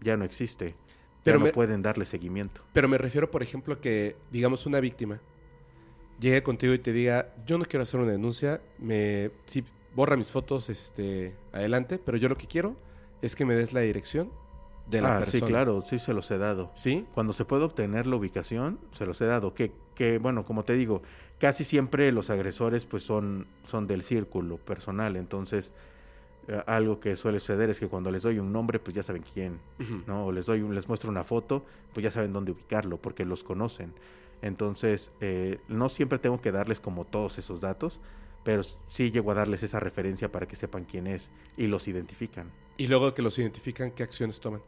[0.00, 0.74] ya no existe.
[1.22, 2.60] Pero ya me- no pueden darle seguimiento.
[2.72, 5.20] Pero me refiero, por ejemplo, que, digamos, una víctima
[6.18, 9.62] llegue contigo y te diga, yo no quiero hacer una denuncia, me, sí,
[9.94, 12.74] borra mis fotos, este, adelante, pero yo lo que quiero
[13.22, 14.32] es que me des la dirección
[14.86, 15.46] de la ah, persona.
[15.46, 16.70] sí, claro, sí se los he dado.
[16.74, 17.06] ¿Sí?
[17.14, 19.54] Cuando se puede obtener la ubicación, se los he dado.
[19.54, 21.02] Que, que bueno, como te digo,
[21.38, 25.16] casi siempre los agresores pues son, son del círculo personal.
[25.16, 25.72] Entonces,
[26.48, 29.24] eh, algo que suele suceder es que cuando les doy un nombre, pues ya saben
[29.32, 29.58] quién.
[30.06, 30.26] ¿no?
[30.26, 33.44] O les doy un, les muestro una foto, pues ya saben dónde ubicarlo, porque los
[33.44, 33.92] conocen.
[34.42, 38.00] Entonces, eh, no siempre tengo que darles como todos esos datos,
[38.44, 42.50] pero sí llego a darles esa referencia para que sepan quién es y los identifican.
[42.76, 44.60] Y luego que los identifican, ¿qué acciones toman?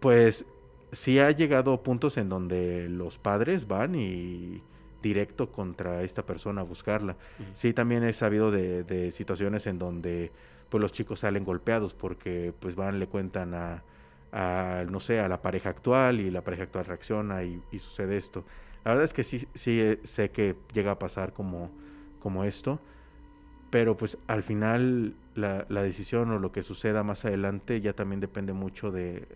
[0.00, 0.44] Pues
[0.92, 4.62] sí ha llegado puntos en donde los padres van y
[5.02, 7.16] directo contra esta persona a buscarla.
[7.52, 10.32] Sí, también he sabido de, de situaciones en donde
[10.70, 13.82] pues los chicos salen golpeados porque pues van, le cuentan a,
[14.32, 18.16] a, no sé, a la pareja actual y la pareja actual reacciona y, y sucede
[18.16, 18.44] esto.
[18.84, 21.70] La verdad es que sí, sí eh, sé que llega a pasar como,
[22.18, 22.80] como esto,
[23.70, 28.20] pero pues al final la, la decisión o lo que suceda más adelante ya también
[28.20, 29.26] depende mucho de,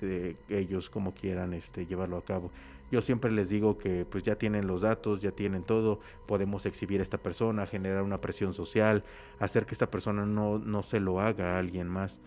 [0.00, 2.50] de ellos como quieran este, llevarlo a cabo.
[2.90, 6.98] Yo siempre les digo que pues ya tienen los datos, ya tienen todo, podemos exhibir
[7.00, 9.04] a esta persona, generar una presión social,
[9.38, 12.18] hacer que esta persona no, no se lo haga a alguien más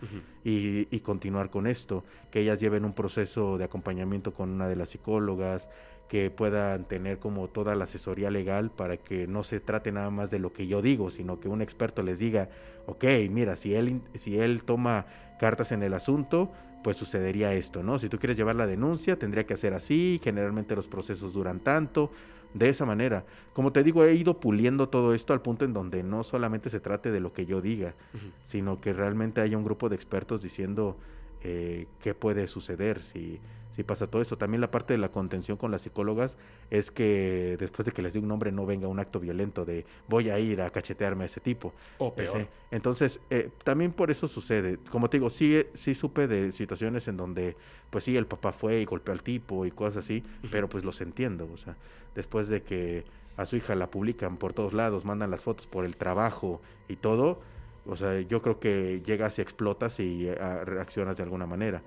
[0.46, 4.78] y, y continuar con esto, que ellas lleven un proceso de acompañamiento con una de
[4.78, 5.70] las psicólogas,
[6.08, 10.30] que puedan tener como toda la asesoría legal para que no se trate nada más
[10.30, 12.50] de lo que yo digo, sino que un experto les diga,
[12.86, 15.08] ok, mira, si él, si él toma
[15.40, 16.52] cartas en el asunto,
[16.84, 17.98] pues sucedería esto, ¿no?
[17.98, 22.12] Si tú quieres llevar la denuncia, tendría que hacer así, generalmente los procesos duran tanto,
[22.54, 23.26] de esa manera.
[23.54, 26.80] Como te digo, he ido puliendo todo esto al punto en donde no solamente se
[26.80, 27.96] trate de lo que yo diga,
[28.44, 30.98] sino que realmente haya un grupo de expertos diciendo
[31.42, 33.40] eh, qué puede suceder si,
[33.76, 34.38] si pasa todo esto.
[34.38, 36.38] También la parte de la contención con las psicólogas
[36.70, 39.86] es que después de que les dé un nombre no venga un acto violento de
[40.08, 41.74] voy a ir a cachetearme a ese tipo.
[41.98, 42.38] O peor.
[42.38, 42.48] Ese.
[42.72, 44.78] Entonces, eh, también por eso sucede.
[44.90, 47.56] Como te digo, sí, sí supe de situaciones en donde,
[47.90, 51.02] pues sí, el papá fue y golpeó al tipo y cosas así, pero pues los
[51.02, 51.50] entiendo.
[51.52, 51.76] O sea,
[52.16, 53.06] después de que
[53.38, 56.96] a su hija la publican por todos lados, mandan las fotos por el trabajo y
[56.98, 57.42] todo,
[57.86, 60.36] o sea, yo creo que llegas y explotas y eh,
[60.66, 61.82] reaccionas de alguna manera.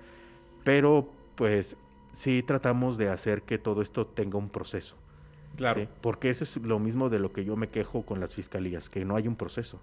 [0.63, 1.77] Pero, pues,
[2.11, 4.97] sí tratamos de hacer que todo esto tenga un proceso.
[5.55, 5.81] Claro.
[5.81, 5.87] ¿sí?
[6.01, 9.05] Porque eso es lo mismo de lo que yo me quejo con las fiscalías, que
[9.05, 9.79] no hay un proceso.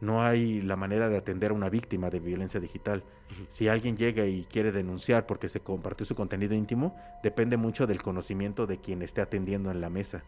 [0.00, 3.02] No hay la manera de atender a una víctima de violencia digital.
[3.48, 8.02] Si alguien llega y quiere denunciar porque se compartió su contenido íntimo, depende mucho del
[8.02, 10.22] conocimiento de quien esté atendiendo en la mesa.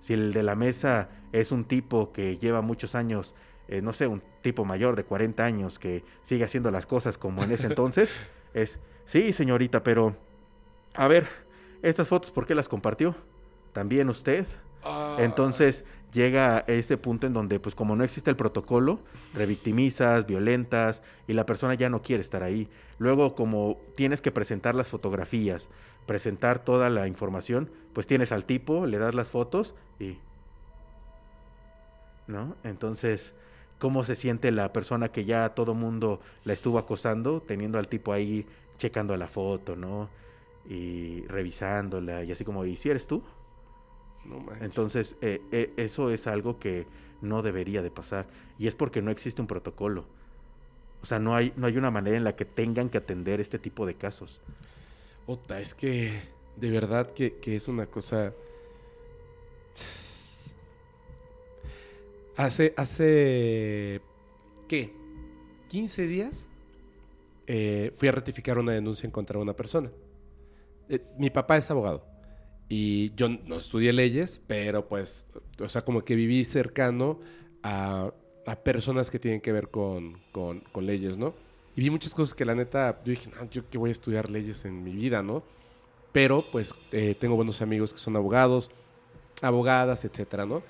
[0.00, 3.34] Si el de la mesa es un tipo que lleva muchos años,
[3.68, 7.42] eh, no sé, un tipo mayor de 40 años que sigue haciendo las cosas como
[7.42, 8.12] en ese entonces,
[8.54, 8.78] es,
[9.10, 10.16] sí, señorita, pero,
[10.94, 11.28] a ver,
[11.82, 13.16] estas fotos, ¿por qué las compartió?
[13.72, 14.46] ¿También usted?
[14.84, 19.00] Ah, Entonces llega a ese punto en donde, pues como no existe el protocolo,
[19.34, 22.68] revictimizas, violentas y la persona ya no quiere estar ahí.
[22.98, 25.68] Luego, como tienes que presentar las fotografías,
[26.06, 30.18] presentar toda la información, pues tienes al tipo, le das las fotos y...
[32.26, 32.54] ¿No?
[32.62, 33.34] Entonces,
[33.80, 38.12] ¿cómo se siente la persona que ya todo mundo la estuvo acosando, teniendo al tipo
[38.12, 38.46] ahí
[38.80, 40.08] checando la foto, ¿no?
[40.68, 43.22] Y revisándola y así como, ¿y si eres tú?
[44.24, 44.64] no manches.
[44.64, 46.86] Entonces, eh, eh, eso es algo que
[47.20, 48.26] no debería de pasar.
[48.58, 50.06] Y es porque no existe un protocolo.
[51.02, 53.58] O sea, no hay, no hay una manera en la que tengan que atender este
[53.58, 54.40] tipo de casos.
[55.26, 56.20] Ota, es que
[56.56, 58.34] de verdad que, que es una cosa.
[62.36, 64.00] Hace, hace,
[64.66, 64.94] ¿qué?
[65.68, 66.48] 15 días
[67.52, 69.90] eh, fui a ratificar una denuncia en contra de una persona.
[70.88, 72.06] Eh, mi papá es abogado
[72.68, 75.26] y yo no estudié leyes, pero pues,
[75.60, 77.20] o sea, como que viví cercano
[77.62, 78.12] a,
[78.46, 81.34] a personas que tienen que ver con, con- con leyes, ¿no?
[81.76, 84.30] Y vi muchas cosas que la neta, yo dije, no, yo que voy a estudiar
[84.30, 85.44] leyes en mi vida, ¿no?
[86.12, 88.70] pero pues eh, tengo buenos amigos que son abogados,
[89.42, 90.64] abogadas, etcétera, ¿no?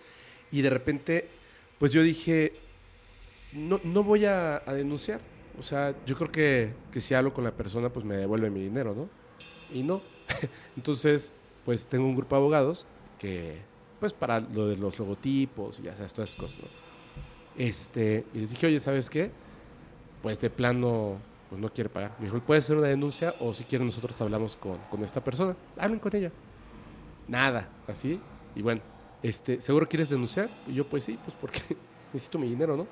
[0.51, 1.28] Y de repente,
[1.78, 2.55] pues yo dije,
[3.52, 5.20] no, no voy a, a denunciar.
[5.61, 8.61] O sea, yo creo que, que si hablo con la persona, pues me devuelve mi
[8.61, 9.11] dinero, ¿no?
[9.70, 10.01] Y no.
[10.77, 11.35] Entonces,
[11.66, 12.87] pues tengo un grupo de abogados
[13.19, 13.59] que,
[14.01, 16.69] pues para lo de los logotipos y ya sabes, todas esas cosas, ¿no?
[17.59, 19.31] Este, y les dije, oye, ¿sabes qué?
[20.23, 21.19] Pues de plano,
[21.51, 22.16] pues no quiere pagar.
[22.19, 25.55] Me dijo, puede ser una denuncia o si quieren nosotros hablamos con, con esta persona.
[25.77, 26.32] Hablen con ella.
[27.28, 28.19] Nada, así.
[28.55, 28.81] Y bueno,
[29.23, 30.49] este, ¿seguro quieres denunciar?
[30.66, 31.61] Y yo, pues sí, pues porque
[32.15, 32.87] necesito mi dinero, ¿no?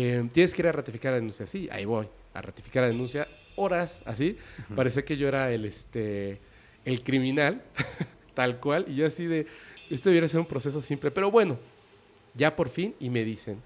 [0.00, 1.44] Eh, Tienes que ir a ratificar la denuncia.
[1.44, 3.26] Sí, ahí voy, a ratificar la denuncia.
[3.56, 4.38] Horas, así.
[4.76, 6.38] Parece que yo era el, este,
[6.84, 7.64] el criminal,
[8.34, 8.84] tal cual.
[8.86, 9.48] Y yo así de,
[9.90, 11.10] esto debería ser un proceso simple.
[11.10, 11.58] Pero bueno,
[12.34, 13.60] ya por fin, y me dicen,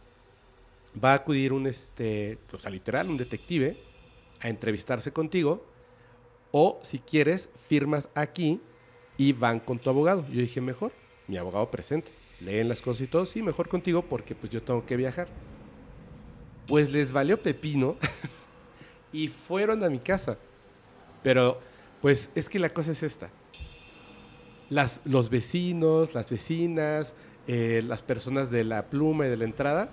[1.05, 3.77] va a acudir un, este, o sea, literal, un detective
[4.41, 5.67] a entrevistarse contigo.
[6.51, 8.59] O si quieres, firmas aquí
[9.19, 10.27] y van con tu abogado.
[10.29, 10.93] Yo dije, mejor,
[11.29, 12.11] mi abogado presente.
[12.41, 15.29] Leen las cosas y todo, sí, mejor contigo porque pues yo tengo que viajar.
[16.73, 17.99] Pues les valió pepino
[19.13, 20.39] y fueron a mi casa.
[21.23, 21.61] Pero,
[22.01, 23.29] pues es que la cosa es esta.
[24.71, 27.13] Las, los vecinos, las vecinas,
[27.47, 29.91] eh, las personas de la pluma y de la entrada,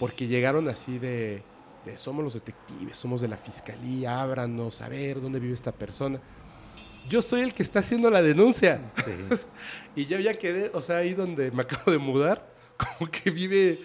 [0.00, 1.42] porque llegaron así de,
[1.84, 6.22] de, somos los detectives, somos de la fiscalía, ábranos, a ver dónde vive esta persona.
[7.06, 8.80] Yo soy el que está haciendo la denuncia.
[9.04, 9.46] Sí.
[9.94, 12.50] y yo ya quedé, o sea, ahí donde me acabo de mudar,
[12.98, 13.78] como que vive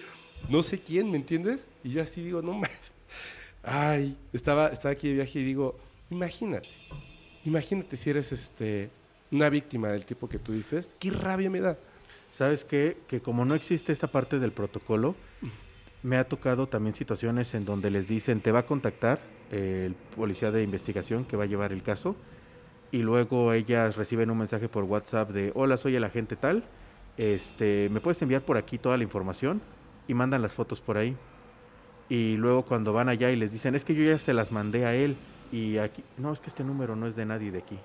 [0.48, 1.68] no sé quién, ¿me entiendes?
[1.84, 2.61] Y yo así digo, no,
[3.64, 5.78] ay, estaba, estaba aquí de viaje y digo,
[6.10, 6.70] imagínate,
[7.45, 8.90] imagínate si eres este,
[9.32, 11.78] una víctima del tipo que tú dices, qué rabia me da.
[12.32, 12.98] ¿Sabes qué?
[13.07, 15.16] Que como no existe esta parte del protocolo,
[16.03, 19.20] me ha tocado también situaciones en donde les dicen, te va a contactar
[19.52, 22.16] el policía de investigación que va a llevar el caso,
[22.91, 26.64] y luego ellas reciben un mensaje por WhatsApp de, hola, soy el agente tal,
[27.18, 29.61] este, ¿me puedes enviar por aquí toda la información?
[30.10, 31.15] Y mandan las fotos por ahí.
[32.10, 34.86] Y luego cuando van allá y les dicen, es que yo ya se las mandé
[34.88, 35.15] a él
[35.52, 37.80] y aquí, no, es que este número no es de nadie de aquí.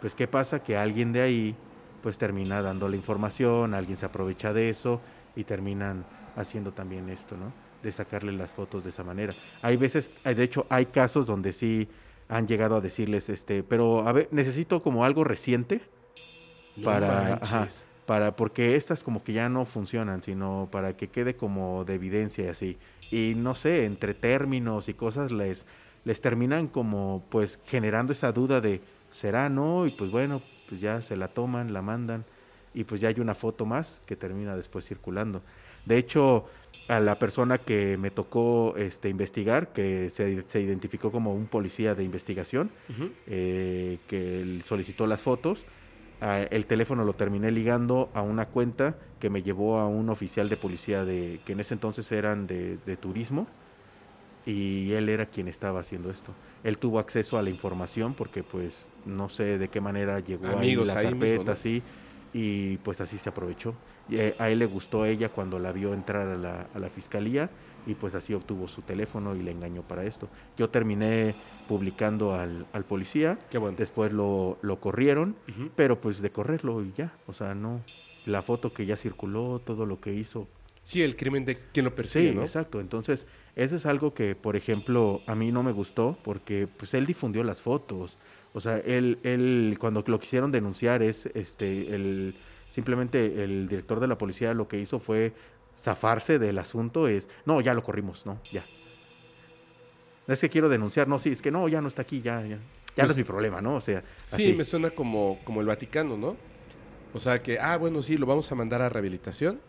[0.00, 1.56] Pues qué pasa que alguien de ahí
[2.02, 5.00] pues termina dando la información, alguien se aprovecha de eso
[5.36, 7.52] y terminan haciendo también esto, ¿no?
[7.80, 9.32] De sacarle las fotos de esa manera.
[9.62, 11.88] Hay veces, de hecho, hay casos donde sí
[12.28, 15.80] han llegado a decirles, este, pero a ver, necesito como algo reciente
[16.76, 17.68] No para, ajá.
[18.06, 22.44] Para porque estas como que ya no funcionan, sino para que quede como de evidencia
[22.44, 22.78] y así.
[23.10, 25.66] Y no sé, entre términos y cosas les
[26.04, 28.80] les terminan como pues generando esa duda de
[29.10, 32.24] será no y pues bueno, pues ya se la toman, la mandan
[32.74, 35.42] y pues ya hay una foto más que termina después circulando.
[35.84, 36.46] De hecho,
[36.88, 41.94] a la persona que me tocó este investigar, que se, se identificó como un policía
[41.94, 42.70] de investigación,
[43.26, 45.64] eh, que solicitó las fotos.
[46.22, 50.56] El teléfono lo terminé ligando a una cuenta que me llevó a un oficial de
[50.56, 53.48] policía de que en ese entonces eran de, de turismo
[54.46, 56.32] y él era quien estaba haciendo esto.
[56.64, 60.88] Él tuvo acceso a la información porque pues no sé de qué manera llegó Amigos
[60.90, 61.52] ahí la ahí carpeta, mismo, ¿no?
[61.52, 61.82] así,
[62.32, 63.74] y pues así se aprovechó.
[64.08, 66.88] Y, eh, a él le gustó ella cuando la vio entrar a la, a la
[66.88, 67.50] fiscalía
[67.86, 70.28] y pues así obtuvo su teléfono y le engañó para esto.
[70.56, 71.34] Yo terminé
[71.68, 73.76] publicando al, al policía, Qué bueno.
[73.78, 75.70] después lo, lo corrieron, Ujú.
[75.76, 77.80] pero pues de correrlo y ya, o sea, no,
[78.26, 80.48] la foto que ya circuló, todo lo que hizo,
[80.84, 82.42] Sí, el crimen de quien lo persigue, Sí, ¿no?
[82.42, 82.80] exacto.
[82.80, 87.06] Entonces, eso es algo que, por ejemplo, a mí no me gustó porque pues él
[87.06, 88.18] difundió las fotos.
[88.52, 92.34] O sea, él, él cuando lo quisieron denunciar es, este, el,
[92.68, 95.32] simplemente el director de la policía lo que hizo fue
[95.78, 98.64] zafarse del asunto, es, no, ya lo corrimos, no, ya.
[100.26, 102.40] No es que quiero denunciar, no, sí, es que no, ya no está aquí, ya,
[102.42, 102.56] ya.
[102.56, 102.60] Ya
[102.94, 103.74] Pues- no es mi problema, ¿no?
[103.76, 106.36] O sea, Sí, me suena como, como el Vaticano, ¿no?
[107.14, 109.60] O sea que, ah, bueno, sí, lo vamos a mandar a rehabilitación,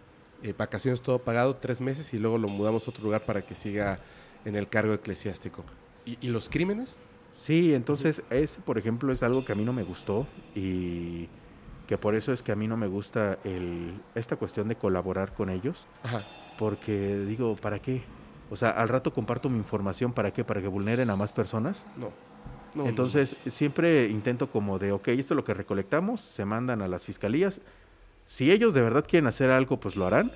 [0.43, 3.55] eh, vacaciones todo pagado, tres meses, y luego lo mudamos a otro lugar para que
[3.55, 3.99] siga
[4.45, 5.63] en el cargo eclesiástico.
[6.05, 6.99] ¿Y, y los crímenes?
[7.31, 11.27] Sí, entonces ese, por ejemplo, es algo que a mí no me gustó y
[11.87, 15.33] que por eso es que a mí no me gusta el, esta cuestión de colaborar
[15.33, 16.23] con ellos, Ajá.
[16.57, 18.03] porque digo, ¿para qué?
[18.49, 20.43] O sea, al rato comparto mi información, ¿para qué?
[20.43, 21.85] ¿Para que vulneren a más personas?
[21.97, 22.11] No.
[22.75, 26.81] No, Entonces, no, siempre intento como de, ok, esto es lo que recolectamos, se mandan
[26.81, 27.61] a las fiscalías.
[28.25, 30.31] Si ellos de verdad quieren hacer algo, pues lo harán.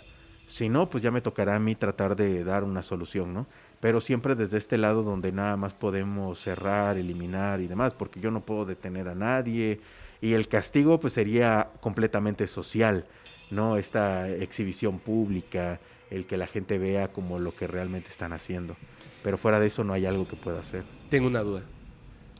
[0.45, 3.47] Si no, pues ya me tocará a mí tratar de dar una solución, ¿no?
[3.79, 8.29] Pero siempre desde este lado donde nada más podemos cerrar, eliminar y demás, porque yo
[8.31, 9.79] no puedo detener a nadie.
[10.21, 13.05] Y el castigo, pues sería completamente social,
[13.51, 13.77] ¿no?
[13.77, 15.79] Esta exhibición pública,
[16.09, 18.75] el que la gente vea como lo que realmente están haciendo.
[19.23, 20.83] Pero fuera de eso no hay algo que pueda hacer.
[21.09, 21.63] Tengo una duda.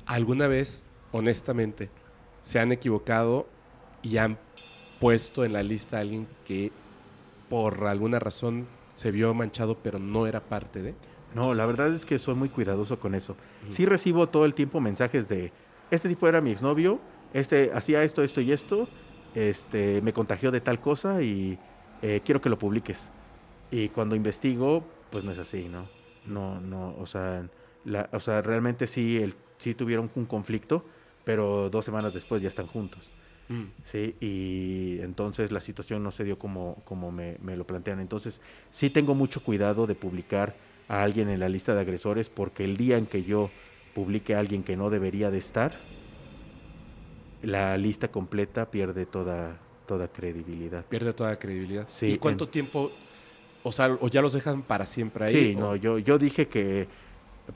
[0.06, 1.90] ¿Alguna vez, honestamente,
[2.42, 3.48] se han equivocado
[4.02, 4.38] y han
[5.00, 6.72] puesto en la lista a alguien que
[7.50, 10.96] por alguna razón se vio manchado pero no era parte de?
[11.36, 13.36] No, la verdad es que soy muy cuidadoso con eso.
[13.70, 15.52] Sí recibo todo el tiempo mensajes de,
[15.92, 17.00] este tipo era mi exnovio,
[17.34, 18.88] este hacía esto, esto y esto,
[19.36, 21.58] este, me contagió de tal cosa y
[22.02, 23.10] eh, quiero que lo publiques.
[23.72, 25.90] Y cuando investigo, pues no es así, ¿no?
[26.26, 27.48] No, no, o sea,
[27.86, 30.86] la, o sea realmente sí, el, sí tuvieron un conflicto,
[31.24, 33.12] pero dos semanas después ya están juntos.
[33.50, 33.64] Mm.
[33.84, 38.00] Sí, y entonces la situación no se dio como, como me, me, lo plantean.
[38.00, 40.56] Entonces, sí tengo mucho cuidado de publicar
[40.88, 43.50] a alguien en la lista de agresores porque el día en que yo
[43.94, 45.80] publique a alguien que no debería de estar,
[47.48, 50.86] la lista completa pierde toda, toda credibilidad.
[50.86, 51.86] Pierde toda credibilidad.
[51.88, 52.92] Sí, ¿Y cuánto tiempo,
[53.64, 55.32] o sea, o ya los dejan para siempre ahí?
[55.32, 56.90] Sí, no, yo, yo dije que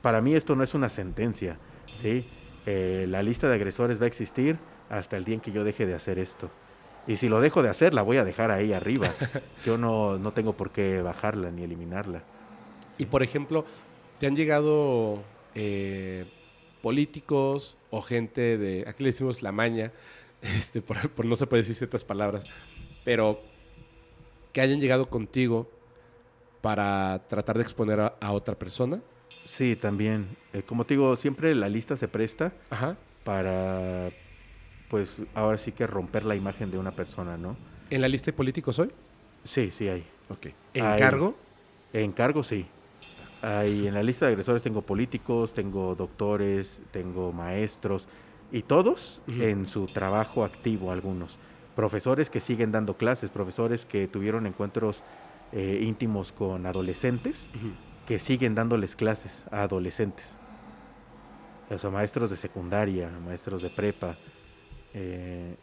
[0.00, 1.58] para mí esto no es una sentencia,
[2.00, 2.26] ¿sí?
[2.64, 4.56] Eh, la lista de agresores va a existir
[4.88, 6.50] hasta el día en que yo deje de hacer esto.
[7.06, 9.08] Y si lo dejo de hacer, la voy a dejar ahí arriba.
[9.66, 12.22] Yo no, no tengo por qué bajarla ni eliminarla.
[12.96, 13.64] Y por ejemplo,
[14.20, 15.20] ¿te han llegado
[15.56, 16.26] eh,
[16.80, 19.92] políticos o gente de, aquí le decimos la maña,
[20.42, 22.44] este, por, no se puede decir ciertas palabras,
[23.04, 23.40] pero
[24.52, 25.70] que hayan llegado contigo
[26.62, 29.00] para tratar de exponer a, otra persona?
[29.44, 30.36] Sí, también.
[30.52, 32.52] Eh, como te digo, siempre la lista se presta
[33.24, 34.10] para
[34.88, 37.56] pues ahora sí que romper la imagen de una persona, ¿no?
[37.90, 38.90] ¿En la lista de políticos hoy?
[39.44, 40.04] Sí, sí hay.
[40.28, 40.46] Ok.
[40.74, 41.34] ¿En cargo?
[41.92, 42.66] En cargo, sí.
[43.42, 48.08] Hay, en la lista de agresores tengo políticos, tengo doctores, tengo maestros,
[48.52, 51.38] y todos en su trabajo activo, algunos.
[51.74, 55.02] Profesores que siguen dando clases, profesores que tuvieron encuentros
[55.52, 57.50] eh, íntimos con adolescentes,
[58.06, 60.38] que siguen dándoles clases a adolescentes.
[61.70, 64.18] O sea, maestros de secundaria, maestros de prepa,
[64.94, 65.56] eh,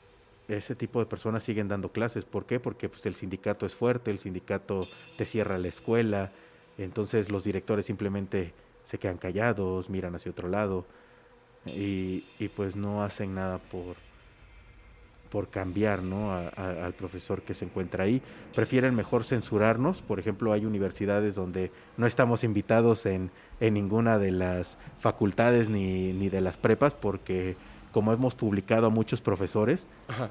[0.48, 2.26] ese tipo de personas siguen dando clases.
[2.26, 2.60] ¿Por qué?
[2.60, 4.88] Porque pues, el sindicato es fuerte, el sindicato
[5.18, 6.32] te cierra la escuela,
[6.84, 8.54] entonces los directores simplemente
[8.84, 10.86] se quedan callados, miran hacia otro lado
[11.66, 12.22] y,
[12.56, 13.98] pues no hacen nada por,
[15.30, 16.32] por cambiar ¿no?
[16.32, 18.22] al profesor que se encuentra ahí.
[18.56, 20.02] Prefieren mejor censurarnos.
[20.02, 23.30] Por ejemplo, hay universidades donde no estamos invitados en,
[23.60, 27.58] en ninguna de las facultades ni, ni de las prepas porque
[27.92, 29.88] como hemos publicado a muchos profesores,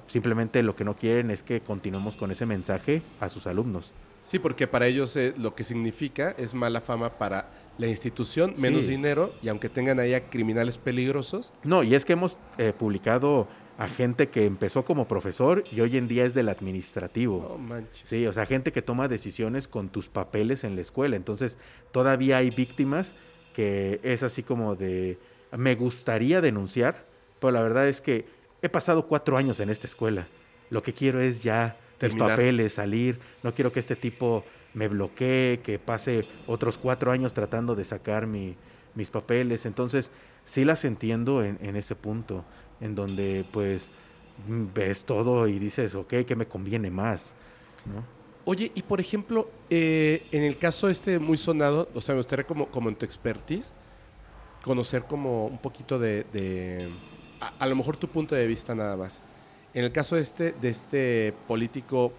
[0.06, 3.92] simplemente lo que no quieren es que continuemos con ese mensaje a sus alumnos.
[4.28, 7.48] Sí, porque para ellos eh, lo que significa es mala fama para
[7.78, 11.50] la institución, menos dinero, y aunque tengan ahí a criminales peligrosos.
[11.64, 13.48] No, y es que hemos eh, publicado
[13.78, 17.46] a gente que empezó como profesor y hoy en día es del administrativo.
[17.48, 18.06] No manches.
[18.06, 21.16] Sí, o sea, gente que toma decisiones con tus papeles en la escuela.
[21.16, 21.56] Entonces,
[21.90, 23.14] todavía hay víctimas
[23.54, 25.18] que es así como de,
[25.56, 27.06] me gustaría denunciar,
[27.40, 28.26] pero la verdad es que
[28.60, 30.28] he pasado cuatro años en esta escuela.
[30.68, 32.28] Lo que quiero es ya Terminar.
[32.28, 33.18] mis papeles, salir.
[33.42, 34.44] No quiero que este tipo
[34.74, 38.56] me bloquee, que pase otros cuatro años tratando de sacar mi,
[38.94, 39.66] mis papeles.
[39.66, 40.10] Entonces,
[40.44, 42.44] sí las entiendo en, en, ese punto,
[42.80, 43.90] en donde pues
[44.74, 47.34] ves todo y dices, ok, ¿qué me conviene más?
[47.86, 48.04] ¿no?
[48.44, 52.46] Oye, y por ejemplo, eh, en el caso este muy sonado, o sea, me gustaría
[52.46, 53.74] como, como en tu expertise,
[54.62, 56.24] conocer como un poquito de
[57.40, 59.22] a, lo mejor tu punto de vista nada más.
[59.74, 62.12] En el caso de este, de este político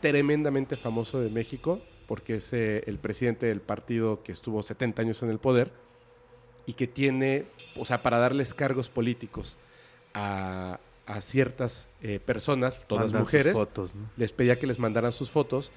[0.00, 5.22] tremendamente famoso de México, porque es eh, el presidente del partido que estuvo 70 años
[5.22, 5.72] en el poder
[6.66, 7.46] y que tiene,
[7.76, 9.58] o sea, para darles cargos políticos
[10.14, 10.78] a,
[11.20, 13.56] ciertas eh, personas, todas mujeres,
[14.16, 15.70] les pedía que les mandaran sus fotos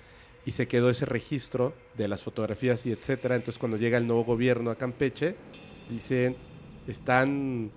[0.43, 3.35] y se quedó ese registro de las fotografías y etcétera.
[3.35, 5.35] Entonces, cuando llega el nuevo gobierno a Campeche,
[5.88, 6.35] dicen,
[6.88, 7.71] están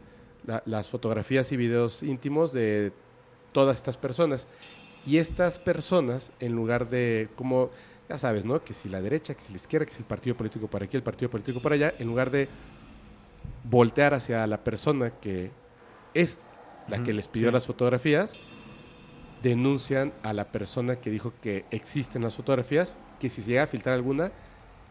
[0.65, 2.93] las fotografías y videos íntimos de
[3.53, 4.49] todas estas personas.
[5.05, 7.71] Y estas personas, en lugar de, como,
[8.09, 8.63] ya sabes, ¿no?
[8.63, 10.97] Que si la derecha, que si la izquierda, que si el partido político para aquí,
[10.97, 12.49] el partido político para allá, en lugar de
[13.65, 15.51] voltear hacia la persona que
[16.15, 16.43] es
[16.89, 18.37] la que les pidió las fotografías,
[19.43, 23.67] denuncian a la persona que dijo que existen las fotografías, que si se llega a
[23.67, 24.33] filtrar alguna,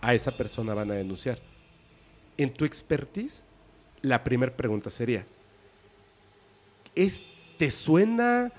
[0.02, 1.40] a esa persona van a denunciar.
[2.38, 3.44] En tu expertise,
[4.02, 5.26] la primera pregunta sería,
[6.96, 7.26] es,
[7.62, 8.52] ¿te suena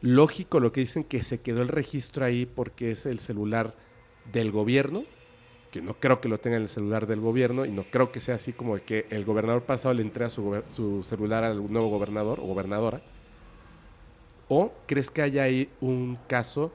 [0.00, 3.74] lógico lo que dicen que se quedó el registro ahí porque es el celular
[4.32, 5.04] del gobierno?
[5.70, 8.18] Que no creo que lo tenga en el celular del gobierno y no creo que
[8.18, 12.40] sea así como que el gobernador pasado le entrega su, su celular al nuevo gobernador
[12.40, 13.02] o gobernadora.
[14.48, 16.72] ¿O crees que haya ahí un caso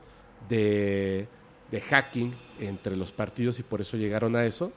[0.48, 1.28] de,
[1.90, 4.72] hacking entre los partidos y por eso llegaron a eso?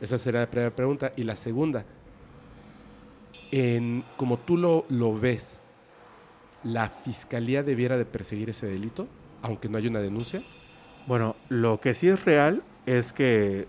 [0.00, 1.12] Esa sería la primera pregunta.
[1.16, 1.84] Y la segunda,
[3.50, 5.62] en, como tú lo ves,
[6.64, 9.08] ¿la fiscalía debiera de perseguir ese delito,
[9.42, 10.42] aunque no haya una denuncia?
[11.06, 13.66] Bueno, lo que sí es real es que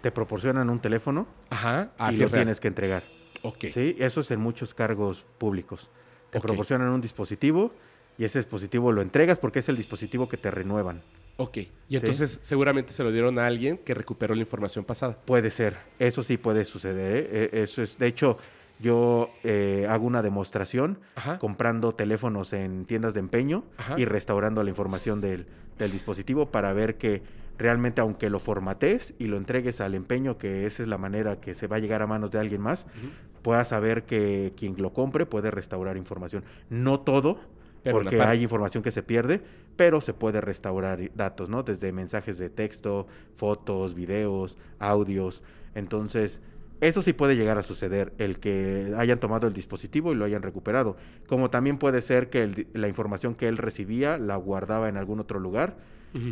[0.00, 3.04] te proporcionan un teléfono Ajá, y lo tienes que entregar.
[3.42, 3.66] Ok.
[3.72, 5.90] Sí, eso es en muchos cargos públicos.
[6.30, 7.72] Te proporcionan un dispositivo
[8.18, 11.02] y ese dispositivo lo entregas porque es el dispositivo que te renuevan.
[11.38, 11.58] Ok.
[11.88, 15.18] Y entonces seguramente se lo dieron a alguien que recuperó la información pasada.
[15.24, 17.16] Puede ser, eso sí puede suceder.
[17.16, 17.28] ¿eh?
[17.30, 18.38] Eh, Eso es, de hecho,
[18.78, 21.38] yo eh, hago una demostración Ajá.
[21.38, 23.98] comprando teléfonos en tiendas de empeño Ajá.
[23.98, 25.46] y restaurando la información del,
[25.78, 27.22] del dispositivo para ver que
[27.58, 31.54] realmente aunque lo formatees y lo entregues al empeño, que esa es la manera que
[31.54, 33.08] se va a llegar a manos de alguien más, Ujú.
[33.42, 36.44] puedas saber que quien lo compre puede restaurar información.
[36.68, 37.38] No todo,
[37.82, 39.40] Pero porque hay información que se pierde,
[39.76, 41.62] pero se puede restaurar datos, ¿no?
[41.62, 45.42] Desde mensajes de texto, fotos, videos, audios.
[45.74, 46.40] Entonces,
[46.80, 50.42] eso sí puede llegar a suceder, el que hayan tomado el dispositivo y lo hayan
[50.42, 50.96] recuperado.
[51.26, 55.20] Como también puede ser que el la información que él recibía la guardaba en algún
[55.20, 55.76] otro lugar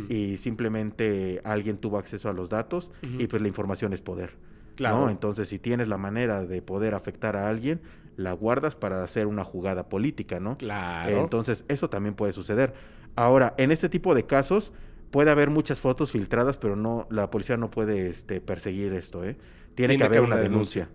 [0.09, 4.31] y simplemente alguien tuvo acceso a los datos y pues la información es poder.
[4.75, 5.01] Claro.
[5.01, 5.09] ¿no?
[5.09, 7.81] Entonces, si tienes la manera de poder afectar a alguien,
[8.17, 10.57] la guardas para hacer una jugada política, ¿no?
[10.57, 11.21] Claro.
[11.21, 12.73] Entonces, eso también puede suceder.
[13.15, 14.73] Ahora, en este tipo de casos,
[15.11, 19.37] puede haber muchas fotos filtradas, pero no, la policía no puede este, perseguir esto, ¿eh?
[19.75, 20.89] Tiene, que haber una denuncia.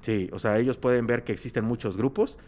[0.00, 2.38] Sí, o sea, ellos pueden ver que existen muchos grupos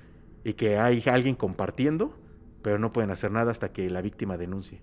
[0.45, 2.17] y que hay alguien compartiendo,
[2.63, 4.81] pero no pueden hacer nada hasta que la víctima denuncie.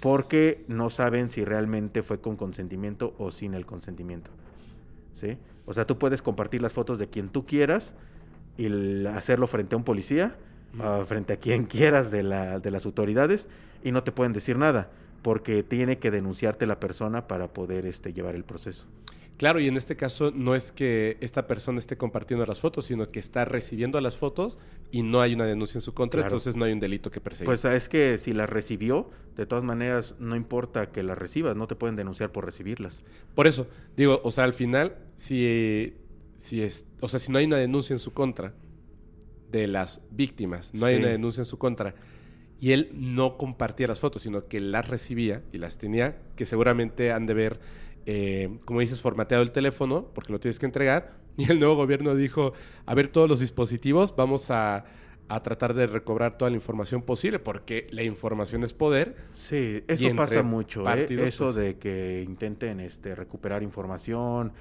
[0.00, 4.30] Porque no saben si realmente fue con consentimiento o sin el consentimiento.
[5.12, 5.36] ¿Sí?
[5.66, 7.94] O sea, tú puedes compartir las fotos de quien tú quieras
[8.56, 10.36] y hacerlo frente a un policía,
[10.78, 13.48] ah, frente a quien quieras de, la, de las autoridades
[13.82, 14.90] y no te pueden decir nada
[15.22, 18.86] porque tiene que denunciarte la persona para poder este, llevar el proceso.
[19.36, 23.08] Claro, y en este caso no es que esta persona esté compartiendo las fotos, sino
[23.08, 24.58] que está recibiendo las fotos
[24.90, 26.28] y no hay una denuncia en su contra, Claro.
[26.28, 27.46] entonces no hay un delito que perseguir.
[27.46, 31.66] Pues es que si las recibió, de todas maneras, no importa que las recibas, no
[31.66, 33.02] te pueden denunciar por recibirlas.
[33.34, 33.66] Por eso,
[33.96, 35.94] digo, o sea, al final, si,
[36.36, 38.52] si es, o sea, si no hay una denuncia en su contra
[39.50, 41.00] de las víctimas, no hay Sí.
[41.02, 41.94] una denuncia en su contra,
[42.60, 47.10] y él no compartía las fotos, sino que las recibía y las tenía, que seguramente
[47.10, 47.60] han de ver,
[48.04, 52.14] eh, como dices, formateado el teléfono, porque lo tienes que entregar, y el nuevo gobierno
[52.14, 52.52] dijo,
[52.84, 54.84] a ver todos los dispositivos, vamos a,
[55.28, 59.16] a tratar de recobrar toda la información posible, porque la información es poder.
[59.32, 61.06] Sí, eso pasa mucho, ¿eh?
[61.08, 64.52] Eso pues- de que intenten este, recuperar información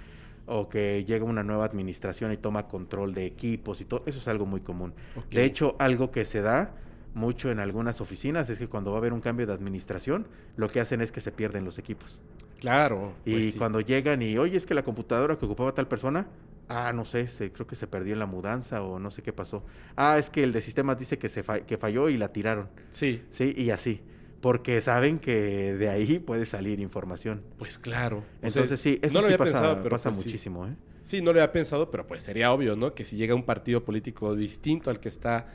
[0.46, 4.28] o que llega una nueva administración y toma control de equipos y todo, eso es
[4.28, 4.94] algo muy común.
[5.30, 6.74] De hecho, algo que se da
[7.14, 10.28] mucho en algunas oficinas es que cuando va a haber un cambio de administración,
[10.58, 12.22] lo que hacen es que se pierden los equipos.
[12.60, 13.14] Claro.
[13.26, 13.58] Y pues sí.
[13.58, 16.28] cuando llegan y, oye, es que la computadora que ocupaba tal persona,
[16.68, 19.32] ah, no sé, se, creo que se perdió en la mudanza o no sé qué
[19.34, 19.64] pasó.
[19.96, 22.70] Ah, es que el de sistemas dice que, se fa- que falló y la tiraron.
[22.90, 24.02] Sí, Sí, y así.
[24.42, 27.44] Porque saben que de ahí puede salir información.
[27.58, 28.18] pues claro.
[28.42, 30.30] O sea, Entonces sí, eso no lo sí había pasa, pensado, pero pasa pues sí.
[30.30, 30.66] muchísimo.
[30.68, 30.76] ¿eh?
[31.02, 32.94] Sí, no lo había pensado, pero pues sería obvio, ¿no?
[32.94, 35.48] Que si llega un partido político distinto al que está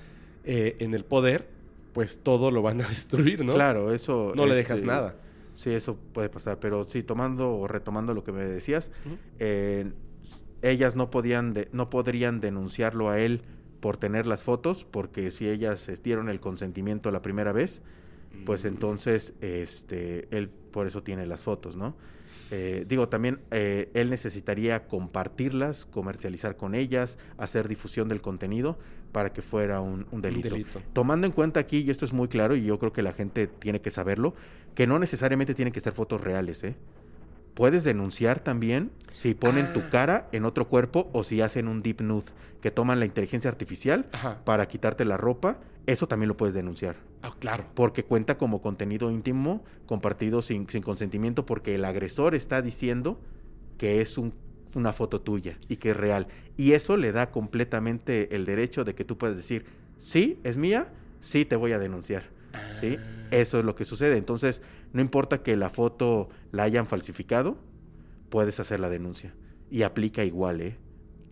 [0.44, 1.48] eh, en el poder,
[1.92, 3.54] pues todo lo van a destruir, ¿no?
[3.54, 4.32] Claro, eso...
[4.34, 5.16] No le dejas eh, nada.
[5.54, 6.58] Sí, eso puede pasar.
[6.58, 8.90] Pero sí, tomando o retomando lo que me decías,
[9.38, 9.92] eh,
[10.62, 13.42] ellas no podían de- no podrían denunciarlo a él
[13.80, 17.82] por tener las fotos, porque si ellas dieron el consentimiento la primera vez,
[18.46, 18.68] pues Mm.
[18.68, 21.94] entonces este él por eso tiene las fotos, ¿no?
[22.50, 28.78] Eh, digo, también eh, él necesitaría compartirlas, comercializar con ellas, hacer difusión del contenido
[29.14, 30.48] para que fuera un, un Un delito.
[30.50, 30.82] delito.
[30.92, 33.46] Tomando en cuenta aquí, y esto es muy claro, y yo creo que la gente
[33.46, 34.34] tiene que saberlo,
[34.74, 36.74] que no necesariamente tienen que ser fotos reales, ¿eh?
[37.54, 39.88] Puedes denunciar también si ponen tu Ah.
[39.92, 42.24] cara en otro cuerpo o si hacen un deep nude,
[42.60, 44.40] que toman la inteligencia artificial Ajá.
[44.44, 46.96] para quitarte la ropa, eso también lo puedes denunciar.
[47.22, 47.66] Ah, claro.
[47.74, 53.20] Porque cuenta como contenido íntimo compartido sin, sin consentimiento porque el agresor está diciendo
[53.78, 54.34] que es un-
[54.76, 56.28] una foto tuya y que es real.
[56.56, 59.64] Y eso le da completamente el derecho de que tú puedes decir,
[59.98, 60.88] sí, es mía,
[61.20, 62.24] sí te voy a denunciar.
[62.80, 62.96] ¿Sí?
[62.98, 63.28] Ah.
[63.30, 64.16] Eso es lo que sucede.
[64.16, 67.58] Entonces, no importa que la foto la hayan falsificado,
[68.30, 69.34] puedes hacer la denuncia.
[69.70, 70.76] Y aplica igual, ¿eh?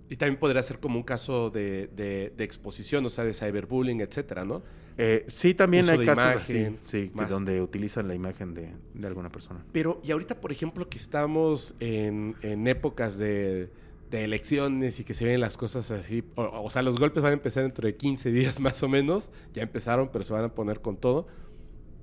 [0.09, 4.01] Y también podría ser como un caso de, de- de exposición, o sea, de cyberbullying,
[4.01, 4.62] etcétera, ¿no?
[4.98, 9.31] Eh, sí, también hay casos imagen, así, sí, donde utilizan la imagen de, de alguna
[9.31, 9.64] persona.
[9.73, 13.70] Pero, y ahorita, por ejemplo, que estamos en, en épocas de,
[14.10, 17.31] de elecciones y que se ven las cosas así, o, o sea, los golpes van
[17.31, 20.55] a empezar dentro de 15 días más o menos, ya empezaron, pero se van a
[20.55, 21.27] poner con todo.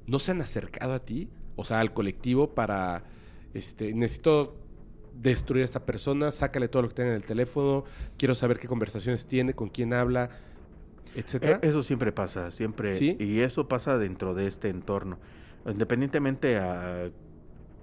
[0.08, 3.04] ¿No se han acercado a ti, o sea, al colectivo para,
[3.54, 4.56] este, necesito
[5.14, 7.84] destruir a esta persona, sácale todo lo que tenga en el teléfono,
[8.18, 10.30] quiero saber qué conversaciones tiene, con quién habla?
[11.16, 11.60] Etcétera.
[11.62, 12.92] E- Eso siempre pasa, siempre.
[12.92, 13.16] ¿Sí?
[13.20, 15.18] Y eso pasa dentro de este entorno.
[15.66, 17.10] Independientemente a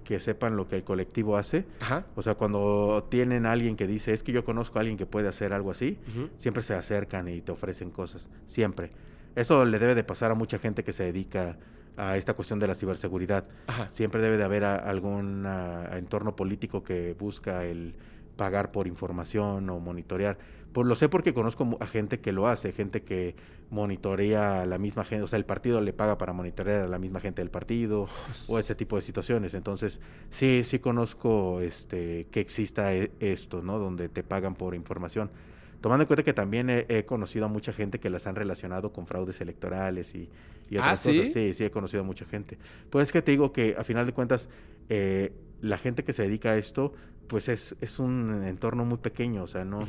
[0.03, 2.05] que sepan lo que el colectivo hace, Ajá.
[2.15, 5.05] o sea, cuando tienen a alguien que dice, es que yo conozco a alguien que
[5.05, 5.97] puede hacer algo así,
[6.37, 8.89] siempre se acercan y te ofrecen cosas, siempre.
[9.35, 11.57] Eso le debe de pasar a mucha gente que se dedica
[11.97, 13.45] a esta cuestión de la ciberseguridad.
[13.67, 13.89] Ajá.
[13.89, 17.93] Siempre debe de haber a- algún ah, entorno político que busca el
[18.37, 20.37] pagar por información o monitorear.
[20.77, 23.33] Pues lo sé porque conozco a gente que lo hace, gente que
[23.71, 26.99] monitorea a la misma gente, o sea, el partido le paga para monitorear a la
[26.99, 28.07] misma gente del partido
[28.47, 29.55] o ese tipo de situaciones.
[29.55, 29.99] Entonces,
[30.29, 33.79] sí, sí conozco este que exista e- esto, ¿no?
[33.79, 35.31] Donde te pagan por información.
[35.81, 38.93] Tomando en cuenta que también he, he conocido a mucha gente que las han relacionado
[38.93, 40.29] con fraudes electorales y,
[40.69, 41.17] y ¿Ah, otras sí?
[41.17, 41.33] cosas.
[41.33, 42.59] Sí, sí, he conocido a mucha gente.
[42.91, 44.47] Pues es que te digo que a final de cuentas,
[44.89, 46.93] eh, la gente que se dedica a esto,
[47.25, 49.87] pues es, es un entorno muy pequeño, o sea, no-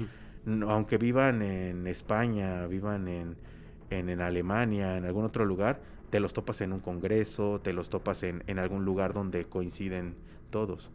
[0.66, 3.36] aunque vivan en España, vivan en,
[3.90, 5.80] en, Alemania, en algún otro lugar,
[6.10, 10.14] te los topas en un congreso, te los topas en, en algún lugar donde coinciden
[10.50, 10.90] todos.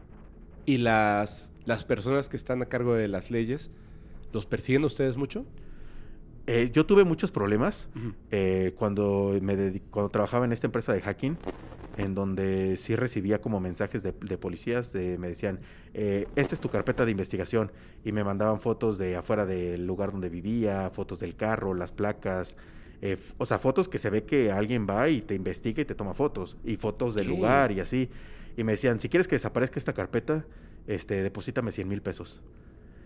[0.66, 3.72] ¿Y las, las personas que están a cargo de las leyes,
[4.32, 5.46] los persiguen ustedes mucho?
[6.45, 7.90] Eh, yo tuve muchos problemas
[8.32, 11.38] eh, cuando, me dedi- cuando trabajaba en esta empresa de hacking,
[11.98, 15.60] en donde sí recibía como mensajes de, de policías, de, me decían,
[15.94, 17.72] eh, esta es tu carpeta de investigación,
[18.03, 22.57] y me mandaban fotos de afuera del lugar donde vivía, fotos del carro, las placas,
[23.02, 25.95] eh, o sea, fotos que se ve que alguien va y te investiga y te
[25.95, 28.10] toma fotos, y fotos del lugar y así,
[28.57, 30.45] y me decían, si quieres que desaparezca esta carpeta,
[30.88, 32.41] este, deposítame 100 mil pesos.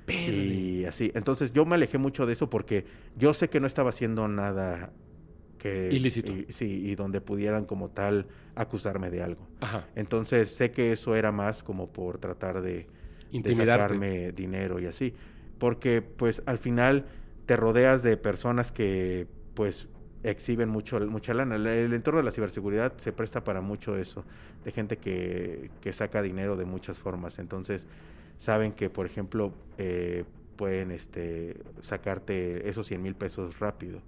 [0.08, 1.12] Y así.
[1.16, 2.86] Entonces yo me alejé mucho de eso porque
[3.18, 4.94] yo sé que no estaba haciendo nada
[5.58, 5.90] que...
[5.92, 6.32] Ilícito.
[6.32, 9.48] y- sí, y donde pudieran como tal acusarme de algo.
[9.62, 9.86] Ajá.
[9.96, 12.88] Entonces sé que eso era más como por tratar de,
[13.32, 15.14] de sacarme dinero y así.
[15.58, 17.06] Porque pues al final
[17.46, 19.88] te rodeas de personas que pues
[20.24, 21.56] exhiben mucho mucha lana.
[21.56, 24.26] El, el entorno de la ciberseguridad se presta para mucho eso,
[24.64, 27.40] de gente que, que saca dinero de muchas formas.
[27.40, 27.88] Entonces
[28.38, 30.24] saben que, por ejemplo, eh,
[30.56, 34.02] pueden este, sacarte esos 100 mil pesos rápido.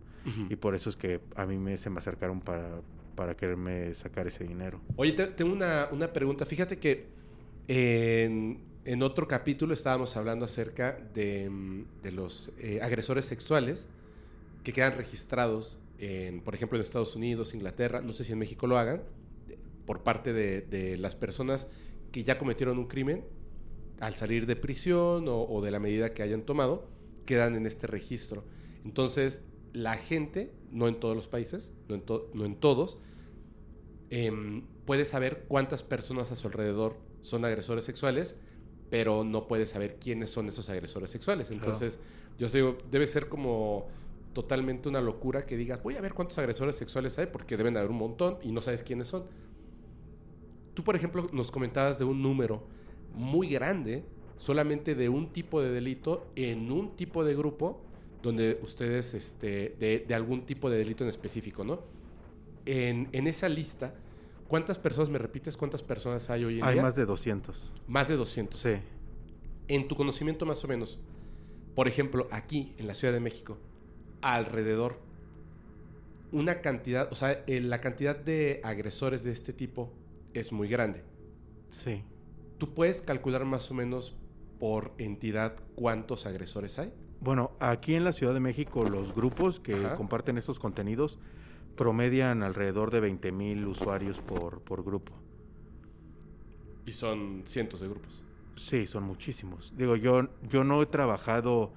[0.49, 2.81] Y por eso es que a mí me, se me acercaron para,
[3.15, 4.79] para quererme sacar ese dinero.
[4.95, 6.45] Oye, te- tengo una, una pregunta.
[6.45, 7.07] Fíjate que
[7.67, 13.87] en, en otro capítulo estábamos hablando acerca de, mm, de los eh, agresores sexuales
[14.63, 18.67] que quedan registrados, en, por ejemplo, en Estados Unidos, Inglaterra, no sé si en México
[18.67, 19.01] lo hagan,
[19.85, 21.69] por parte de, de las personas
[22.11, 23.23] que ya cometieron un crimen,
[23.99, 26.87] al salir de prisión o, o de la medida que hayan tomado,
[27.25, 28.43] quedan en este registro.
[28.85, 29.41] Entonces,
[29.73, 32.97] la gente, no en todos los países, no en, to- no en todos,
[34.09, 38.39] em, puede saber cuántas personas a su alrededor son agresores sexuales,
[38.89, 41.47] pero no puede saber quiénes son esos agresores sexuales.
[41.49, 41.63] Claro.
[41.63, 41.99] Entonces,
[42.39, 43.87] yo digo, debe ser como
[44.33, 47.91] totalmente una locura que digas, voy a ver cuántos agresores sexuales hay, porque deben haber
[47.91, 49.25] un montón y no sabes quiénes son.
[50.73, 52.63] Tú, por ejemplo, nos comentabas de un número
[53.13, 54.03] muy grande,
[54.37, 57.81] solamente de un tipo de delito en un tipo de grupo,
[58.21, 61.81] donde ustedes, este, de, de algún tipo de delito en específico, ¿no?
[62.65, 63.93] En, en esa lista,
[64.47, 66.83] ¿cuántas personas, me repites, cuántas personas hay hoy en Hay día?
[66.83, 67.73] más de 200.
[67.87, 68.59] Más de 200.
[68.59, 68.71] Sí.
[69.67, 70.99] En tu conocimiento más o menos,
[71.75, 73.57] por ejemplo, aquí en la Ciudad de México,
[74.21, 74.99] alrededor,
[76.31, 79.91] una cantidad, o sea, eh, la cantidad de agresores de este tipo
[80.33, 81.03] es muy grande.
[81.71, 82.03] Sí.
[82.59, 84.17] ¿Tú puedes calcular más o menos
[84.59, 86.93] por entidad cuántos agresores hay?
[87.21, 89.95] Bueno, aquí en la Ciudad de México los grupos que Ajá.
[89.95, 91.17] comparten estos contenidos
[91.77, 95.13] promedian alrededor de 20 mil usuarios por, por grupo.
[96.85, 98.21] Y son cientos de grupos.
[98.57, 99.73] Sí, son muchísimos.
[99.77, 101.71] Digo, yo, yo no he trabajado,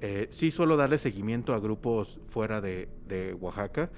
[0.00, 3.90] eh, sí suelo darle seguimiento a grupos fuera de, de Oaxaca,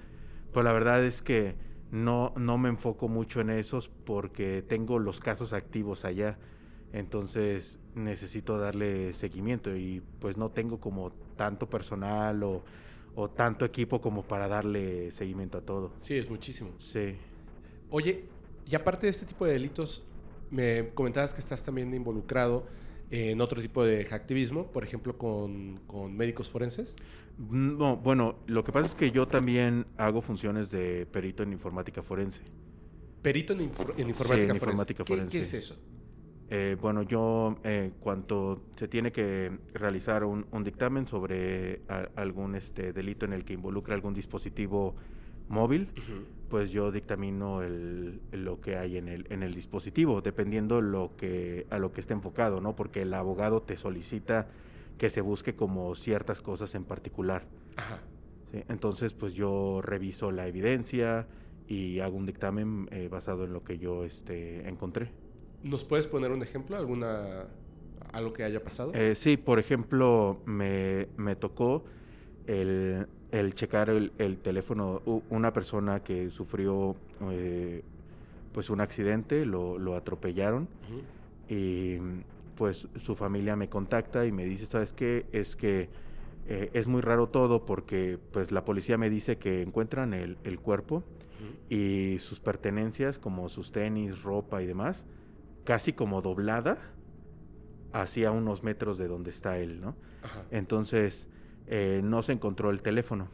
[0.50, 1.56] pero la verdad es que
[1.92, 6.38] no, no me enfoco mucho en esos porque tengo los casos activos allá.
[6.92, 12.64] Entonces necesito darle seguimiento y pues no tengo como tanto personal o,
[13.14, 15.92] o tanto equipo como para darle seguimiento a todo.
[15.98, 16.70] Sí, es muchísimo.
[16.78, 17.14] Sí.
[17.90, 18.24] Oye,
[18.66, 20.02] y aparte de este tipo de delitos,
[20.50, 22.66] me comentabas que estás también involucrado
[23.10, 26.96] en otro tipo de activismo, por ejemplo, con, con médicos forenses.
[27.38, 32.02] No, bueno, lo que pasa es que yo también hago funciones de perito en informática
[32.02, 32.42] forense.
[33.22, 34.54] Perito en, infor- en informática, en forense.
[34.56, 35.38] informática ¿Qué- forense.
[35.38, 35.76] ¿Qué es eso?
[36.50, 42.54] Eh, bueno, yo, eh, cuanto se tiene que realizar un, un dictamen sobre a- algún
[42.54, 44.94] este, delito en el que involucra algún dispositivo
[45.48, 45.88] móvil,
[46.50, 51.66] pues yo dictamino el, lo que hay en el, en el dispositivo, dependiendo lo que,
[51.70, 52.76] a lo que esté enfocado, ¿no?
[52.76, 54.48] Porque el abogado te solicita
[54.98, 57.44] que se busque como ciertas cosas en particular.
[57.76, 57.98] Ajá.
[58.52, 58.62] ¿sí?
[58.68, 61.26] Entonces, pues yo reviso la evidencia
[61.68, 65.10] y hago un dictamen eh, basado en lo que yo este, encontré.
[65.62, 66.76] ¿Nos puedes poner un ejemplo?
[66.76, 67.46] ¿Alguna
[68.12, 68.92] algo que haya pasado?
[68.94, 71.84] Eh, sí, por ejemplo, me, me tocó
[72.46, 76.96] el, el checar el, el, teléfono, una persona que sufrió
[77.30, 77.82] eh,
[78.52, 81.54] pues un accidente, lo, lo atropellaron uh -huh.
[81.54, 81.98] y
[82.62, 85.26] pues su familia me contacta y me dice, ¿sabes qué?
[85.32, 85.88] Es que
[86.46, 90.60] eh, es muy raro todo porque pues la policía me dice que encuentran el, el
[90.60, 91.00] cuerpo uh
[91.72, 92.14] -huh.
[92.14, 95.04] y sus pertenencias como sus tenis, ropa y demás,
[95.64, 96.78] casi como doblada
[97.92, 99.96] hacia unos metros de donde está él, ¿no?
[100.22, 100.44] Ajá.
[100.52, 101.26] Entonces
[101.66, 103.26] eh, no se encontró el teléfono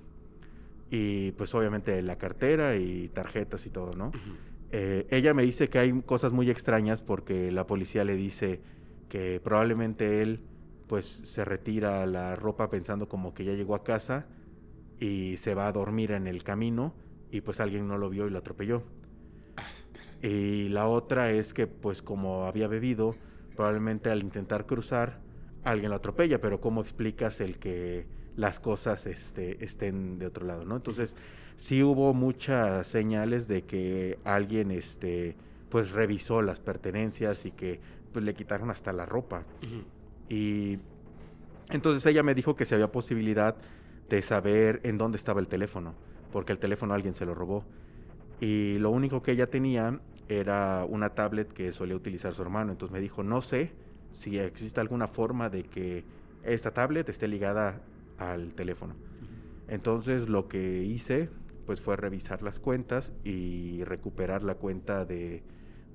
[0.90, 4.06] y pues obviamente la cartera y tarjetas y todo, ¿no?
[4.06, 4.36] Uh -huh.
[4.72, 8.62] eh, ella me dice que hay cosas muy extrañas porque la policía le dice
[9.08, 10.40] que probablemente él
[10.86, 14.26] pues se retira la ropa pensando como que ya llegó a casa
[14.98, 16.94] y se va a dormir en el camino
[17.30, 18.82] y pues alguien no lo vio y lo atropelló.
[20.22, 23.14] Y la otra es que pues como había bebido,
[23.54, 25.20] probablemente al intentar cruzar
[25.64, 28.06] alguien lo atropella, pero ¿cómo explicas el que
[28.36, 30.76] las cosas este, estén de otro lado, ¿no?
[30.76, 31.16] Entonces,
[31.56, 35.36] sí hubo muchas señales de que alguien este,
[35.68, 37.80] pues revisó las pertenencias y que
[38.12, 39.44] pues, le quitaron hasta la ropa.
[39.62, 39.84] Uh -huh.
[40.28, 40.78] Y
[41.70, 43.56] entonces ella me dijo que si había posibilidad
[44.08, 45.94] de saber en dónde estaba el teléfono,
[46.32, 47.64] porque el teléfono alguien se lo robó.
[48.40, 52.72] Y lo único que ella tenía era una tablet que solía utilizar su hermano.
[52.72, 53.72] Entonces me dijo, no sé
[54.12, 56.04] si existe alguna forma de que
[56.42, 57.80] esta tablet esté ligada
[58.18, 58.94] al teléfono.
[59.68, 61.28] Entonces lo que hice
[61.66, 65.42] pues fue revisar las cuentas y recuperar la cuenta de,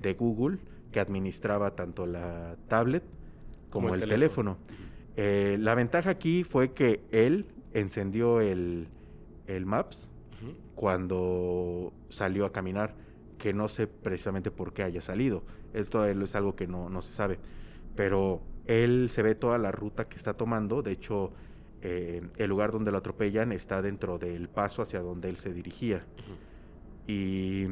[0.02, 0.60] de Google
[0.93, 3.03] que administraba tanto la tablet
[3.69, 4.57] como, como el, el, teléfono.
[4.65, 4.83] teléfono.
[5.17, 8.87] Eh, la ventaja aquí fue que él encendió el,
[9.47, 10.09] el Maps
[10.41, 10.55] uh -huh.
[10.75, 12.95] cuando salió a caminar,
[13.37, 15.43] que no sé precisamente por qué haya salido.
[15.73, 17.39] Esto es algo que no, no se sabe.
[17.95, 20.81] Pero él se ve toda la ruta que está tomando.
[20.81, 21.33] De hecho,
[21.81, 25.97] eh, el lugar donde lo atropellan está dentro del paso hacia donde él se dirigía.
[25.97, 27.11] Uh -huh.
[27.11, 27.67] Y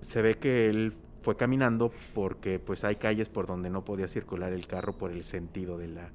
[0.00, 4.52] se ve que él fue caminando porque pues hay calles por donde no podía circular
[4.52, 6.10] el carro por el sentido de la,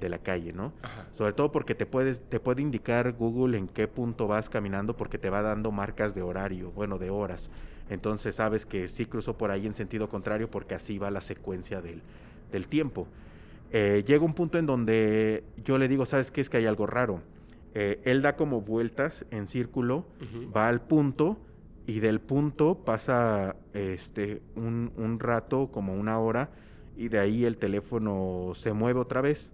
[0.00, 0.72] de la calle, ¿no?
[0.82, 1.06] Ajá.
[1.12, 5.18] Sobre todo porque te puedes te puede indicar Google en qué punto vas caminando porque
[5.18, 7.50] te va dando marcas de horario, bueno, de horas.
[7.88, 11.80] Entonces sabes que sí cruzó por ahí en sentido contrario porque así va la secuencia
[11.80, 12.02] del,
[12.50, 13.06] del tiempo.
[13.72, 16.40] Eh, llega un punto en donde yo le digo, ¿sabes qué?
[16.40, 17.20] Es que hay algo raro.
[17.74, 20.56] Eh, él da como vueltas en círculo, uh -huh.
[20.56, 21.36] va al punto
[21.86, 26.50] y del punto pasa este un, un, rato, como una hora,
[26.96, 29.52] y de ahí el teléfono se mueve otra vez,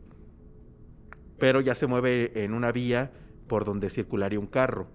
[1.38, 3.10] pero ya se mueve en una vía
[3.48, 4.86] por donde circularía un carro.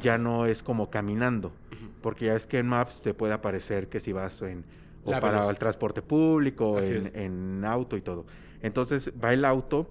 [0.00, 1.52] Ya no es como caminando,
[2.00, 4.64] porque ya es que en Maps te puede aparecer que si vas en
[5.04, 8.24] o La para el transporte público, en, en, auto y todo.
[8.62, 9.90] Entonces va el auto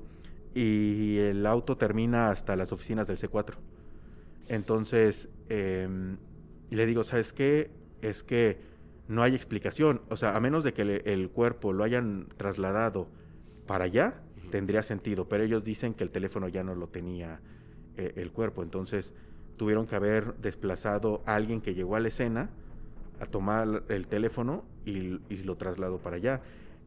[0.56, 3.56] y el auto termina hasta las oficinas del C4.
[4.48, 6.16] Entonces, eh,
[6.76, 7.69] le digo, ¿sabes qué?
[8.02, 8.57] Es que
[9.07, 10.02] no hay explicación.
[10.10, 13.07] O sea, a menos de que le, el cuerpo lo hayan trasladado
[13.68, 14.52] para allá, uh -huh.
[14.52, 15.27] tendría sentido.
[15.27, 17.39] Pero ellos dicen que el teléfono ya no lo tenía
[17.98, 18.64] eh, el cuerpo.
[18.64, 19.14] Entonces,
[19.57, 22.49] tuvieron que haber desplazado a alguien que llegó a la escena
[23.19, 26.41] a tomar el teléfono y, y, lo trasladó para allá.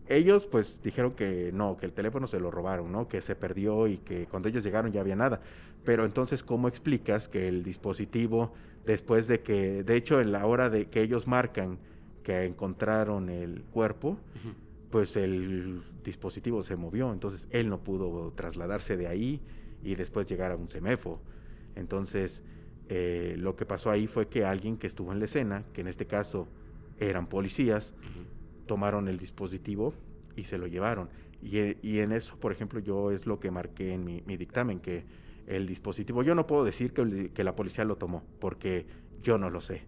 [0.09, 3.07] Ellos pues dijeron que no, que el teléfono se lo robaron, ¿no?
[3.07, 5.41] Que se perdió y que cuando ellos llegaron ya había nada.
[5.85, 8.53] Pero entonces, ¿cómo explicas que el dispositivo,
[8.87, 11.79] después de que, de hecho, en la hora de que ellos marcan
[12.23, 14.13] que encontraron el cuerpo, uh
[14.49, 14.55] -huh.
[14.91, 19.41] pues el dispositivo se movió, entonces él no pudo trasladarse de ahí
[19.83, 21.21] y después llegar a un semefo.
[21.77, 22.43] Entonces,
[22.89, 25.89] eh, lo que pasó ahí fue que alguien que estuvo en la escena, que en
[25.89, 26.49] este caso
[26.99, 28.67] eran policías, uh -huh.
[28.67, 29.95] tomaron el dispositivo
[30.37, 31.09] y se lo llevaron.
[31.43, 34.81] Y, y, en eso, por ejemplo, yo es lo que marqué en mi, mi dictamen,
[34.81, 35.05] que
[35.47, 38.87] el dispositivo, yo no puedo decir que, la policía lo tomó, porque
[39.23, 39.83] yo no lo sé.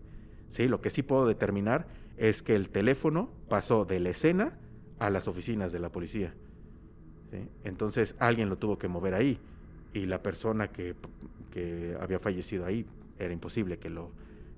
[0.51, 0.69] ¿sí?
[0.69, 4.59] Lo que sí puedo determinar es que el teléfono pasó de la escena
[4.99, 6.35] a las oficinas de la policía.
[7.65, 9.39] Entonces alguien lo tuvo que mover ahí
[9.93, 10.95] y la persona que,
[11.53, 12.87] que había fallecido ahí
[13.19, 14.11] era imposible que lo,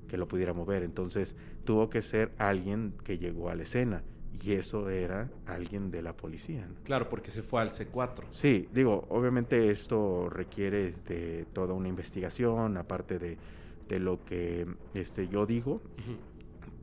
[0.06, 0.82] que lo pudiera mover.
[0.82, 1.34] Entonces
[1.64, 4.02] tuvo que ser alguien que llegó a la escena
[4.32, 6.66] y eso era alguien de la policía.
[6.66, 6.74] ¿no?
[6.84, 8.24] Claro, porque se fue al C4.
[8.30, 13.36] Sí, digo, obviamente esto requiere de toda una investigación, aparte de,
[13.88, 16.16] de lo que este, yo digo, uh -huh.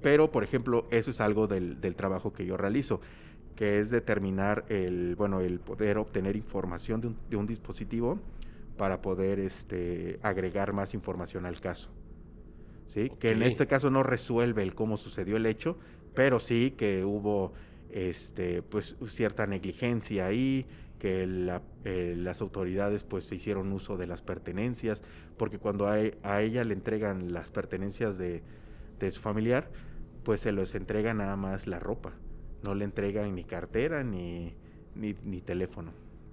[0.01, 2.99] pero por ejemplo, eso es algo del, del, trabajo que yo realizo,
[3.55, 8.19] que es determinar el, bueno, el poder obtener información de un, de un dispositivo
[8.77, 11.89] para poder este, agregar más información al caso.
[12.87, 13.09] ¿Sí?
[13.19, 15.77] Que en este caso no resuelve el cómo sucedió el hecho,
[16.15, 17.53] pero sí que hubo
[17.91, 20.65] este, pues, cierta negligencia ahí,
[20.99, 25.03] que la- eh, las autoridades pues se hicieron uso de las pertenencias,
[25.37, 28.41] porque cuando a, a ella le entregan las pertenencias de,
[28.99, 29.69] de su familiar,
[30.23, 32.13] pues se los entrega nada más la ropa,
[32.63, 34.53] no le entregan ni cartera ni,
[34.95, 35.91] ni, ni teléfono.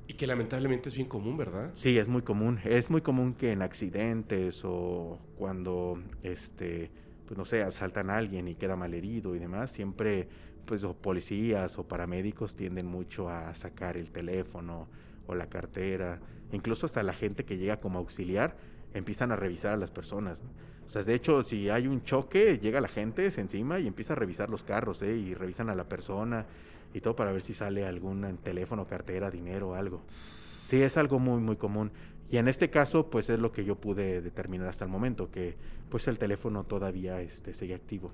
[0.08, 1.70] Y que lamentablemente es bien común, ¿verdad?
[1.74, 2.58] Sí, es muy común.
[2.64, 6.90] Es muy común que en accidentes o cuando, este,
[7.32, 10.28] pues no sé, asaltan a alguien y queda malherido y demás, siempre,
[10.66, 14.86] pues, o policías o paramédicos tienden mucho a sacar el teléfono
[15.26, 16.20] o la cartera.
[16.52, 18.54] Incluso hasta la gente que llega como auxiliar
[18.92, 20.42] empiezan a revisar a las personas.
[20.86, 24.12] O sea, de hecho, si hay un choque, llega la gente, se encima y empieza
[24.12, 25.16] a revisar los carros, ¿eh?
[25.16, 26.44] Y revisan a la persona
[26.92, 30.02] y todo para ver si sale algún teléfono, cartera, dinero algo.
[30.06, 31.92] Sí, es algo muy, muy común.
[32.32, 35.54] Y en este caso, pues es lo que yo pude determinar hasta el momento, que
[35.90, 38.10] pues el teléfono todavía este, seguía activo.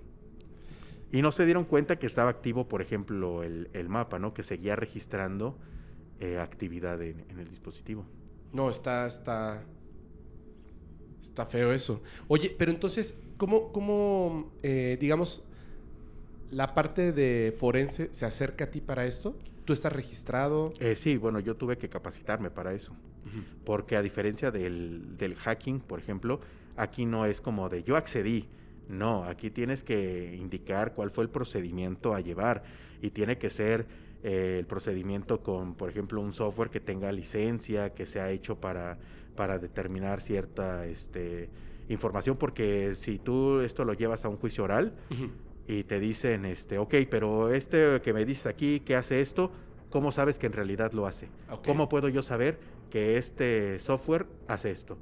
[1.13, 4.35] Y no se dieron cuenta que estaba activo, por ejemplo, el, el mapa, ¿no?
[4.35, 5.57] Que seguía registrando
[6.19, 8.05] eh, actividad en, en el dispositivo.
[8.53, 9.63] No, está, está.
[11.23, 12.03] Está feo eso.
[12.27, 15.45] Oye, pero entonces, ¿cómo, cómo eh, digamos,
[16.51, 19.37] la parte de forense se acerca a ti para esto?
[19.65, 20.73] ¿Tú estás registrado?
[20.81, 22.97] Eh, sí, bueno, yo tuve que capacitarme para eso.
[23.65, 26.41] Porque a diferencia del, del hacking, por ejemplo,
[26.77, 28.49] aquí no es como de yo accedí.
[28.89, 32.63] No, aquí tienes que indicar cuál fue el procedimiento a llevar
[33.03, 33.87] y tiene que ser
[34.23, 38.99] eh, el procedimiento con, por ejemplo, un software que tenga licencia, que sea hecho para,
[39.37, 41.51] para determinar cierta este,
[41.89, 44.95] información, porque si tú esto lo llevas a un juicio oral
[45.69, 49.53] y te dicen, este, ok, pero este que me dices aquí que hace esto,
[49.91, 51.29] ¿cómo sabes que en realidad lo hace?
[51.65, 52.59] ¿Cómo puedo yo saber
[52.89, 54.99] que este software hace esto?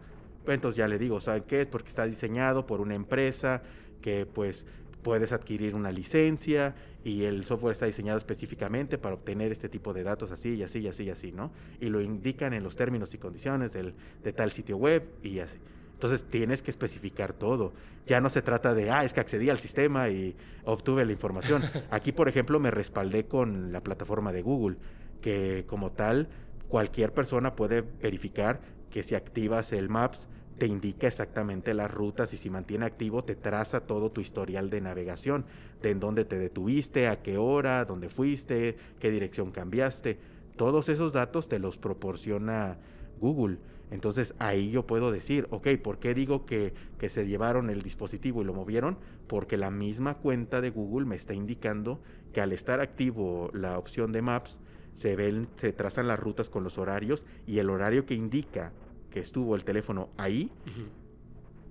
[0.46, 1.66] Entonces ya le digo, ¿saben qué?
[1.66, 3.62] Porque está diseñado por una empresa
[4.00, 4.66] que pues
[5.02, 10.02] puedes adquirir una licencia y el software está diseñado específicamente para obtener este tipo de
[10.02, 11.52] datos así y así y así y así, ¿no?
[11.80, 13.94] Y lo indican en los términos y condiciones del,
[14.24, 15.58] de tal sitio web y así.
[15.92, 17.72] Entonces tienes que especificar todo.
[18.06, 21.62] Ya no se trata de, ah, es que accedí al sistema y obtuve la información.
[21.90, 24.76] Aquí, por ejemplo, me respaldé con la plataforma de Google,
[25.22, 26.28] que como tal,
[26.68, 28.60] cualquier persona puede verificar
[28.90, 30.28] que si activas el Maps,
[30.58, 34.80] te indica exactamente las rutas y si mantiene activo, te traza todo tu historial de
[34.80, 35.44] navegación,
[35.82, 40.18] de en dónde te detuviste, a qué hora, dónde fuiste, qué dirección cambiaste.
[40.56, 42.78] Todos esos datos te los proporciona
[43.20, 43.58] Google.
[43.90, 48.40] Entonces ahí yo puedo decir, ok, ¿por qué digo que, que se llevaron el dispositivo
[48.40, 48.98] y lo movieron?
[49.26, 52.00] Porque la misma cuenta de Google me está indicando
[52.32, 54.58] que al estar activo la opción de Maps,
[54.96, 58.72] se ven, se trazan las rutas con los horarios y el horario que indica
[59.10, 60.50] que estuvo el teléfono ahí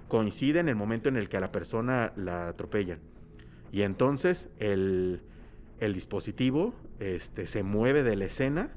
[0.07, 2.99] coincide en el momento en el que a la persona la atropellan.
[3.71, 5.21] Y entonces el,
[5.79, 8.69] el dispositivo este, se mueve de la escena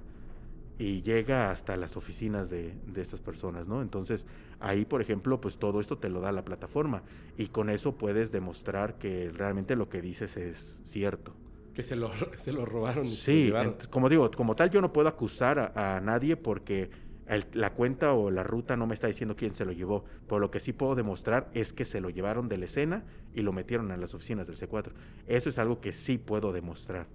[0.78, 3.82] y llega hasta las oficinas de, de estas personas, ¿no?
[3.82, 4.24] Entonces
[4.60, 7.02] ahí, por ejemplo, pues todo esto te lo da la plataforma
[7.36, 11.34] y con eso puedes demostrar que realmente lo que dices es cierto.
[11.78, 14.80] Que se lo, se lo robaron y se lo Sí, como digo, como tal yo
[14.80, 16.90] no puedo acusar a, a nadie porque
[17.28, 20.04] el- la cuenta o la ruta no me está diciendo quién se lo llevó.
[20.26, 23.42] Por lo que sí puedo demostrar es que se lo llevaron de la escena y
[23.42, 24.90] lo metieron a las oficinas del C4.
[25.28, 27.06] Eso es algo que sí puedo demostrar.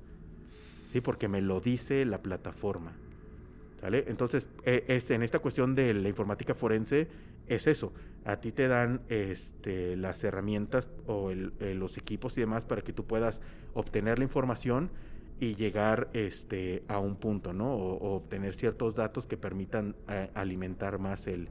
[0.47, 2.93] Sí, porque me lo dice la plataforma.
[3.83, 7.07] Entonces, eh, es, en esta cuestión de la informática forense
[7.47, 7.93] es eso.
[8.25, 12.81] A ti te dan este, las herramientas o el- eh, los equipos y demás para
[12.81, 13.41] que tú puedas
[13.73, 14.89] obtener la información
[15.39, 17.73] y llegar este, a un punto, ¿no?
[17.73, 21.49] O, obtener ciertos datos que permitan eh, alimentar más el,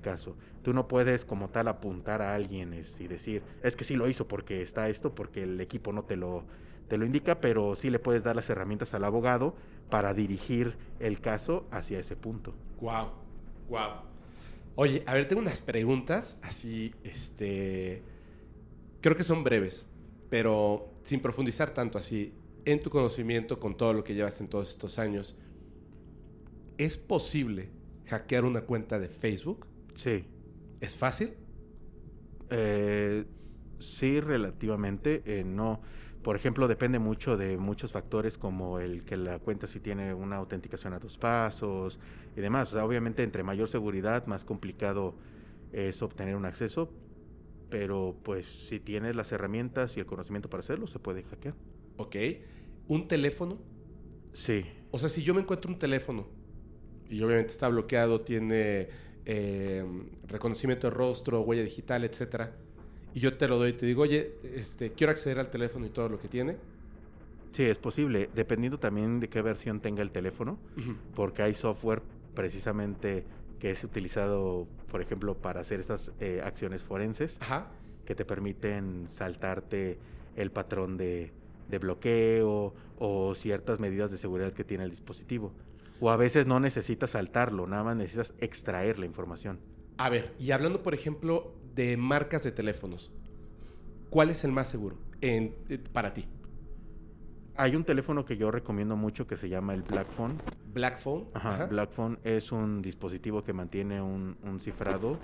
[0.00, 0.36] caso.
[0.62, 4.08] Tú no puedes como tal apuntar a alguien es, y decir, es que sí lo
[4.08, 6.44] hizo porque está esto, porque el equipo no te lo,
[6.88, 9.56] te lo indica, pero sí le puedes dar las herramientas al abogado
[9.92, 12.54] para dirigir el caso hacia ese punto.
[12.80, 13.10] Wow,
[13.68, 13.90] wow.
[14.74, 18.02] Oye, a ver, tengo unas preguntas así, este,
[19.02, 19.86] creo que son breves,
[20.30, 22.32] pero sin profundizar tanto así.
[22.64, 25.36] En tu conocimiento, con todo lo que llevas en todos estos años,
[26.78, 27.68] ¿es posible
[28.06, 29.66] hackear una cuenta de Facebook?
[29.94, 30.24] Sí.
[30.80, 31.34] ¿Es fácil?
[32.48, 33.26] Eh,
[33.78, 35.22] sí, relativamente.
[35.26, 35.82] eh, no.
[36.22, 40.36] Por ejemplo, depende mucho de muchos factores como el que la cuenta si tiene una
[40.36, 41.98] autenticación a dos pasos
[42.36, 42.72] y demás.
[42.72, 45.16] O sea, obviamente, entre mayor seguridad, más complicado
[45.72, 46.92] es obtener un acceso.
[47.70, 51.54] Pero pues si tienes las herramientas y el conocimiento para hacerlo, se puede hackear.
[51.96, 52.16] Ok.
[52.86, 53.58] ¿Un teléfono?
[54.32, 54.64] Sí.
[54.90, 56.28] O sea, si yo me encuentro un teléfono
[57.08, 58.88] y obviamente está bloqueado, tiene
[59.24, 59.84] eh,
[60.26, 62.54] reconocimiento de rostro, huella digital, etcétera,
[63.14, 65.90] y yo te lo doy y te digo, oye, este, quiero acceder al teléfono y
[65.90, 66.56] todo lo que tiene.
[67.52, 70.58] Sí, es posible, dependiendo también de qué versión tenga el teléfono,
[71.14, 72.00] porque hay software
[72.34, 73.24] precisamente
[73.58, 77.68] que es utilizado, por ejemplo, para hacer estas eh, acciones forenses, Ajá.
[78.06, 79.98] que te permiten saltarte
[80.34, 81.30] el patrón de,
[81.68, 85.52] de bloqueo o ciertas medidas de seguridad que tiene el dispositivo.
[86.00, 89.60] O a veces no necesitas saltarlo, nada más necesitas extraer la información.
[89.98, 93.12] A ver, y hablando, por ejemplo, de marcas de teléfonos,
[94.10, 96.26] ¿cuál es el más seguro en- eh, para ti?
[97.54, 100.32] Hay un teléfono que yo recomiendo mucho que se llama el Black Phone.
[100.72, 101.26] Black Phone.
[101.34, 101.66] Ajá, Ajá.
[101.66, 105.18] Black Phone es un dispositivo que mantiene un, un cifrado.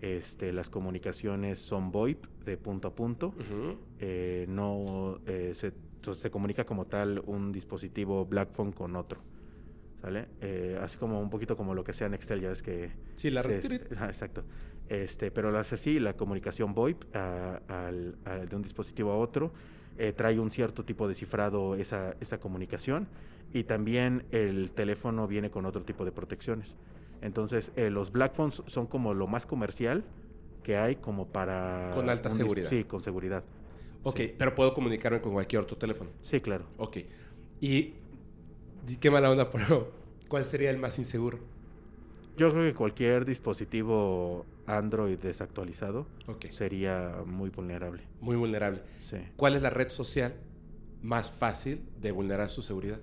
[0.00, 3.32] Este, las comunicaciones son VoIP de punto a punto.
[4.00, 5.72] Eh, no eh, se,
[6.14, 9.20] se comunica como tal un dispositivo Black Phone con otro.
[10.00, 10.28] ¿Sale?
[10.40, 12.90] Eh, así como un poquito como lo que sea Nextel, ya ves que.
[13.16, 14.44] Sí, la se- exacto.
[14.88, 19.52] Este, pero lo hace así, la comunicación VoIP a- a- de un dispositivo a otro.
[20.00, 23.08] eh, trae un cierto tipo de cifrado esa, esa comunicación.
[23.52, 26.76] Y también el teléfono viene con otro tipo de protecciones.
[27.20, 30.04] Entonces, eh, los Black Phones son como lo más comercial
[30.62, 31.90] que hay como para...
[31.96, 32.70] Con alta seguridad.
[32.70, 33.42] Sí, con seguridad.
[34.04, 34.34] Ok, Sí.
[34.38, 36.10] pero puedo comunicarme con cualquier otro teléfono.
[36.22, 36.66] Sí, claro.
[36.76, 36.98] Ok.
[37.60, 37.94] Y
[39.00, 39.90] qué mala onda, pero
[40.28, 41.40] ¿cuál sería el más inseguro?
[42.38, 46.06] Yo creo que cualquier dispositivo Android desactualizado
[46.50, 48.02] sería muy vulnerable.
[48.20, 48.80] Muy vulnerable.
[49.00, 49.16] Sí.
[49.36, 50.34] ¿Cuál es la red social
[51.02, 53.00] más fácil de vulnerar su seguridad?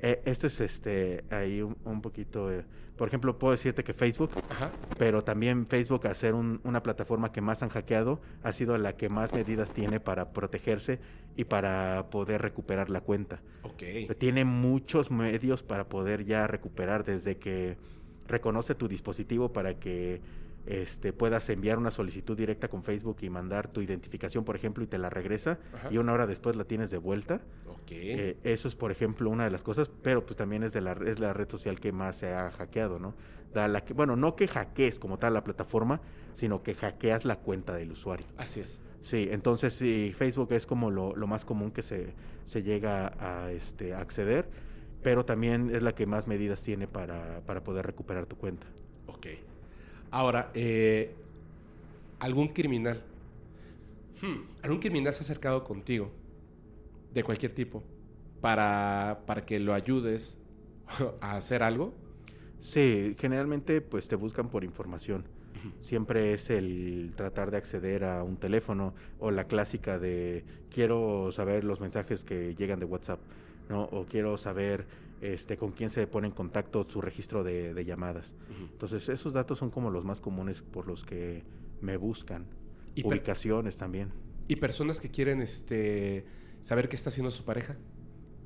[0.00, 2.52] Eh, esto es este ahí un, un poquito.
[2.52, 2.64] eh,
[2.96, 4.72] por ejemplo, puedo decirte que Facebook, Ajá.
[4.98, 8.96] pero también Facebook, a ser un- una plataforma que más han hackeado, ha sido la
[8.96, 10.98] que más medidas tiene para protegerse
[11.36, 13.40] y para poder recuperar la cuenta.
[13.62, 13.82] Ok.
[14.18, 17.76] Tiene muchos medios para poder ya recuperar, desde que
[18.28, 20.20] reconoce tu dispositivo para que
[20.66, 24.86] este, puedas enviar una solicitud directa con Facebook y mandar tu identificación, por ejemplo, y
[24.86, 25.88] te la regresa, Ajá.
[25.90, 27.40] y una hora después la tienes de vuelta.
[27.66, 27.90] Ok.
[27.92, 30.92] Eh, eso es, por ejemplo, una de las cosas, pero pues también es, de la,
[30.92, 33.14] es la red social que más se ha hackeado, ¿no?
[33.54, 36.02] Da la que, bueno, no que hackees como tal la plataforma,
[36.34, 38.26] sino que hackeas la cuenta del usuario.
[38.36, 38.82] Así es.
[39.00, 42.12] Sí, entonces sí, Facebook es como lo, lo más común que se,
[42.44, 44.50] se llega a este, acceder,
[45.02, 48.66] pero también es la que más medidas tiene para, para poder recuperar tu cuenta.
[49.06, 49.26] Ok.
[50.10, 51.14] Ahora, eh,
[52.18, 53.02] algún criminal.
[54.20, 56.10] Hmm, ¿Algún criminal se ha acercado contigo?
[57.12, 57.82] De cualquier tipo.
[58.40, 60.38] Para, para que lo ayudes
[61.20, 61.94] a hacer algo.
[62.58, 65.24] Sí, generalmente pues te buscan por información.
[65.80, 71.64] Siempre es el tratar de acceder a un teléfono o la clásica de quiero saber
[71.64, 73.20] los mensajes que llegan de WhatsApp,
[73.68, 73.84] ¿no?
[73.84, 74.86] O quiero saber
[75.20, 78.34] este con quién se pone en contacto su registro de, de llamadas.
[78.72, 81.42] Entonces esos datos son como los más comunes por los que
[81.80, 82.46] me buscan.
[82.94, 84.10] Y, Ubicaciones también.
[84.48, 86.24] y personas que quieren este,
[86.60, 87.76] saber qué está haciendo su pareja.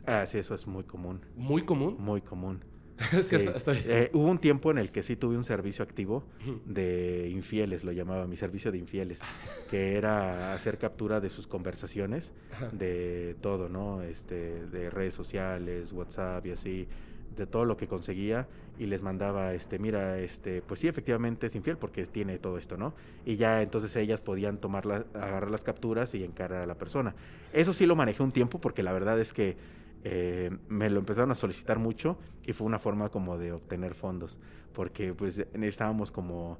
[0.04, 1.20] Ah, sí, eso es muy común.
[1.36, 1.96] Muy común.
[1.98, 2.60] Muy común.
[3.12, 3.48] es que Sí.
[3.54, 3.78] estoy...
[3.84, 6.24] Eh, hubo un tiempo en el que sí tuve un servicio activo
[6.64, 9.20] de infieles, lo llamaba mi servicio de infieles,
[9.70, 12.32] que era hacer captura de sus conversaciones,
[12.72, 14.02] de todo, ¿no?
[14.02, 16.88] Este, de redes sociales, WhatsApp y así,
[17.36, 18.46] de todo lo que conseguía
[18.78, 22.76] y les mandaba, este, mira, este, pues sí, efectivamente es infiel porque tiene todo esto,
[22.76, 22.94] ¿no?
[23.24, 27.14] Y ya entonces ellas podían tomar la- agarrar las capturas y encargar a la persona.
[27.52, 29.56] Eso sí lo manejé un tiempo porque la verdad es que
[30.04, 34.38] eh, me lo empezaron a solicitar mucho y fue una forma como de obtener fondos,
[34.72, 36.58] porque pues necesitábamos como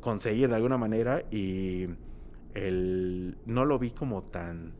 [0.00, 1.88] conseguir de alguna manera y
[2.54, 4.72] el, no lo vi como tan,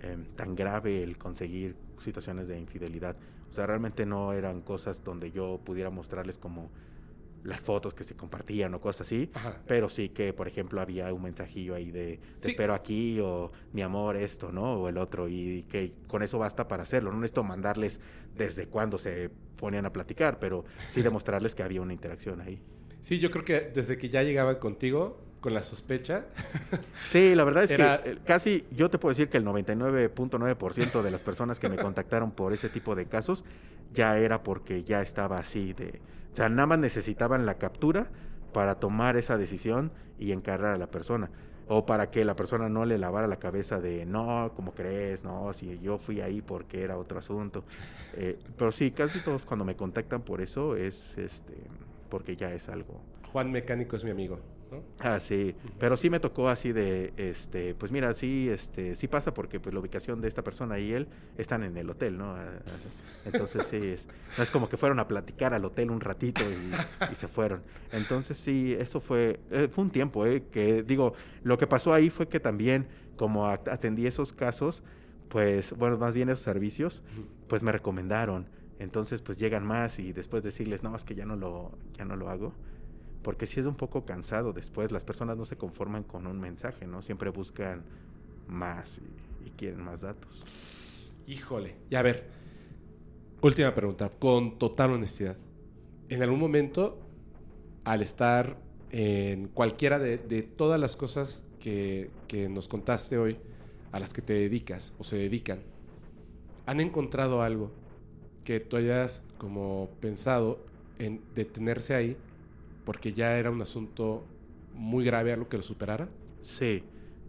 [0.00, 3.16] em, tan grave el conseguir situaciones de infidelidad.
[3.50, 6.70] O sea, realmente no eran cosas donde yo pudiera mostrarles como
[7.48, 9.30] las fotos que se compartían o cosas así.
[9.34, 9.56] Ajá.
[9.66, 12.50] Pero sí que, por ejemplo, había un mensajillo ahí de te Sí.
[12.50, 14.74] espero aquí o mi amor esto, ¿no?
[14.74, 15.28] O el otro.
[15.28, 17.10] Y que con eso basta para hacerlo.
[17.10, 18.00] No necesito mandarles
[18.36, 22.60] desde cuándo se ponían a platicar, pero sí demostrarles que había una interacción ahí.
[23.00, 26.26] Sí, yo creo que desde que ya llegaban contigo, con la sospecha,
[27.10, 31.10] Sí, la verdad es Era- que casi, yo te puedo decir que el 99.9% de
[31.10, 33.44] las personas que me contactaron por ese tipo de casos
[33.94, 36.00] ya era porque ya estaba así de...
[36.32, 38.08] O sea, nada más necesitaban la captura
[38.52, 41.30] para tomar esa decisión y encargar a la persona.
[41.70, 45.22] O para que la persona no le lavara la cabeza de, no, como crees?
[45.22, 47.64] No, si yo fui ahí porque era otro asunto.
[48.14, 51.54] Eh, pero sí, casi todos cuando me contactan por eso es este
[52.08, 53.00] porque ya es algo.
[53.32, 54.38] Juan Mecánico es mi amigo.
[55.00, 59.32] Ah, sí, pero sí me tocó así de, este, pues mira, sí, este, sí pasa
[59.32, 62.34] porque pues la ubicación de esta persona y él están en el hotel, ¿no?
[62.34, 62.78] Ah, ah,
[63.24, 66.70] Entonces sí, es, no es como que fueron a platicar al hotel un ratito y,
[67.14, 67.62] se fueron.
[67.92, 70.44] Entonces sí, eso fue, eh, fue un tiempo, ¿eh?
[70.50, 74.82] Que digo, lo que pasó ahí fue que también como at- atendí esos casos,
[75.28, 77.02] pues, bueno, más bien esos servicios,
[77.46, 78.48] pues me recomendaron.
[78.78, 82.16] Entonces, pues llegan más y después decirles, no, es que ya no lo, ya no
[82.16, 82.52] lo hago.
[83.22, 84.92] Porque sí es un poco cansado después.
[84.92, 87.02] Las personas no se conforman con un mensaje, ¿no?
[87.02, 87.84] Siempre buscan
[88.46, 90.42] más y, y quieren más datos.
[91.26, 91.74] Híjole.
[91.90, 92.28] Y a ver,
[93.42, 95.36] última pregunta, con total honestidad.
[96.08, 96.98] En algún momento,
[97.84, 98.56] al estar
[98.90, 103.36] en cualquiera de, de todas las cosas que, que nos contaste hoy,
[103.92, 105.60] a las que te dedicas o se dedican,
[106.66, 107.70] ¿han encontrado algo
[108.44, 110.64] que tú hayas como pensado
[110.98, 112.16] en detenerse ahí
[112.88, 114.24] porque ya era un asunto
[114.72, 116.08] muy grave, algo que lo superara?
[116.40, 116.82] Sí,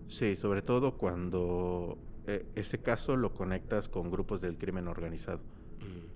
[0.07, 5.41] sí, sobre todo cuando eh, ese caso lo conectas con grupos del crimen organizado.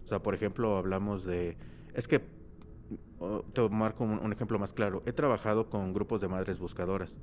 [0.05, 1.57] O sea, por ejemplo, hablamos de...
[1.93, 2.21] Es que,
[3.19, 5.03] oh, te marco un, un ejemplo más claro.
[5.05, 7.17] He trabajado con grupos de madres buscadoras,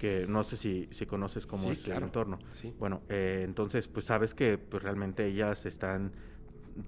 [0.00, 1.98] que no sé si, si conoces cómo Sí, es claro.
[1.98, 2.38] el entorno.
[2.52, 2.74] Sí.
[2.78, 6.10] Bueno, eh, entonces, pues sabes que pues, realmente ellas están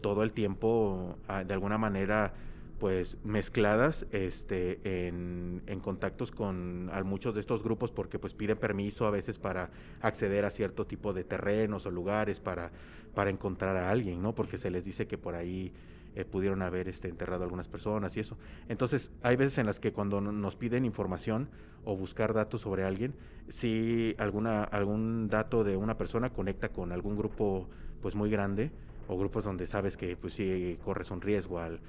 [0.01, 2.33] todo el tiempo, ah, de alguna manera,
[2.81, 9.07] pues mezcladas este, en, en contactos con muchos de estos grupos porque pues piden permiso
[9.07, 9.71] a veces para
[10.01, 12.73] acceder a cierto tipo de terrenos o lugares para,
[13.15, 14.35] para encontrar a alguien, ¿no?
[14.35, 15.73] Porque se les dice que por ahí
[16.17, 18.39] eh, pudieron haber este, enterrado algunas personas y eso.
[18.69, 21.51] Entonces, hay veces en las que cuando no- nos piden información
[21.85, 23.15] o buscar datos sobre alguien,
[23.49, 27.69] si alguna, algún dato de una persona conecta con algún grupo
[28.01, 28.73] pues muy grande
[29.07, 31.81] o grupos donde sabes que pues sí corres un riesgo al,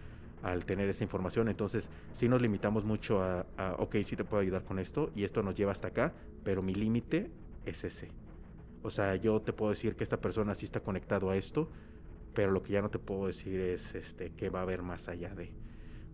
[0.44, 4.42] al tener esa información, entonces sí nos limitamos mucho a, a, ok, sí te puedo
[4.42, 6.14] ayudar con esto y esto nos lleva hasta acá,
[6.44, 7.30] pero mi límite
[7.66, 8.10] es ese.
[8.84, 11.70] O sea, yo te puedo decir que esta persona sí está conectado a esto,
[12.34, 15.08] pero lo que ya no te puedo decir es este que va a haber más
[15.08, 15.52] allá de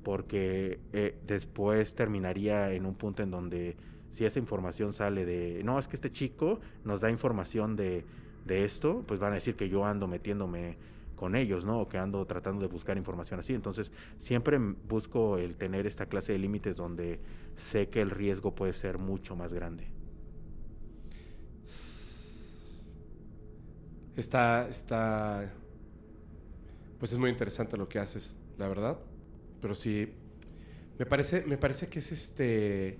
[0.07, 3.75] porque eh, después terminaría en un punto en donde
[4.09, 8.05] si esa información sale de no es que este chico nos da información de,
[8.45, 10.77] de esto pues van a decir que yo ando metiéndome
[11.17, 15.57] con ellos no o que ando tratando de buscar información así entonces siempre busco el
[15.57, 17.19] tener esta clase de límites donde
[17.57, 19.97] sé que el riesgo puede ser mucho más grande
[24.17, 25.53] Está, está,
[26.97, 28.97] pues es muy interesante lo que haces, la verdad.
[29.61, 30.11] Pero sí,
[30.97, 32.97] me parece, me parece que es este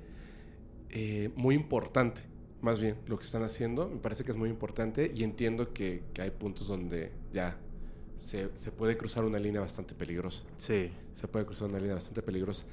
[0.90, 2.22] eh, muy importante,
[2.62, 3.90] más bien, lo que están haciendo.
[3.90, 7.58] Me parece que es muy importante y entiendo que hay puntos donde ya
[8.20, 10.44] se, se puede cruzar una línea bastante peligrosa.
[10.58, 12.64] sí Se puede cruzar una línea bastante peligrosa.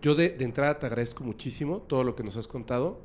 [0.00, 3.00] Yo de, de entrada te agradezco muchísimo todo lo que nos has contado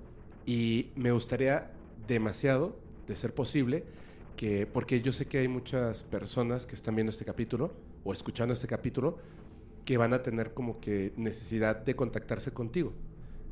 [0.45, 1.72] y me gustaría
[2.08, 2.76] demasiado,
[3.08, 3.84] de ser posible,
[4.36, 7.72] que, porque yo sé que hay muchas personas que están viendo este capítulo
[8.04, 9.18] o escuchando este capítulo
[9.84, 12.94] que van a tener como que necesidad de contactarse contigo.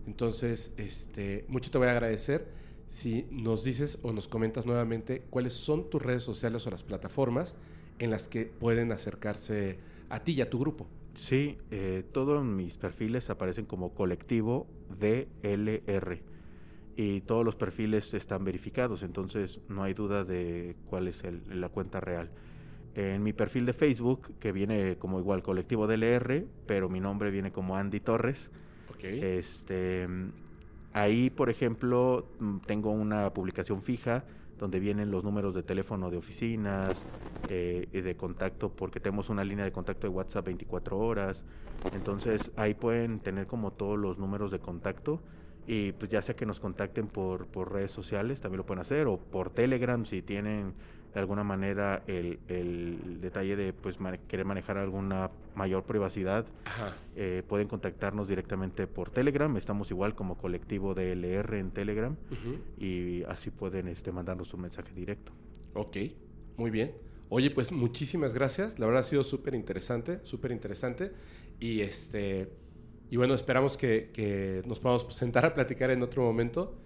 [0.08, 2.48] Entonces, este, mucho te voy a agradecer
[2.88, 7.56] si nos dices o nos comentas nuevamente cuáles son tus redes sociales o las plataformas
[8.00, 9.78] en las que pueden acercarse
[10.10, 10.88] a ti y a tu grupo.
[11.14, 14.68] Sí, eh, todos mis perfiles aparecen como colectivo
[15.00, 16.22] DLR
[16.98, 21.70] y todos los perfiles están verificados, entonces no hay duda de cuál es el- la
[21.70, 22.32] cuenta real.
[22.96, 27.52] En mi perfil de Facebook, que viene como igual colectivo DLR, pero mi nombre viene
[27.52, 28.50] como Andy Torres,
[29.22, 30.08] este,
[30.94, 34.24] ahí, por ejemplo, mm, tengo una publicación fija
[34.58, 37.02] donde vienen los números de teléfono de oficinas
[37.50, 41.46] eh, y de contacto, porque tenemos una línea de contacto de WhatsApp 24 horas.
[41.94, 45.22] Entonces, ahí pueden tener como todos los números de contacto.
[45.68, 49.08] Y pues ya sea que nos contacten por, por redes sociales, también lo pueden hacer,
[49.08, 50.76] o por Telegram si tienen
[51.16, 56.46] de alguna manera el, el detalle de pues mane- querer manejar alguna mayor privacidad
[57.16, 59.56] eh, pueden contactarnos directamente por Telegram.
[59.58, 62.16] Estamos igual como colectivo DLR en Telegram
[62.78, 65.32] y así pueden este, mandarnos un mensaje directo.
[65.74, 65.98] Ok,
[66.58, 66.92] muy bien.
[67.30, 68.78] Oye, pues muchísimas gracias.
[68.78, 71.12] La verdad ha sido súper interesante, súper interesante.
[71.60, 72.50] Y este
[73.10, 76.78] y bueno, esperamos que, que nos podamos sentar a platicar en otro momento.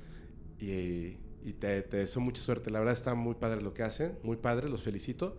[0.60, 2.70] Y, y te, te deseo mucha suerte.
[2.70, 5.38] La verdad está muy padre lo que hacen, muy padre, los felicito.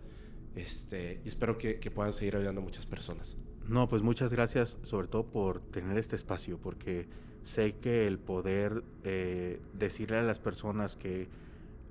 [0.55, 3.37] Este, y espero que, puedan seguir ayudando a muchas personas.
[3.67, 7.07] No, pues muchas gracias sobre todo por tener este espacio, porque
[7.43, 11.29] sé que el poder eh, decirle a las personas que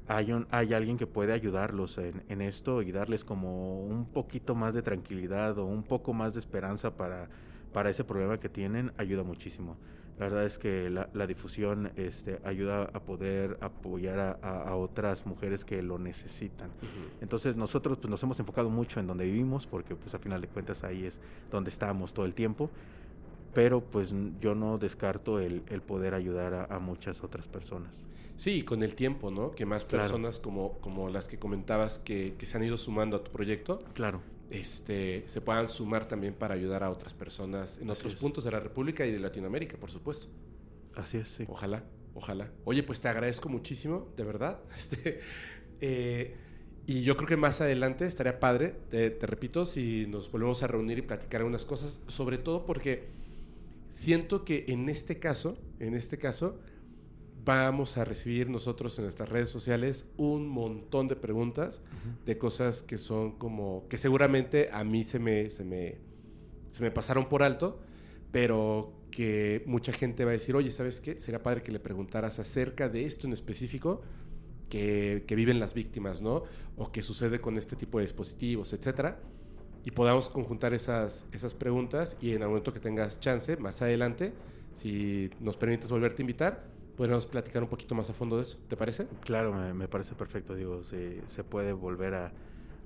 [0.09, 4.75] hay, hay alguien que puede ayudarlos en, en esto y darles como un poquito más
[4.75, 7.31] de tranquilidad o un poco más de esperanza para,
[7.73, 9.79] para ese problema que tienen, ayuda muchísimo.
[10.21, 14.77] La verdad es que la, la difusión este, ayuda a poder apoyar a, a, a,
[14.77, 16.69] otras mujeres que lo necesitan.
[16.69, 17.23] Uh -huh.
[17.23, 20.49] Entonces nosotros pues, nos hemos enfocado mucho en donde vivimos, porque pues a final de
[20.49, 21.19] cuentas ahí es
[21.51, 22.69] donde estamos todo el tiempo,
[23.55, 28.05] pero pues yo no descarto el, el poder ayudar a, a, muchas otras personas.
[28.37, 29.53] Sí, con el tiempo, ¿no?
[29.53, 30.43] Que más personas claro.
[30.43, 33.79] como, como las que comentabas que, que se han ido sumando a tu proyecto.
[33.95, 34.21] Claro
[34.51, 38.21] este, se puedan sumar también para ayudar a otras personas en Así otros es.
[38.21, 40.27] puntos de la República y de Latinoamérica, por supuesto.
[40.95, 41.45] Así es, sí.
[41.49, 42.51] Ojalá, ojalá.
[42.65, 44.61] Oye, pues te agradezco muchísimo, de verdad.
[44.77, 45.21] Este,
[45.81, 46.37] eh,
[46.87, 50.67] y yo creo que más adelante estaría padre, te, te, repito, si nos volvemos a
[50.67, 53.09] reunir y platicar algunas cosas, sobre todo porque
[53.93, 56.59] siento que en este caso, en este caso,
[57.45, 62.25] vamos a recibir nosotros en nuestras redes sociales un montón de preguntas uh -huh.
[62.25, 65.99] de cosas que son como que seguramente a mí se me, se me,
[66.71, 67.81] se me pasaron por alto,
[68.31, 71.19] pero que mucha gente va a decir, oye, ¿sabes qué?
[71.19, 74.03] Sería padre que le preguntaras acerca de esto en específico
[74.69, 76.45] que, que viven las víctimas, ¿no?
[76.77, 79.21] O que sucede con este tipo de dispositivos, etcétera.
[79.85, 84.33] Y podamos conjuntar esas, esas preguntas y en el momento que tengas chance, más adelante,
[84.73, 86.71] si nos permites volverte a invitar,
[87.01, 89.07] podríamos platicar un poquito más a fondo de eso, ¿te parece?
[89.25, 92.31] Claro, me, me parece perfecto, digo, se, se puede volver a,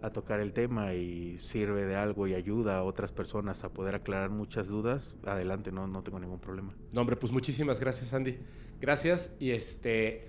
[0.03, 3.97] a, tocar el tema y sirve de algo y ayuda a otras personas a poder
[3.97, 6.73] aclarar muchas dudas, adelante, no, no tengo ningún problema.
[6.93, 8.39] No, hombre, pues muchísimas gracias, Andy.
[8.81, 10.29] Gracias y este,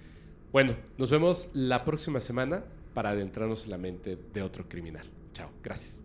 [0.51, 2.63] bueno, nos vemos la próxima semana
[2.95, 5.05] para adentrarnos en la mente de otro criminal.
[5.31, 6.04] Chao, gracias.